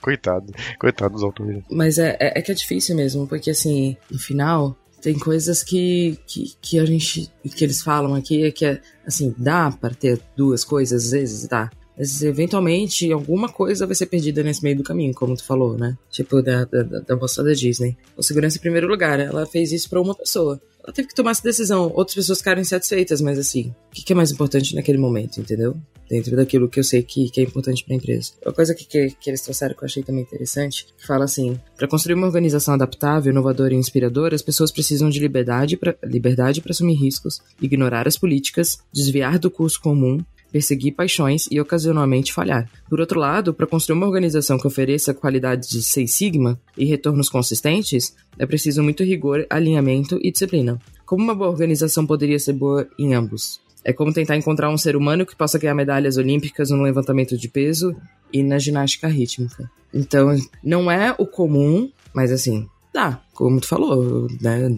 coitado. 0.00 0.52
Coitado 0.78 1.14
dos 1.14 1.22
autores. 1.22 1.62
Mas 1.70 1.98
é, 1.98 2.16
é, 2.20 2.38
é, 2.38 2.42
que 2.42 2.52
é 2.52 2.54
difícil 2.54 2.96
mesmo, 2.96 3.26
porque 3.26 3.50
assim, 3.50 3.96
no 4.10 4.18
final, 4.18 4.76
tem 5.00 5.18
coisas 5.18 5.62
que, 5.62 6.18
que, 6.26 6.54
que 6.60 6.78
a 6.78 6.84
gente. 6.84 7.30
que 7.54 7.64
eles 7.64 7.82
falam 7.82 8.14
aqui, 8.14 8.50
que 8.52 8.64
é 8.64 8.80
assim, 9.06 9.34
dá 9.38 9.70
para 9.70 9.94
ter 9.94 10.20
duas 10.36 10.64
coisas, 10.64 11.06
às 11.06 11.10
vezes 11.10 11.48
dá. 11.48 11.70
Mas 11.96 12.22
eventualmente 12.22 13.10
alguma 13.10 13.48
coisa 13.48 13.84
vai 13.84 13.94
ser 13.94 14.06
perdida 14.06 14.42
nesse 14.42 14.62
meio 14.62 14.76
do 14.76 14.84
caminho, 14.84 15.12
como 15.12 15.36
tu 15.36 15.44
falou, 15.44 15.76
né? 15.76 15.98
Tipo 16.10 16.40
da, 16.40 16.64
da, 16.64 16.82
da 16.82 17.14
da 17.14 17.52
Disney. 17.52 17.96
O 18.16 18.22
segurança 18.22 18.56
em 18.56 18.60
primeiro 18.60 18.86
lugar, 18.86 19.18
ela 19.18 19.44
fez 19.46 19.72
isso 19.72 19.90
para 19.90 20.00
uma 20.00 20.14
pessoa. 20.14 20.60
Ela 20.88 20.94
teve 20.94 21.08
que 21.08 21.14
tomar 21.14 21.32
essa 21.32 21.42
decisão. 21.42 21.92
Outras 21.94 22.14
pessoas 22.14 22.38
ficaram 22.38 22.62
insatisfeitas, 22.62 23.20
mas 23.20 23.38
assim, 23.38 23.74
o 23.90 23.94
que, 23.94 24.10
é 24.10 24.16
mais 24.16 24.30
importante 24.30 24.74
naquele 24.74 24.96
momento, 24.96 25.38
entendeu? 25.38 25.76
Dentro 26.08 26.34
daquilo 26.34 26.66
que 26.66 26.80
eu 26.80 26.84
sei 26.84 27.02
que, 27.02 27.28
que 27.28 27.42
é 27.42 27.44
importante 27.44 27.84
para 27.84 27.92
a 27.92 27.98
empresa. 27.98 28.32
Uma 28.42 28.54
coisa 28.54 28.74
que, 28.74 28.86
que, 28.86 29.10
que, 29.10 29.28
eles 29.28 29.42
trouxeram 29.42 29.74
que 29.74 29.82
eu 29.82 29.86
achei 29.86 30.02
também 30.02 30.22
interessante, 30.22 30.86
que 30.96 31.06
fala 31.06 31.26
assim: 31.26 31.60
para 31.76 31.86
construir 31.86 32.14
uma 32.14 32.26
organização 32.26 32.72
adaptável, 32.72 33.30
inovadora 33.30 33.74
e 33.74 33.76
inspiradora, 33.76 34.34
as 34.34 34.40
pessoas 34.40 34.72
precisam 34.72 35.10
de 35.10 35.20
liberdade 35.20 35.76
para 35.76 35.94
liberdade 36.04 36.62
assumir 36.66 36.94
riscos, 36.94 37.42
ignorar 37.60 38.08
as 38.08 38.16
políticas, 38.16 38.78
desviar 38.90 39.38
do 39.38 39.50
curso 39.50 39.82
comum, 39.82 40.24
perseguir 40.50 40.94
paixões 40.94 41.46
e 41.50 41.60
ocasionalmente 41.60 42.32
falhar. 42.32 42.68
Por 42.88 43.00
outro 43.00 43.20
lado, 43.20 43.52
para 43.52 43.66
construir 43.66 43.96
uma 43.96 44.06
organização 44.06 44.58
que 44.58 44.66
ofereça 44.66 45.14
qualidades 45.14 45.68
de 45.68 45.82
Seis 45.82 46.14
Sigma 46.14 46.58
e 46.76 46.84
retornos 46.84 47.28
consistentes, 47.28 48.14
é 48.38 48.46
preciso 48.46 48.82
muito 48.82 49.02
rigor, 49.02 49.46
alinhamento 49.50 50.18
e 50.22 50.30
disciplina. 50.30 50.78
Como 51.04 51.22
uma 51.22 51.34
boa 51.34 51.50
organização 51.50 52.06
poderia 52.06 52.38
ser 52.38 52.52
boa 52.52 52.86
em 52.98 53.14
ambos? 53.14 53.60
É 53.84 53.92
como 53.92 54.12
tentar 54.12 54.36
encontrar 54.36 54.68
um 54.70 54.76
ser 54.76 54.96
humano 54.96 55.24
que 55.24 55.36
possa 55.36 55.58
ganhar 55.58 55.74
medalhas 55.74 56.16
olímpicas 56.16 56.70
no 56.70 56.82
levantamento 56.82 57.38
de 57.38 57.48
peso 57.48 57.96
e 58.32 58.42
na 58.42 58.58
ginástica 58.58 59.08
rítmica. 59.08 59.70
Então, 59.94 60.36
não 60.62 60.90
é 60.90 61.14
o 61.16 61.26
comum, 61.26 61.90
mas 62.12 62.30
assim, 62.30 62.68
dá, 62.92 63.20
como 63.32 63.60
tu 63.60 63.66
falou, 63.66 64.26
né? 64.40 64.68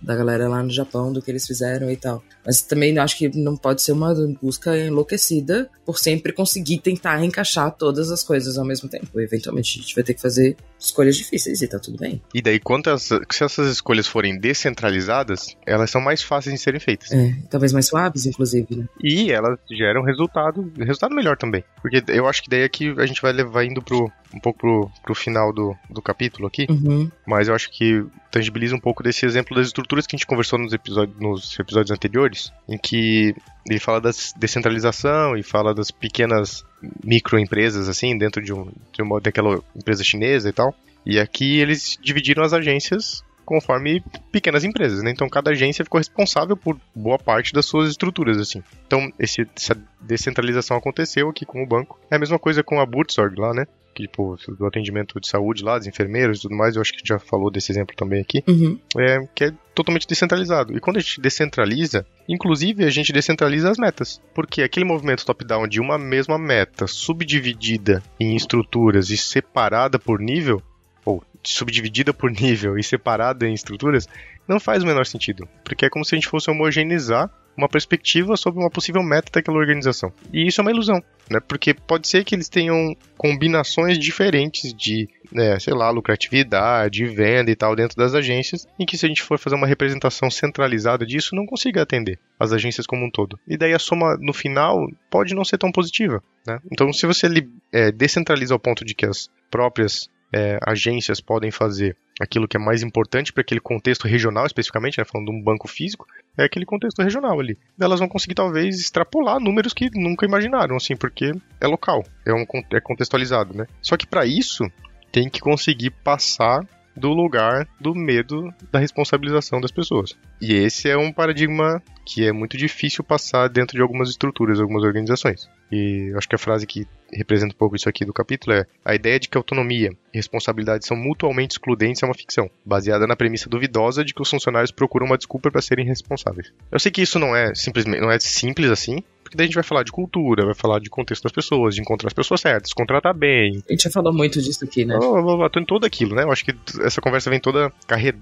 Da 0.00 0.14
galera 0.14 0.48
lá 0.48 0.62
no 0.62 0.70
Japão, 0.70 1.12
do 1.12 1.20
que 1.20 1.30
eles 1.30 1.46
fizeram 1.46 1.90
e 1.90 1.96
tal. 1.96 2.22
Mas 2.44 2.62
também 2.62 2.96
acho 2.98 3.16
que 3.16 3.28
não 3.36 3.56
pode 3.56 3.82
ser 3.82 3.92
uma 3.92 4.14
busca 4.40 4.76
enlouquecida 4.76 5.68
por 5.84 5.98
sempre 5.98 6.32
conseguir 6.32 6.78
tentar 6.78 7.22
encaixar 7.24 7.70
todas 7.72 8.10
as 8.10 8.22
coisas 8.22 8.58
ao 8.58 8.64
mesmo 8.64 8.88
tempo. 8.88 9.20
Eventualmente 9.20 9.78
a 9.78 9.82
gente 9.82 9.94
vai 9.94 10.04
ter 10.04 10.14
que 10.14 10.20
fazer 10.20 10.56
escolhas 10.78 11.16
difíceis 11.16 11.60
e 11.60 11.68
tá 11.68 11.78
tudo 11.78 11.98
bem. 11.98 12.22
E 12.32 12.40
daí, 12.40 12.60
quantas, 12.60 13.02
se 13.30 13.44
essas 13.44 13.70
escolhas 13.70 14.06
forem 14.06 14.38
descentralizadas, 14.38 15.56
elas 15.66 15.90
são 15.90 16.00
mais 16.00 16.22
fáceis 16.22 16.54
de 16.54 16.60
serem 16.60 16.80
feitas. 16.80 17.10
É, 17.10 17.34
talvez 17.50 17.72
mais 17.72 17.86
suaves, 17.86 18.26
inclusive, 18.26 18.76
né? 18.76 18.88
E 19.02 19.32
elas 19.32 19.58
geram 19.70 20.02
resultado, 20.02 20.72
resultado 20.78 21.14
melhor 21.14 21.36
também. 21.36 21.64
Porque 21.82 22.02
eu 22.08 22.26
acho 22.26 22.42
que 22.42 22.50
daí 22.50 22.64
aqui 22.64 22.94
a 22.98 23.06
gente 23.06 23.20
vai 23.20 23.32
levar 23.32 23.64
indo 23.64 23.82
pro, 23.82 24.10
um 24.34 24.40
pouco 24.40 24.58
pro, 24.58 24.90
pro 25.02 25.14
final 25.14 25.52
do, 25.52 25.76
do 25.88 26.02
capítulo 26.02 26.46
aqui. 26.46 26.66
Uhum. 26.68 27.10
Mas 27.26 27.48
eu 27.48 27.54
acho 27.54 27.70
que 27.70 28.04
tangibiliza 28.30 28.74
um 28.74 28.80
pouco 28.80 29.02
desse 29.02 29.24
exemplo 29.24 29.56
das 29.56 29.68
estruturas 29.68 30.06
que 30.06 30.14
a 30.14 30.18
gente 30.18 30.26
conversou 30.26 30.58
nos 30.58 30.72
episódios, 30.72 31.18
nos 31.18 31.58
episódios 31.58 31.90
anteriores, 31.90 32.52
em 32.68 32.78
que 32.78 33.34
ele 33.68 33.78
fala 33.78 34.00
da 34.00 34.10
descentralização 34.36 35.36
e 35.36 35.42
fala 35.42 35.74
das 35.74 35.90
pequenas 35.90 36.64
microempresas, 37.04 37.88
assim, 37.88 38.16
dentro 38.16 38.42
de, 38.42 38.52
um, 38.52 38.70
de 38.92 39.02
uma 39.02 39.20
daquela 39.20 39.62
empresa 39.74 40.04
chinesa 40.04 40.48
e 40.48 40.52
tal. 40.52 40.74
E 41.04 41.18
aqui 41.18 41.58
eles 41.58 41.98
dividiram 42.02 42.42
as 42.42 42.52
agências 42.52 43.22
conforme 43.48 44.04
pequenas 44.30 44.62
empresas, 44.62 45.02
né? 45.02 45.10
Então 45.10 45.26
cada 45.26 45.52
agência 45.52 45.82
ficou 45.82 45.96
responsável 45.96 46.54
por 46.54 46.78
boa 46.94 47.18
parte 47.18 47.54
das 47.54 47.64
suas 47.64 47.88
estruturas, 47.88 48.36
assim. 48.36 48.62
Então 48.86 49.10
esse, 49.18 49.48
essa 49.56 49.74
descentralização 49.98 50.76
aconteceu 50.76 51.30
aqui 51.30 51.46
com 51.46 51.62
o 51.62 51.66
banco. 51.66 51.98
É 52.10 52.16
a 52.16 52.18
mesma 52.18 52.38
coisa 52.38 52.62
com 52.62 52.78
a 52.78 52.84
Buurtzorg 52.84 53.40
lá, 53.40 53.54
né? 53.54 53.66
Que, 53.98 54.04
tipo, 54.04 54.38
do 54.56 54.64
atendimento 54.64 55.20
de 55.20 55.26
saúde 55.26 55.64
lá, 55.64 55.76
dos 55.76 55.88
enfermeiros 55.88 56.38
e 56.38 56.42
tudo 56.42 56.54
mais, 56.54 56.76
eu 56.76 56.80
acho 56.80 56.92
que 56.92 57.00
já 57.04 57.18
falou 57.18 57.50
desse 57.50 57.72
exemplo 57.72 57.96
também 57.96 58.20
aqui. 58.20 58.44
Uhum. 58.46 58.78
É, 58.96 59.18
que 59.34 59.44
é 59.46 59.52
totalmente 59.74 60.06
descentralizado. 60.06 60.76
E 60.76 60.78
quando 60.78 60.98
a 60.98 61.00
gente 61.00 61.20
descentraliza, 61.20 62.06
inclusive 62.28 62.84
a 62.84 62.90
gente 62.90 63.12
descentraliza 63.12 63.68
as 63.68 63.76
metas. 63.76 64.22
Porque 64.32 64.62
aquele 64.62 64.84
movimento 64.84 65.26
top-down 65.26 65.66
de 65.66 65.80
uma 65.80 65.98
mesma 65.98 66.38
meta 66.38 66.86
subdividida 66.86 68.00
em 68.20 68.36
estruturas 68.36 69.10
e 69.10 69.16
separada 69.16 69.98
por 69.98 70.20
nível, 70.20 70.62
ou 71.04 71.20
subdividida 71.42 72.14
por 72.14 72.30
nível 72.30 72.78
e 72.78 72.84
separada 72.84 73.48
em 73.48 73.54
estruturas, 73.54 74.06
não 74.46 74.60
faz 74.60 74.84
o 74.84 74.86
menor 74.86 75.06
sentido. 75.06 75.48
Porque 75.64 75.86
é 75.86 75.90
como 75.90 76.04
se 76.04 76.14
a 76.14 76.18
gente 76.18 76.28
fosse 76.28 76.48
homogeneizar 76.48 77.28
uma 77.58 77.68
perspectiva 77.68 78.36
sobre 78.36 78.60
uma 78.60 78.70
possível 78.70 79.02
meta 79.02 79.30
daquela 79.32 79.58
organização. 79.58 80.12
E 80.32 80.46
isso 80.46 80.60
é 80.60 80.62
uma 80.62 80.70
ilusão, 80.70 81.02
né? 81.28 81.40
Porque 81.40 81.74
pode 81.74 82.06
ser 82.06 82.24
que 82.24 82.34
eles 82.34 82.48
tenham 82.48 82.96
combinações 83.16 83.98
diferentes 83.98 84.72
de, 84.72 85.08
né, 85.32 85.58
sei 85.58 85.74
lá, 85.74 85.90
lucratividade, 85.90 87.04
venda 87.06 87.50
e 87.50 87.56
tal 87.56 87.74
dentro 87.74 87.96
das 87.96 88.14
agências, 88.14 88.66
em 88.78 88.86
que 88.86 88.96
se 88.96 89.04
a 89.04 89.08
gente 89.08 89.22
for 89.22 89.38
fazer 89.38 89.56
uma 89.56 89.66
representação 89.66 90.30
centralizada 90.30 91.04
disso, 91.04 91.34
não 91.34 91.44
consiga 91.44 91.82
atender 91.82 92.18
as 92.38 92.52
agências 92.52 92.86
como 92.86 93.04
um 93.04 93.10
todo. 93.10 93.38
E 93.46 93.56
daí 93.56 93.74
a 93.74 93.78
soma 93.78 94.16
no 94.20 94.32
final 94.32 94.86
pode 95.10 95.34
não 95.34 95.44
ser 95.44 95.58
tão 95.58 95.72
positiva, 95.72 96.22
né? 96.46 96.60
Então, 96.70 96.92
se 96.92 97.06
você 97.06 97.26
é, 97.72 97.90
descentraliza 97.90 98.54
ao 98.54 98.60
ponto 98.60 98.84
de 98.84 98.94
que 98.94 99.04
as 99.04 99.28
próprias 99.50 100.08
é, 100.32 100.58
agências 100.64 101.20
podem 101.20 101.50
fazer 101.50 101.96
aquilo 102.20 102.48
que 102.48 102.56
é 102.56 102.60
mais 102.60 102.82
importante 102.82 103.32
para 103.32 103.42
aquele 103.42 103.60
contexto 103.60 104.08
regional, 104.08 104.46
especificamente, 104.46 104.98
né, 104.98 105.04
falando 105.04 105.30
de 105.30 105.36
um 105.36 105.42
banco 105.42 105.68
físico, 105.68 106.06
é 106.36 106.44
aquele 106.44 106.66
contexto 106.66 107.02
regional 107.02 107.38
ali. 107.38 107.56
Elas 107.80 108.00
vão 108.00 108.08
conseguir 108.08 108.34
talvez 108.34 108.80
extrapolar 108.80 109.40
números 109.40 109.72
que 109.72 109.88
nunca 109.94 110.26
imaginaram, 110.26 110.76
assim, 110.76 110.96
porque 110.96 111.32
é 111.60 111.66
local, 111.66 112.04
é, 112.26 112.32
um, 112.32 112.44
é 112.72 112.80
contextualizado, 112.80 113.56
né? 113.56 113.66
Só 113.80 113.96
que 113.96 114.06
para 114.06 114.26
isso 114.26 114.64
tem 115.12 115.28
que 115.28 115.40
conseguir 115.40 115.90
passar 115.90 116.66
do 116.98 117.10
lugar 117.10 117.66
do 117.80 117.94
medo 117.94 118.52
da 118.72 118.78
responsabilização 118.78 119.60
das 119.60 119.70
pessoas. 119.70 120.16
E 120.40 120.52
esse 120.52 120.90
é 120.90 120.96
um 120.96 121.12
paradigma 121.12 121.80
que 122.04 122.26
é 122.26 122.32
muito 122.32 122.56
difícil 122.56 123.04
passar 123.04 123.48
dentro 123.48 123.76
de 123.76 123.82
algumas 123.82 124.10
estruturas, 124.10 124.60
algumas 124.60 124.82
organizações. 124.82 125.48
E 125.70 126.12
acho 126.16 126.28
que 126.28 126.34
a 126.34 126.38
frase 126.38 126.66
que 126.66 126.86
representa 127.12 127.54
um 127.54 127.58
pouco 127.58 127.76
isso 127.76 127.88
aqui 127.88 128.04
do 128.04 128.12
capítulo 128.12 128.56
é: 128.56 128.66
a 128.84 128.94
ideia 128.94 129.18
de 129.18 129.28
que 129.28 129.36
autonomia 129.36 129.92
e 130.12 130.16
responsabilidade 130.16 130.86
são 130.86 130.96
mutuamente 130.96 131.52
excludentes 131.52 132.02
é 132.02 132.06
uma 132.06 132.14
ficção, 132.14 132.50
baseada 132.64 133.06
na 133.06 133.16
premissa 133.16 133.48
duvidosa 133.48 134.04
de 134.04 134.14
que 134.14 134.22
os 134.22 134.30
funcionários 134.30 134.70
procuram 134.70 135.06
uma 135.06 135.18
desculpa 135.18 135.50
para 135.50 135.62
serem 135.62 135.86
responsáveis. 135.86 136.52
Eu 136.70 136.78
sei 136.78 136.90
que 136.90 137.02
isso 137.02 137.18
não 137.18 137.34
é 137.34 137.54
simplesmente 137.54 138.00
não 138.00 138.10
é 138.10 138.18
simples 138.18 138.70
assim, 138.70 139.02
porque 139.28 139.36
daí 139.36 139.44
a 139.44 139.46
gente 139.48 139.54
vai 139.54 139.64
falar 139.64 139.82
de 139.82 139.92
cultura, 139.92 140.46
vai 140.46 140.54
falar 140.54 140.80
de 140.80 140.88
contexto 140.88 141.24
das 141.24 141.32
pessoas, 141.32 141.74
de 141.74 141.82
encontrar 141.82 142.06
as 142.06 142.14
pessoas 142.14 142.40
certas, 142.40 142.72
contratar 142.72 143.14
bem. 143.14 143.62
A 143.68 143.72
gente 143.72 143.84
já 143.84 143.90
falou 143.90 144.12
muito 144.12 144.40
disso 144.40 144.64
aqui, 144.64 144.86
né? 144.86 144.96
Eu 144.96 145.50
tô 145.50 145.60
em 145.60 145.64
tudo 145.64 145.84
aquilo, 145.84 146.14
né? 146.14 146.24
Eu 146.24 146.32
acho 146.32 146.44
que 146.44 146.54
essa 146.80 147.00
conversa 147.00 147.28
vem 147.28 147.38
toda 147.38 147.70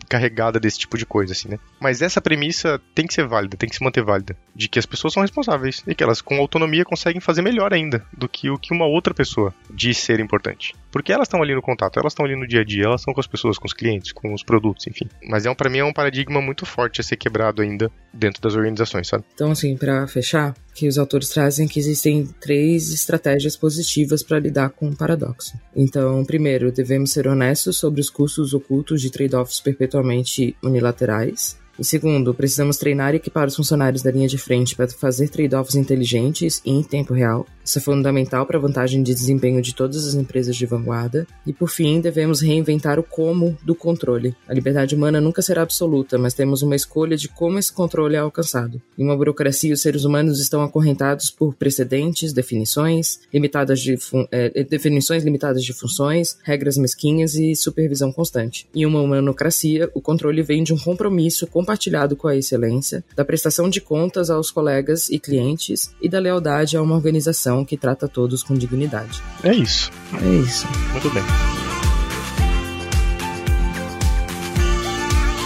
carregada 0.08 0.58
desse 0.58 0.80
tipo 0.80 0.98
de 0.98 1.06
coisa, 1.06 1.32
assim, 1.32 1.48
né? 1.48 1.58
Mas 1.80 2.02
essa 2.02 2.20
premissa 2.20 2.80
tem 2.92 3.06
que 3.06 3.14
ser 3.14 3.26
válida, 3.26 3.56
tem 3.56 3.68
que 3.68 3.76
se 3.76 3.84
manter 3.84 4.02
válida. 4.02 4.36
De 4.54 4.68
que 4.68 4.78
as 4.78 4.86
pessoas 4.86 5.12
são 5.12 5.22
responsáveis 5.22 5.82
e 5.86 5.94
que 5.94 6.02
elas, 6.02 6.20
com 6.20 6.36
autonomia, 6.36 6.84
conseguem 6.84 7.20
fazer 7.20 7.42
melhor 7.42 7.72
ainda 7.72 8.04
do 8.12 8.28
que 8.28 8.50
o 8.50 8.58
que 8.58 8.74
uma 8.74 8.86
outra 8.86 9.14
pessoa 9.14 9.54
diz 9.70 9.98
ser 9.98 10.18
importante. 10.18 10.74
Porque 10.96 11.12
elas 11.12 11.26
estão 11.26 11.42
ali 11.42 11.54
no 11.54 11.60
contato, 11.60 11.98
elas 11.98 12.14
estão 12.14 12.24
ali 12.24 12.34
no 12.34 12.48
dia 12.48 12.62
a 12.62 12.64
dia, 12.64 12.84
elas 12.84 13.02
estão 13.02 13.12
com 13.12 13.20
as 13.20 13.26
pessoas, 13.26 13.58
com 13.58 13.66
os 13.66 13.74
clientes, 13.74 14.12
com 14.12 14.32
os 14.32 14.42
produtos, 14.42 14.86
enfim. 14.86 15.06
Mas 15.28 15.44
é 15.44 15.50
um, 15.50 15.54
para 15.54 15.68
mim 15.68 15.76
é 15.76 15.84
um 15.84 15.92
paradigma 15.92 16.40
muito 16.40 16.64
forte 16.64 17.02
a 17.02 17.04
ser 17.04 17.16
quebrado 17.16 17.60
ainda 17.60 17.90
dentro 18.14 18.40
das 18.40 18.54
organizações, 18.54 19.06
sabe? 19.06 19.22
Então, 19.34 19.50
assim, 19.50 19.76
para 19.76 20.06
fechar, 20.06 20.54
que 20.74 20.88
os 20.88 20.96
autores 20.96 21.28
trazem 21.28 21.68
que 21.68 21.78
existem 21.78 22.26
três 22.40 22.94
estratégias 22.94 23.58
positivas 23.58 24.22
para 24.22 24.38
lidar 24.38 24.70
com 24.70 24.88
o 24.88 24.96
paradoxo. 24.96 25.52
Então, 25.76 26.24
primeiro, 26.24 26.72
devemos 26.72 27.12
ser 27.12 27.28
honestos 27.28 27.76
sobre 27.76 28.00
os 28.00 28.08
custos 28.08 28.54
ocultos 28.54 29.02
de 29.02 29.10
trade-offs 29.10 29.60
perpetuamente 29.60 30.56
unilaterais. 30.62 31.58
E 31.78 31.84
segundo, 31.84 32.34
precisamos 32.34 32.76
treinar 32.76 33.14
e 33.14 33.16
equipar 33.16 33.46
os 33.46 33.56
funcionários 33.56 34.02
da 34.02 34.10
linha 34.10 34.28
de 34.28 34.38
frente 34.38 34.74
para 34.74 34.88
fazer 34.88 35.28
trade-offs 35.28 35.74
inteligentes 35.74 36.62
e 36.64 36.70
em 36.70 36.82
tempo 36.82 37.12
real. 37.12 37.46
Isso 37.64 37.78
é 37.78 37.82
fundamental 37.82 38.46
para 38.46 38.58
a 38.58 38.60
vantagem 38.60 39.02
de 39.02 39.12
desempenho 39.12 39.60
de 39.60 39.74
todas 39.74 40.06
as 40.06 40.14
empresas 40.14 40.54
de 40.54 40.64
vanguarda. 40.64 41.26
E 41.44 41.52
por 41.52 41.68
fim, 41.68 42.00
devemos 42.00 42.40
reinventar 42.40 42.98
o 42.98 43.02
como 43.02 43.58
do 43.64 43.74
controle. 43.74 44.36
A 44.46 44.54
liberdade 44.54 44.94
humana 44.94 45.20
nunca 45.20 45.42
será 45.42 45.62
absoluta, 45.62 46.16
mas 46.16 46.32
temos 46.32 46.62
uma 46.62 46.76
escolha 46.76 47.16
de 47.16 47.28
como 47.28 47.58
esse 47.58 47.72
controle 47.72 48.14
é 48.14 48.20
alcançado. 48.20 48.80
Em 48.96 49.02
uma 49.02 49.16
burocracia, 49.16 49.74
os 49.74 49.82
seres 49.82 50.04
humanos 50.04 50.40
estão 50.40 50.62
acorrentados 50.62 51.28
por 51.28 51.54
precedentes, 51.54 52.32
definições 52.32 53.18
limitadas 53.34 53.80
de 53.80 53.98
é, 54.30 54.62
definições 54.62 55.24
limitadas 55.24 55.64
de 55.64 55.72
funções, 55.72 56.38
regras 56.44 56.76
mesquinhas 56.76 57.34
e 57.34 57.56
supervisão 57.56 58.12
constante. 58.12 58.68
Em 58.74 58.86
uma 58.86 59.00
humanocracia, 59.00 59.90
o 59.92 60.00
controle 60.00 60.40
vem 60.40 60.62
de 60.62 60.72
um 60.72 60.78
compromisso 60.78 61.48
com 61.48 61.64
compartilhado 61.66 62.14
com 62.14 62.28
a 62.28 62.36
excelência, 62.36 63.04
da 63.16 63.24
prestação 63.24 63.68
de 63.68 63.80
contas 63.80 64.30
aos 64.30 64.52
colegas 64.52 65.08
e 65.08 65.18
clientes 65.18 65.90
e 66.00 66.08
da 66.08 66.20
lealdade 66.20 66.76
a 66.76 66.82
uma 66.82 66.94
organização 66.94 67.64
que 67.64 67.76
trata 67.76 68.06
todos 68.06 68.44
com 68.44 68.54
dignidade. 68.54 69.20
É 69.42 69.52
isso. 69.52 69.90
É 70.22 70.28
isso. 70.28 70.64
Muito 70.92 71.10
bem. 71.10 71.24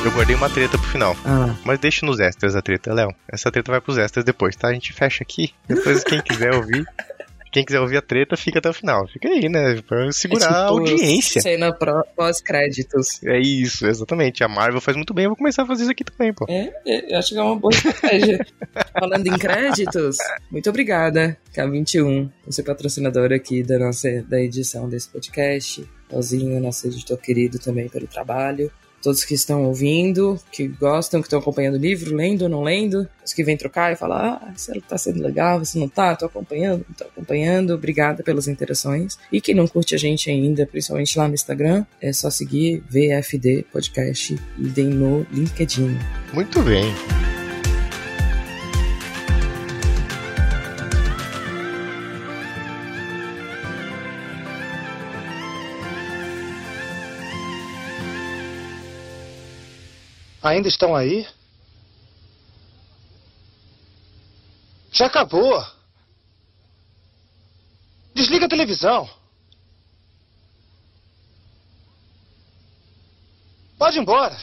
Eu 0.05 0.11
guardei 0.13 0.37
uma 0.37 0.51
treta 0.51 0.77
pro 0.77 0.89
final. 0.89 1.17
Ah. 1.25 1.55
Mas 1.65 1.79
deixa 1.79 2.05
nos 2.05 2.21
extras 2.21 2.55
a 2.55 2.61
treta, 2.61 2.93
Léo. 2.93 3.15
Essa 3.27 3.51
treta 3.51 3.71
vai 3.71 3.81
pros 3.81 3.97
extras 3.97 4.25
depois, 4.25 4.57
tá? 4.57 4.69
A 4.69 4.73
gente 4.75 4.93
fecha 4.93 5.23
aqui. 5.23 5.55
Depois, 5.67 6.05
quem 6.05 6.21
quiser 6.23 6.55
ouvir, 6.55 6.87
quem 7.51 7.65
quiser 7.65 7.81
ouvir 7.81 7.97
a 7.97 8.03
treta, 8.03 8.37
fica 8.37 8.59
até 8.59 8.69
o 8.71 8.73
final. 8.73 9.07
Fica 9.09 9.29
aí, 9.29 9.49
né? 9.49 9.81
Pra 9.87 10.11
segurar 10.13 10.51
a 10.51 10.67
audiência. 10.67 11.41
Cena 11.41 11.77
pós-créditos. 12.17 13.23
É 13.25 13.39
isso, 13.39 13.87
exatamente. 13.87 14.45
A 14.45 14.49
Marvel 14.49 14.81
faz 14.81 14.97
muito 14.97 15.13
bem, 15.13 15.25
eu 15.25 15.31
vou 15.31 15.37
começar 15.37 15.63
a 15.63 15.67
fazer 15.67 15.83
isso 15.83 15.93
aqui 15.93 16.05
também, 16.05 16.33
pô. 16.33 16.47
É, 16.49 16.73
é 16.87 17.17
acho 17.17 17.31
que 17.31 17.39
é 17.39 17.43
uma 17.43 17.57
boa 17.57 17.73
estratégia. 17.73 18.47
Falando 18.99 19.27
em 19.27 19.39
créditos, 19.39 20.17
muito 20.51 20.71
obrigada, 20.71 21.37
K21, 21.55 22.31
por 22.45 22.53
ser 22.53 22.63
patrocinador 22.63 23.33
aqui 23.33 23.63
da 23.63 23.79
nossa 23.79 24.23
da 24.23 24.41
edição 24.41 24.89
desse 24.89 25.09
podcast. 25.09 25.89
Pauzinho, 26.09 26.61
nosso 26.61 26.87
editor 26.87 27.19
querido 27.19 27.59
também 27.59 27.89
pelo 27.89 28.07
trabalho 28.07 28.71
todos 29.03 29.25
que 29.25 29.35
estão 29.35 29.65
ouvindo, 29.65 30.39
que 30.51 30.69
gostam, 30.69 31.21
que 31.21 31.27
estão 31.27 31.39
acompanhando 31.39 31.75
o 31.75 31.79
livro, 31.79 32.15
lendo 32.15 32.43
ou 32.43 32.49
não 32.49 32.63
lendo, 32.63 33.09
os 33.25 33.33
que 33.33 33.45
vêm 33.45 33.57
trocar 33.57 33.93
e 33.93 33.97
falar, 33.97 34.41
ah, 34.43 34.53
isso 34.57 34.73
tá 34.89 34.99
sendo 34.99 35.23
legal, 35.23 35.59
você 35.59 35.79
não 35.79 35.89
tá, 35.89 36.15
tô 36.15 36.27
acompanhando, 36.27 36.85
tô 36.97 37.05
acompanhando, 37.05 37.75
obrigada 37.75 38.23
pelas 38.23 38.49
interações. 38.49 39.19
E 39.33 39.41
quem 39.41 39.55
não 39.55 39.67
curte 39.67 39.95
a 39.95 39.99
gente 39.99 40.31
ainda, 40.31 40.67
principalmente 40.67 41.19
lá 41.19 41.29
no 41.29 41.35
Instagram, 41.35 41.85
é 42.01 42.13
só 42.13 42.31
seguir 42.31 42.83
VFD 42.89 43.67
Podcast 43.73 44.39
e 44.59 44.69
deem 44.69 44.89
no 44.89 45.27
LinkedIn. 45.33 45.97
Muito 46.33 46.63
bem. 46.63 47.40
Ainda 60.43 60.69
estão 60.69 60.97
aí? 60.97 61.29
Já 64.91 65.07
acabou. 65.07 65.65
Desliga 68.15 68.47
a 68.47 68.49
televisão. 68.49 69.09
Pode 73.79 73.97
ir 73.97 74.01
embora. 74.01 74.37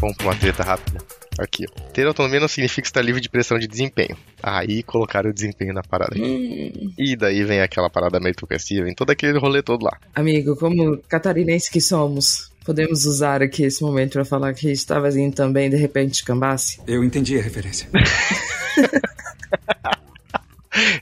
Vamos 0.00 0.16
pra 0.16 0.26
uma 0.26 0.36
treta 0.36 0.62
rápida. 0.64 1.21
Aqui, 1.38 1.64
ó. 1.68 1.90
Ter 1.92 2.06
autonomia 2.06 2.40
não 2.40 2.48
significa 2.48 2.86
estar 2.86 3.02
livre 3.02 3.20
de 3.20 3.28
pressão 3.28 3.58
de 3.58 3.66
desempenho. 3.66 4.16
Aí 4.42 4.82
colocaram 4.82 5.30
o 5.30 5.32
desempenho 5.32 5.72
na 5.72 5.82
parada. 5.82 6.14
Hum. 6.16 6.92
E 6.98 7.16
daí 7.16 7.42
vem 7.44 7.60
aquela 7.60 7.88
parada 7.88 8.20
meritocracia, 8.20 8.84
vem 8.84 8.94
todo 8.94 9.10
aquele 9.10 9.38
rolê 9.38 9.62
todo 9.62 9.84
lá. 9.84 9.98
Amigo, 10.14 10.56
como 10.56 10.98
catarinense 11.08 11.70
que 11.70 11.80
somos, 11.80 12.50
podemos 12.64 13.06
usar 13.06 13.42
aqui 13.42 13.64
esse 13.64 13.82
momento 13.82 14.12
para 14.12 14.24
falar 14.24 14.52
que 14.54 14.70
estava 14.70 15.08
indo 15.10 15.34
também, 15.34 15.70
de 15.70 15.76
repente, 15.76 16.24
cambasse? 16.24 16.80
Eu 16.86 17.02
entendi 17.02 17.38
a 17.38 17.42
referência. 17.42 17.88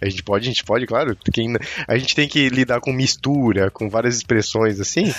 A 0.00 0.08
gente 0.08 0.22
pode, 0.22 0.44
a 0.46 0.48
gente 0.48 0.64
pode, 0.64 0.86
claro. 0.86 1.16
Quem, 1.32 1.54
a 1.86 1.96
gente 1.96 2.14
tem 2.14 2.28
que 2.28 2.48
lidar 2.48 2.80
com 2.80 2.92
mistura, 2.92 3.70
com 3.70 3.88
várias 3.88 4.16
expressões 4.16 4.80
assim. 4.80 5.12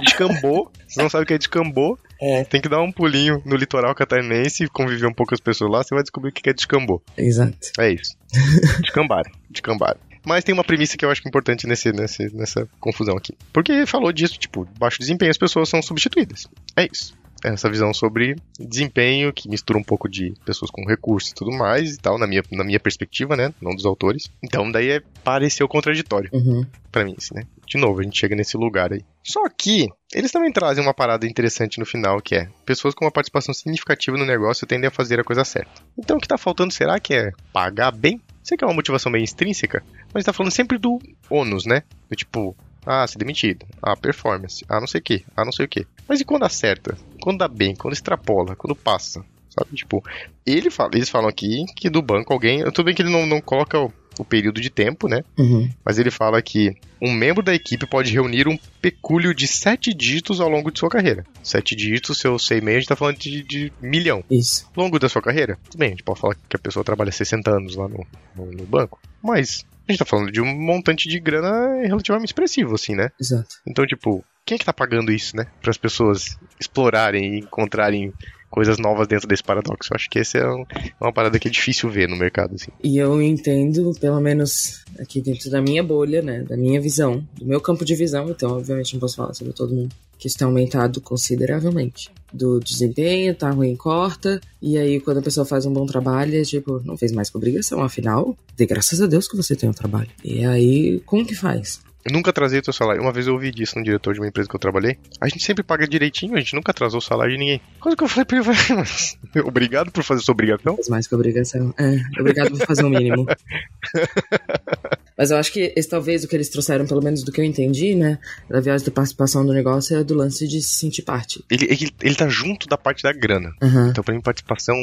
Descambou. 0.00 0.70
Você 0.88 1.00
não 1.00 1.08
sabe 1.08 1.24
o 1.24 1.26
que 1.26 1.34
é 1.34 1.38
descambou. 1.38 1.98
É. 2.20 2.44
Tem 2.44 2.60
que 2.60 2.68
dar 2.68 2.80
um 2.80 2.92
pulinho 2.92 3.42
no 3.44 3.56
litoral 3.56 3.94
catarinense, 3.94 4.68
conviver 4.68 5.06
um 5.06 5.12
pouco 5.12 5.30
com 5.30 5.34
as 5.34 5.40
pessoas 5.40 5.70
lá, 5.70 5.82
você 5.82 5.94
vai 5.94 6.02
descobrir 6.02 6.30
o 6.30 6.32
que 6.32 6.48
é 6.48 6.52
descambou. 6.52 7.02
Exato. 7.16 7.56
É 7.78 7.90
isso. 7.90 8.16
Descambar. 8.82 9.24
Descambar. 9.50 9.96
Mas 10.26 10.42
tem 10.42 10.54
uma 10.54 10.64
premissa 10.64 10.96
que 10.96 11.04
eu 11.04 11.10
acho 11.10 11.20
é 11.24 11.28
importante 11.28 11.66
nesse, 11.66 11.92
nesse, 11.92 12.34
nessa 12.34 12.66
confusão 12.80 13.16
aqui. 13.16 13.34
Porque 13.52 13.84
falou 13.84 14.10
disso, 14.12 14.38
tipo, 14.38 14.66
baixo 14.78 14.98
desempenho 14.98 15.30
as 15.30 15.36
pessoas 15.36 15.68
são 15.68 15.82
substituídas. 15.82 16.46
É 16.76 16.88
isso 16.90 17.14
essa 17.44 17.68
visão 17.68 17.92
sobre 17.92 18.36
desempenho, 18.58 19.32
que 19.32 19.48
mistura 19.48 19.78
um 19.78 19.84
pouco 19.84 20.08
de 20.08 20.32
pessoas 20.44 20.70
com 20.70 20.86
recursos 20.86 21.30
e 21.30 21.34
tudo 21.34 21.52
mais 21.52 21.94
e 21.94 21.98
tal, 21.98 22.18
na 22.18 22.26
minha, 22.26 22.42
na 22.50 22.64
minha 22.64 22.80
perspectiva, 22.80 23.36
né? 23.36 23.52
Não 23.60 23.74
dos 23.74 23.84
autores. 23.84 24.30
Então, 24.42 24.70
daí 24.70 24.90
é, 24.90 25.02
pareceu 25.22 25.68
contraditório 25.68 26.30
uhum. 26.32 26.64
para 26.90 27.04
mim, 27.04 27.14
assim, 27.18 27.34
né? 27.34 27.42
De 27.66 27.78
novo, 27.78 28.00
a 28.00 28.02
gente 28.02 28.18
chega 28.18 28.34
nesse 28.34 28.56
lugar 28.56 28.92
aí. 28.92 29.02
Só 29.22 29.46
que 29.48 29.88
eles 30.14 30.32
também 30.32 30.52
trazem 30.52 30.82
uma 30.82 30.94
parada 30.94 31.26
interessante 31.26 31.78
no 31.78 31.86
final, 31.86 32.20
que 32.20 32.34
é 32.34 32.48
pessoas 32.64 32.94
com 32.94 33.04
uma 33.04 33.10
participação 33.10 33.52
significativa 33.52 34.16
no 34.16 34.24
negócio 34.24 34.66
tendem 34.66 34.88
a 34.88 34.90
fazer 34.90 35.20
a 35.20 35.24
coisa 35.24 35.44
certa. 35.44 35.82
Então, 35.98 36.16
o 36.16 36.20
que 36.20 36.28
tá 36.28 36.38
faltando 36.38 36.72
será 36.72 36.98
que 36.98 37.14
é 37.14 37.30
pagar 37.52 37.90
bem? 37.90 38.20
Sei 38.42 38.56
que 38.56 38.64
é 38.64 38.66
uma 38.66 38.74
motivação 38.74 39.10
meio 39.10 39.24
extrínseca, 39.24 39.82
mas 40.12 40.24
tá 40.24 40.32
falando 40.32 40.52
sempre 40.52 40.78
do 40.78 40.98
ônus, 41.30 41.64
né? 41.64 41.82
Do 42.08 42.16
tipo, 42.16 42.54
ah, 42.86 43.06
ser 43.06 43.18
demitido. 43.18 43.66
Ah, 43.82 43.96
performance. 43.96 44.64
Ah, 44.68 44.80
não 44.80 44.86
sei 44.86 45.00
o 45.00 45.04
que. 45.04 45.24
Ah, 45.36 45.44
não 45.44 45.52
sei 45.52 45.66
o 45.66 45.68
que. 45.68 45.86
Mas 46.08 46.20
e 46.20 46.24
quando 46.24 46.44
acerta? 46.44 46.96
Quando 47.20 47.38
dá 47.38 47.48
bem? 47.48 47.74
Quando 47.74 47.94
extrapola? 47.94 48.54
Quando 48.56 48.74
passa? 48.74 49.24
Sabe? 49.50 49.76
Tipo, 49.76 50.02
ele 50.44 50.70
fala, 50.70 50.90
eles 50.94 51.08
falam 51.08 51.28
aqui 51.28 51.64
que 51.76 51.88
do 51.88 52.02
banco 52.02 52.32
alguém. 52.32 52.64
Tudo 52.64 52.84
bem 52.84 52.94
que 52.94 53.02
ele 53.02 53.10
não, 53.10 53.24
não 53.24 53.40
coloca 53.40 53.78
o, 53.78 53.92
o 54.18 54.24
período 54.24 54.60
de 54.60 54.68
tempo, 54.68 55.08
né? 55.08 55.22
Uhum. 55.38 55.70
Mas 55.84 55.98
ele 55.98 56.10
fala 56.10 56.42
que 56.42 56.76
um 57.00 57.12
membro 57.12 57.42
da 57.42 57.54
equipe 57.54 57.86
pode 57.86 58.12
reunir 58.12 58.48
um 58.48 58.58
pecúlio 58.80 59.32
de 59.32 59.46
sete 59.46 59.94
dígitos 59.94 60.40
ao 60.40 60.48
longo 60.48 60.72
de 60.72 60.78
sua 60.78 60.88
carreira. 60.88 61.24
Sete 61.42 61.76
dígitos, 61.76 62.18
se 62.18 62.26
eu 62.26 62.38
sei 62.38 62.60
meio, 62.60 62.78
a 62.78 62.80
gente 62.80 62.88
tá 62.88 62.96
falando 62.96 63.16
de, 63.16 63.42
de 63.42 63.72
milhão. 63.80 64.24
Isso. 64.30 64.68
Ao 64.74 64.82
longo 64.82 64.98
da 64.98 65.08
sua 65.08 65.22
carreira, 65.22 65.56
tudo 65.70 65.78
bem, 65.78 65.88
a 65.88 65.90
gente 65.90 66.02
pode 66.02 66.20
falar 66.20 66.34
que 66.48 66.56
a 66.56 66.58
pessoa 66.58 66.84
trabalha 66.84 67.12
60 67.12 67.50
anos 67.50 67.76
lá 67.76 67.88
no, 67.88 68.04
no, 68.34 68.50
no 68.50 68.64
banco. 68.64 69.00
Mas 69.22 69.64
a 69.86 69.92
gente 69.92 69.98
tá 69.98 70.04
falando 70.04 70.32
de 70.32 70.40
um 70.40 70.46
montante 70.46 71.08
de 71.08 71.18
grana 71.20 71.86
relativamente 71.86 72.28
expressivo, 72.28 72.74
assim, 72.74 72.94
né? 72.94 73.10
Exato. 73.20 73.56
Então, 73.66 73.86
tipo, 73.86 74.24
quem 74.44 74.56
é 74.56 74.58
que 74.58 74.64
tá 74.64 74.72
pagando 74.72 75.12
isso, 75.12 75.36
né? 75.36 75.46
Para 75.60 75.70
as 75.70 75.78
pessoas 75.78 76.38
explorarem 76.58 77.34
e 77.34 77.38
encontrarem 77.40 78.12
coisas 78.54 78.78
novas 78.78 79.08
dentro 79.08 79.26
desse 79.26 79.42
paradoxo. 79.42 79.92
Eu 79.92 79.96
acho 79.96 80.08
que 80.08 80.20
esse 80.20 80.38
é 80.38 80.46
um, 80.46 80.64
uma 81.00 81.12
parada 81.12 81.40
que 81.40 81.48
é 81.48 81.50
difícil 81.50 81.90
ver 81.90 82.08
no 82.08 82.16
mercado, 82.16 82.54
assim. 82.54 82.70
E 82.84 82.96
eu 82.98 83.20
entendo, 83.20 83.92
pelo 84.00 84.20
menos 84.20 84.84
aqui 84.98 85.20
dentro 85.20 85.50
da 85.50 85.60
minha 85.60 85.82
bolha, 85.82 86.22
né? 86.22 86.42
Da 86.42 86.56
minha 86.56 86.80
visão, 86.80 87.26
do 87.36 87.44
meu 87.44 87.60
campo 87.60 87.84
de 87.84 87.96
visão, 87.96 88.30
então 88.30 88.52
obviamente 88.52 88.92
não 88.94 89.00
posso 89.00 89.16
falar 89.16 89.34
sobre 89.34 89.52
todo 89.52 89.74
mundo, 89.74 89.94
que 90.18 90.26
isso 90.28 90.38
tem 90.38 90.46
aumentado 90.46 91.00
consideravelmente. 91.00 92.10
Do 92.32 92.58
desempenho, 92.58 93.34
tá 93.34 93.50
ruim, 93.50 93.76
corta, 93.76 94.40
e 94.60 94.76
aí 94.76 95.00
quando 95.00 95.18
a 95.18 95.22
pessoa 95.22 95.46
faz 95.46 95.66
um 95.66 95.72
bom 95.72 95.86
trabalho, 95.86 96.36
é 96.36 96.42
tipo, 96.42 96.80
não 96.84 96.96
fez 96.96 97.12
mais 97.12 97.30
que 97.30 97.36
obrigação, 97.36 97.80
afinal, 97.82 98.36
de 98.56 98.66
graças 98.66 99.00
a 99.00 99.06
Deus 99.06 99.28
que 99.28 99.36
você 99.36 99.54
tem 99.54 99.68
um 99.68 99.72
trabalho. 99.72 100.10
E 100.24 100.44
aí, 100.44 101.00
como 101.06 101.24
que 101.24 101.34
faz? 101.34 101.80
nunca 102.10 102.30
atrasei 102.30 102.58
o 102.58 102.62
teu 102.62 102.72
salário. 102.72 103.00
Uma 103.00 103.12
vez 103.12 103.26
eu 103.26 103.34
ouvi 103.34 103.50
disso 103.50 103.78
no 103.78 103.84
diretor 103.84 104.14
de 104.14 104.20
uma 104.20 104.28
empresa 104.28 104.48
que 104.48 104.54
eu 104.54 104.60
trabalhei. 104.60 104.98
A 105.20 105.28
gente 105.28 105.44
sempre 105.44 105.62
paga 105.62 105.86
direitinho, 105.86 106.34
a 106.34 106.38
gente 106.38 106.54
nunca 106.54 106.70
atrasou 106.70 106.98
o 106.98 107.02
salário 107.02 107.32
de 107.32 107.38
ninguém. 107.38 107.60
Coisa 107.80 107.96
que 107.96 108.04
eu 108.04 108.08
falei 108.08 108.24
pra 108.24 108.38
ele, 108.38 108.46
obrigado 109.46 109.90
por 109.90 110.04
fazer 110.04 110.22
sua 110.22 110.32
obrigação. 110.32 110.76
Faz 110.76 110.88
mais 110.88 111.06
que 111.06 111.14
obrigação. 111.14 111.74
É, 111.78 112.20
obrigado 112.20 112.50
por 112.50 112.66
fazer 112.66 112.84
o 112.84 112.90
mínimo. 112.90 113.26
Mas 115.16 115.30
eu 115.30 115.36
acho 115.36 115.52
que 115.52 115.72
esse 115.76 115.88
talvez 115.88 116.24
o 116.24 116.28
que 116.28 116.34
eles 116.34 116.48
trouxeram, 116.48 116.86
pelo 116.86 117.02
menos 117.02 117.22
do 117.22 117.30
que 117.30 117.40
eu 117.40 117.44
entendi, 117.44 117.94
né, 117.94 118.18
da 118.48 118.60
viagem 118.60 118.84
da 118.84 118.92
participação 118.92 119.46
do 119.46 119.52
negócio 119.52 119.96
é 119.96 120.02
do 120.02 120.14
lance 120.14 120.46
de 120.48 120.60
se 120.60 120.74
sentir 120.74 121.02
parte. 121.02 121.44
Ele, 121.50 121.66
ele, 121.70 121.90
ele 122.02 122.14
tá 122.14 122.28
junto 122.28 122.66
da 122.66 122.76
parte 122.76 123.02
da 123.02 123.12
grana. 123.12 123.52
Uhum. 123.62 123.88
Então, 123.88 124.02
pra 124.02 124.14
mim, 124.14 124.20
participação 124.20 124.74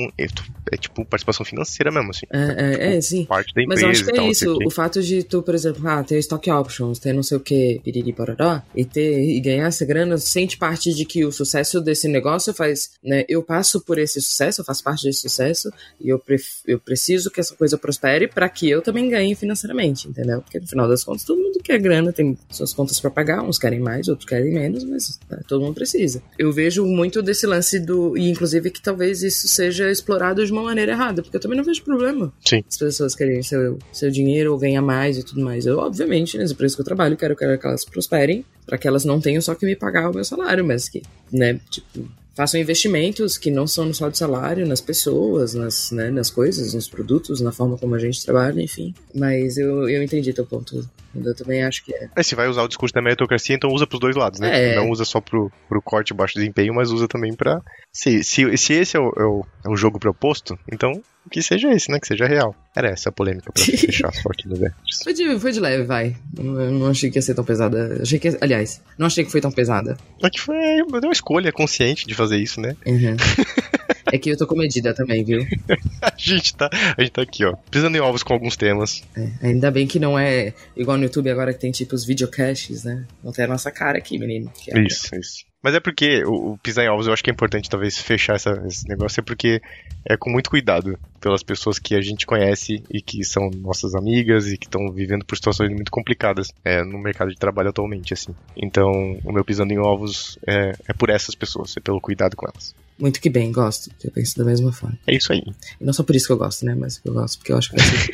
é, 0.71 0.75
é, 0.75 0.77
tipo 0.77 1.05
participação 1.05 1.45
financeira 1.45 1.91
mesmo, 1.91 2.11
assim. 2.11 2.25
É, 2.31 2.39
é, 2.39 2.71
tipo, 2.71 2.83
é 2.83 3.01
sim. 3.01 3.25
Parte 3.25 3.53
da 3.53 3.63
Mas 3.67 3.81
empresa 3.81 3.85
eu 3.85 3.89
acho 3.89 4.03
que 4.05 4.11
é 4.11 4.13
tal, 4.13 4.31
isso. 4.31 4.57
O 4.65 4.69
fato 4.69 5.01
de 5.01 5.23
tu, 5.23 5.41
por 5.41 5.53
exemplo, 5.55 5.87
ah, 5.87 6.03
ter 6.03 6.17
stock 6.19 6.49
options, 6.49 6.99
ter 6.99 7.13
não 7.13 7.23
sei 7.23 7.37
o 7.37 7.39
que, 7.39 7.81
piriri 7.83 8.13
pororó, 8.13 8.61
e 8.75 8.85
ter 8.85 9.19
e 9.19 9.39
ganhar 9.39 9.67
essa 9.67 9.85
grana, 9.85 10.17
sente 10.17 10.57
parte 10.57 10.93
de 10.93 11.05
que 11.05 11.25
o 11.25 11.31
sucesso 11.31 11.81
desse 11.81 12.07
negócio 12.07 12.53
faz, 12.53 12.91
né, 13.03 13.25
eu 13.27 13.43
passo 13.43 13.81
por 13.81 13.97
esse 13.97 14.21
sucesso, 14.21 14.61
eu 14.61 14.65
faço 14.65 14.83
parte 14.83 15.03
desse 15.03 15.21
sucesso, 15.21 15.71
e 15.99 16.09
eu, 16.09 16.19
pref, 16.19 16.61
eu 16.65 16.79
preciso 16.79 17.29
que 17.29 17.39
essa 17.39 17.55
coisa 17.55 17.77
prospere 17.77 18.27
para 18.27 18.47
que 18.49 18.69
eu 18.69 18.81
também 18.81 19.09
ganhe 19.09 19.35
financeiramente, 19.35 20.07
entendeu? 20.07 20.41
Porque 20.41 20.59
no 20.59 20.67
final 20.67 20.87
das 20.87 21.03
contas 21.03 21.23
todo 21.23 21.41
mundo 21.41 21.59
quer 21.63 21.79
grana, 21.79 22.11
tem 22.11 22.37
suas 22.49 22.73
contas 22.73 22.99
para 22.99 23.09
pagar, 23.09 23.43
uns 23.43 23.57
querem 23.57 23.79
mais, 23.79 24.07
outros 24.07 24.27
querem 24.27 24.53
menos, 24.53 24.83
mas 24.83 25.19
né, 25.29 25.39
todo 25.47 25.61
mundo 25.61 25.75
precisa. 25.75 26.21
Eu 26.37 26.51
vejo 26.51 26.85
muito 26.85 27.21
desse 27.21 27.45
lance 27.45 27.79
do, 27.79 28.17
e 28.17 28.29
inclusive 28.29 28.71
que 28.71 28.81
talvez 28.81 29.23
isso 29.23 29.47
seja 29.47 29.89
explorado 29.89 30.45
de 30.45 30.51
uma 30.51 30.60
maneira 30.63 30.91
errada, 30.91 31.21
porque 31.21 31.37
eu 31.37 31.41
também 31.41 31.57
não 31.57 31.63
vejo 31.63 31.83
problema. 31.83 32.31
Sim. 32.45 32.63
As 32.67 32.77
pessoas 32.77 33.15
querem 33.15 33.41
seu, 33.43 33.77
seu 33.91 34.09
dinheiro 34.11 34.51
ou 34.51 34.57
ganhar 34.57 34.81
mais 34.81 35.17
e 35.17 35.23
tudo 35.23 35.41
mais. 35.41 35.65
Eu, 35.65 35.79
obviamente, 35.79 36.37
nas 36.37 36.51
empresas 36.51 36.75
que 36.75 36.81
eu 36.81 36.85
trabalho, 36.85 37.17
quero, 37.17 37.35
quero 37.35 37.57
que 37.57 37.65
elas 37.65 37.85
prosperem, 37.85 38.45
para 38.65 38.77
que 38.77 38.87
elas 38.87 39.05
não 39.05 39.19
tenham 39.19 39.41
só 39.41 39.55
que 39.55 39.65
me 39.65 39.75
pagar 39.75 40.09
o 40.09 40.13
meu 40.13 40.23
salário, 40.23 40.65
mas 40.65 40.89
que, 40.89 41.01
né, 41.31 41.59
tipo, 41.69 42.07
façam 42.35 42.59
investimentos 42.59 43.37
que 43.37 43.51
não 43.51 43.67
são 43.67 43.93
só 43.93 44.09
de 44.09 44.17
salário, 44.17 44.65
nas 44.65 44.81
pessoas, 44.81 45.53
nas, 45.53 45.91
né, 45.91 46.09
nas 46.09 46.29
coisas, 46.29 46.73
nos 46.73 46.87
produtos, 46.87 47.41
na 47.41 47.51
forma 47.51 47.77
como 47.77 47.95
a 47.95 47.99
gente 47.99 48.23
trabalha, 48.23 48.61
enfim. 48.61 48.93
Mas 49.13 49.57
eu, 49.57 49.89
eu 49.89 50.01
entendi 50.01 50.33
teu 50.33 50.45
ponto. 50.45 50.87
Eu 51.13 51.35
também 51.35 51.63
acho 51.63 51.83
que 51.83 51.93
é. 51.93 52.09
É, 52.15 52.23
se 52.23 52.35
vai 52.35 52.47
usar 52.47 52.63
o 52.63 52.67
discurso 52.67 52.95
da 52.95 53.01
meritocracia, 53.01 53.55
então 53.55 53.69
usa 53.69 53.85
pros 53.85 53.99
dois 53.99 54.15
lados, 54.15 54.39
né? 54.39 54.71
É. 54.71 54.75
Não 54.75 54.89
usa 54.89 55.03
só 55.03 55.19
pro, 55.19 55.51
pro 55.67 55.81
corte 55.81 56.13
baixo 56.13 56.35
desempenho, 56.35 56.73
mas 56.73 56.89
usa 56.89 57.07
também 57.07 57.33
pra. 57.33 57.61
Se, 57.93 58.23
se, 58.23 58.57
se 58.57 58.73
esse 58.73 58.95
é 58.95 58.99
o, 58.99 59.13
é, 59.17 59.23
o, 59.23 59.45
é 59.65 59.69
o 59.69 59.75
jogo 59.75 59.99
proposto, 59.99 60.57
então 60.71 61.01
que 61.29 61.41
seja 61.41 61.71
esse, 61.71 61.91
né? 61.91 61.99
Que 61.99 62.07
seja 62.07 62.25
real. 62.25 62.55
Era 62.75 62.89
essa 62.89 63.09
a 63.09 63.11
polêmica 63.11 63.51
pra 63.51 63.63
fechar 63.63 64.11
só 64.13 64.29
aqui 64.29 64.47
no. 64.47 64.55
Foi 65.03 65.13
de, 65.13 65.39
foi 65.39 65.51
de 65.51 65.59
leve, 65.59 65.83
vai. 65.83 66.15
Eu 66.37 66.71
não 66.71 66.87
achei 66.87 67.11
que 67.11 67.17
ia 67.17 67.21
ser 67.21 67.35
tão 67.35 67.43
pesada. 67.43 67.99
Achei 68.01 68.17
que, 68.17 68.37
aliás, 68.41 68.81
não 68.97 69.07
achei 69.07 69.23
que 69.23 69.31
foi 69.31 69.41
tão 69.41 69.51
pesada. 69.51 69.97
É 70.23 70.29
que 70.29 70.39
foi 70.39 70.81
uma 70.81 71.11
escolha 71.11 71.51
consciente 71.51 72.07
de 72.07 72.15
fazer 72.15 72.37
isso, 72.37 72.59
né? 72.59 72.75
Uhum. 72.85 73.15
É 74.13 74.17
que 74.17 74.29
eu 74.29 74.37
tô 74.37 74.45
comedida 74.45 74.93
também, 74.93 75.23
viu? 75.23 75.47
a, 76.01 76.13
gente 76.17 76.53
tá, 76.55 76.69
a 76.97 77.01
gente 77.01 77.13
tá 77.13 77.21
aqui, 77.21 77.45
ó, 77.45 77.55
pisando 77.69 77.95
em 77.95 78.01
ovos 78.01 78.23
com 78.23 78.33
alguns 78.33 78.57
temas. 78.57 79.03
É, 79.15 79.47
ainda 79.47 79.71
bem 79.71 79.87
que 79.87 79.99
não 79.99 80.19
é 80.19 80.53
igual 80.75 80.97
no 80.97 81.03
YouTube 81.03 81.29
agora 81.29 81.53
que 81.53 81.59
tem 81.59 81.71
tipo 81.71 81.95
os 81.95 82.03
videocasts, 82.03 82.83
né? 82.83 83.05
Não 83.23 83.31
tem 83.31 83.45
a 83.45 83.47
nossa 83.47 83.71
cara 83.71 83.97
aqui, 83.97 84.19
menino. 84.19 84.51
É 84.67 84.81
isso, 84.81 85.15
isso. 85.15 85.45
Mas 85.61 85.75
é 85.75 85.79
porque 85.79 86.23
o, 86.25 86.53
o 86.53 86.57
pisar 86.57 86.85
em 86.85 86.89
ovos 86.89 87.07
eu 87.07 87.13
acho 87.13 87.23
que 87.23 87.29
é 87.29 87.33
importante 87.33 87.69
talvez 87.69 87.97
fechar 87.97 88.35
essa, 88.35 88.51
esse 88.65 88.87
negócio, 88.87 89.19
é 89.19 89.23
porque 89.23 89.61
é 90.05 90.17
com 90.17 90.29
muito 90.29 90.49
cuidado 90.49 90.97
pelas 91.19 91.43
pessoas 91.43 91.77
que 91.77 91.95
a 91.95 92.01
gente 92.01 92.25
conhece 92.25 92.83
e 92.89 93.01
que 93.01 93.23
são 93.23 93.49
nossas 93.51 93.93
amigas 93.93 94.47
e 94.47 94.57
que 94.57 94.65
estão 94.65 94.91
vivendo 94.91 95.23
por 95.23 95.35
situações 95.35 95.71
muito 95.71 95.91
complicadas 95.91 96.47
é, 96.65 96.83
no 96.83 96.97
mercado 96.97 97.29
de 97.29 97.37
trabalho 97.37 97.69
atualmente, 97.69 98.13
assim. 98.13 98.33
Então, 98.57 98.91
o 99.23 99.31
meu 99.31 99.45
pisando 99.45 99.71
em 99.71 99.77
ovos 99.77 100.39
é, 100.47 100.73
é 100.87 100.93
por 100.93 101.09
essas 101.09 101.35
pessoas, 101.35 101.77
é 101.77 101.79
pelo 101.79 102.01
cuidado 102.01 102.35
com 102.35 102.47
elas. 102.47 102.73
Muito 102.97 103.19
que 103.19 103.29
bem, 103.29 103.51
gosto. 103.51 103.89
Eu 104.03 104.11
penso 104.11 104.37
da 104.37 104.43
mesma 104.43 104.71
forma. 104.71 104.97
É 105.07 105.15
isso 105.15 105.33
aí. 105.33 105.41
Não 105.79 105.91
só 105.91 106.03
por 106.03 106.15
isso 106.15 106.27
que 106.27 106.33
eu 106.33 106.37
gosto, 106.37 106.65
né? 106.65 106.75
Mas 106.75 107.01
eu 107.03 107.13
gosto 107.13 107.39
porque 107.39 107.51
eu 107.51 107.57
acho 107.57 107.71
que 107.71 107.81
assim. 107.81 108.11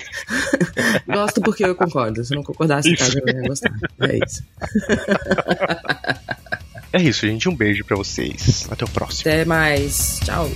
gosto 1.07 1.41
porque 1.41 1.65
eu 1.65 1.75
concordo. 1.75 2.23
Se 2.23 2.33
eu 2.33 2.37
não 2.37 2.43
concordasse, 2.43 2.95
cara, 2.95 3.13
eu 3.19 3.25
não 3.25 3.41
ia 3.41 3.49
gostar. 3.49 3.73
É 3.99 4.17
isso. 4.25 4.43
É 6.93 7.01
isso, 7.01 7.27
gente. 7.27 7.49
Um 7.49 7.55
beijo 7.55 7.83
para 7.83 7.97
vocês. 7.97 8.67
Até 8.71 8.85
o 8.85 8.89
próximo. 8.89 9.31
Até 9.31 9.45
mais. 9.45 10.19
Tchau. 10.23 10.49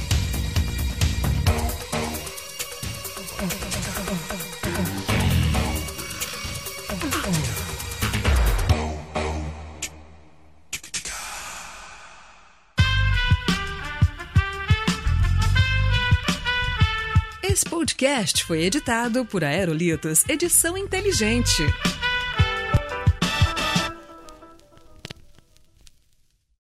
Esse 17.44 17.66
podcast 17.66 18.46
foi 18.46 18.64
editado 18.64 19.26
por 19.26 19.44
Aerolitos 19.44 20.24
Edição 20.30 20.78
Inteligente. 20.78 21.64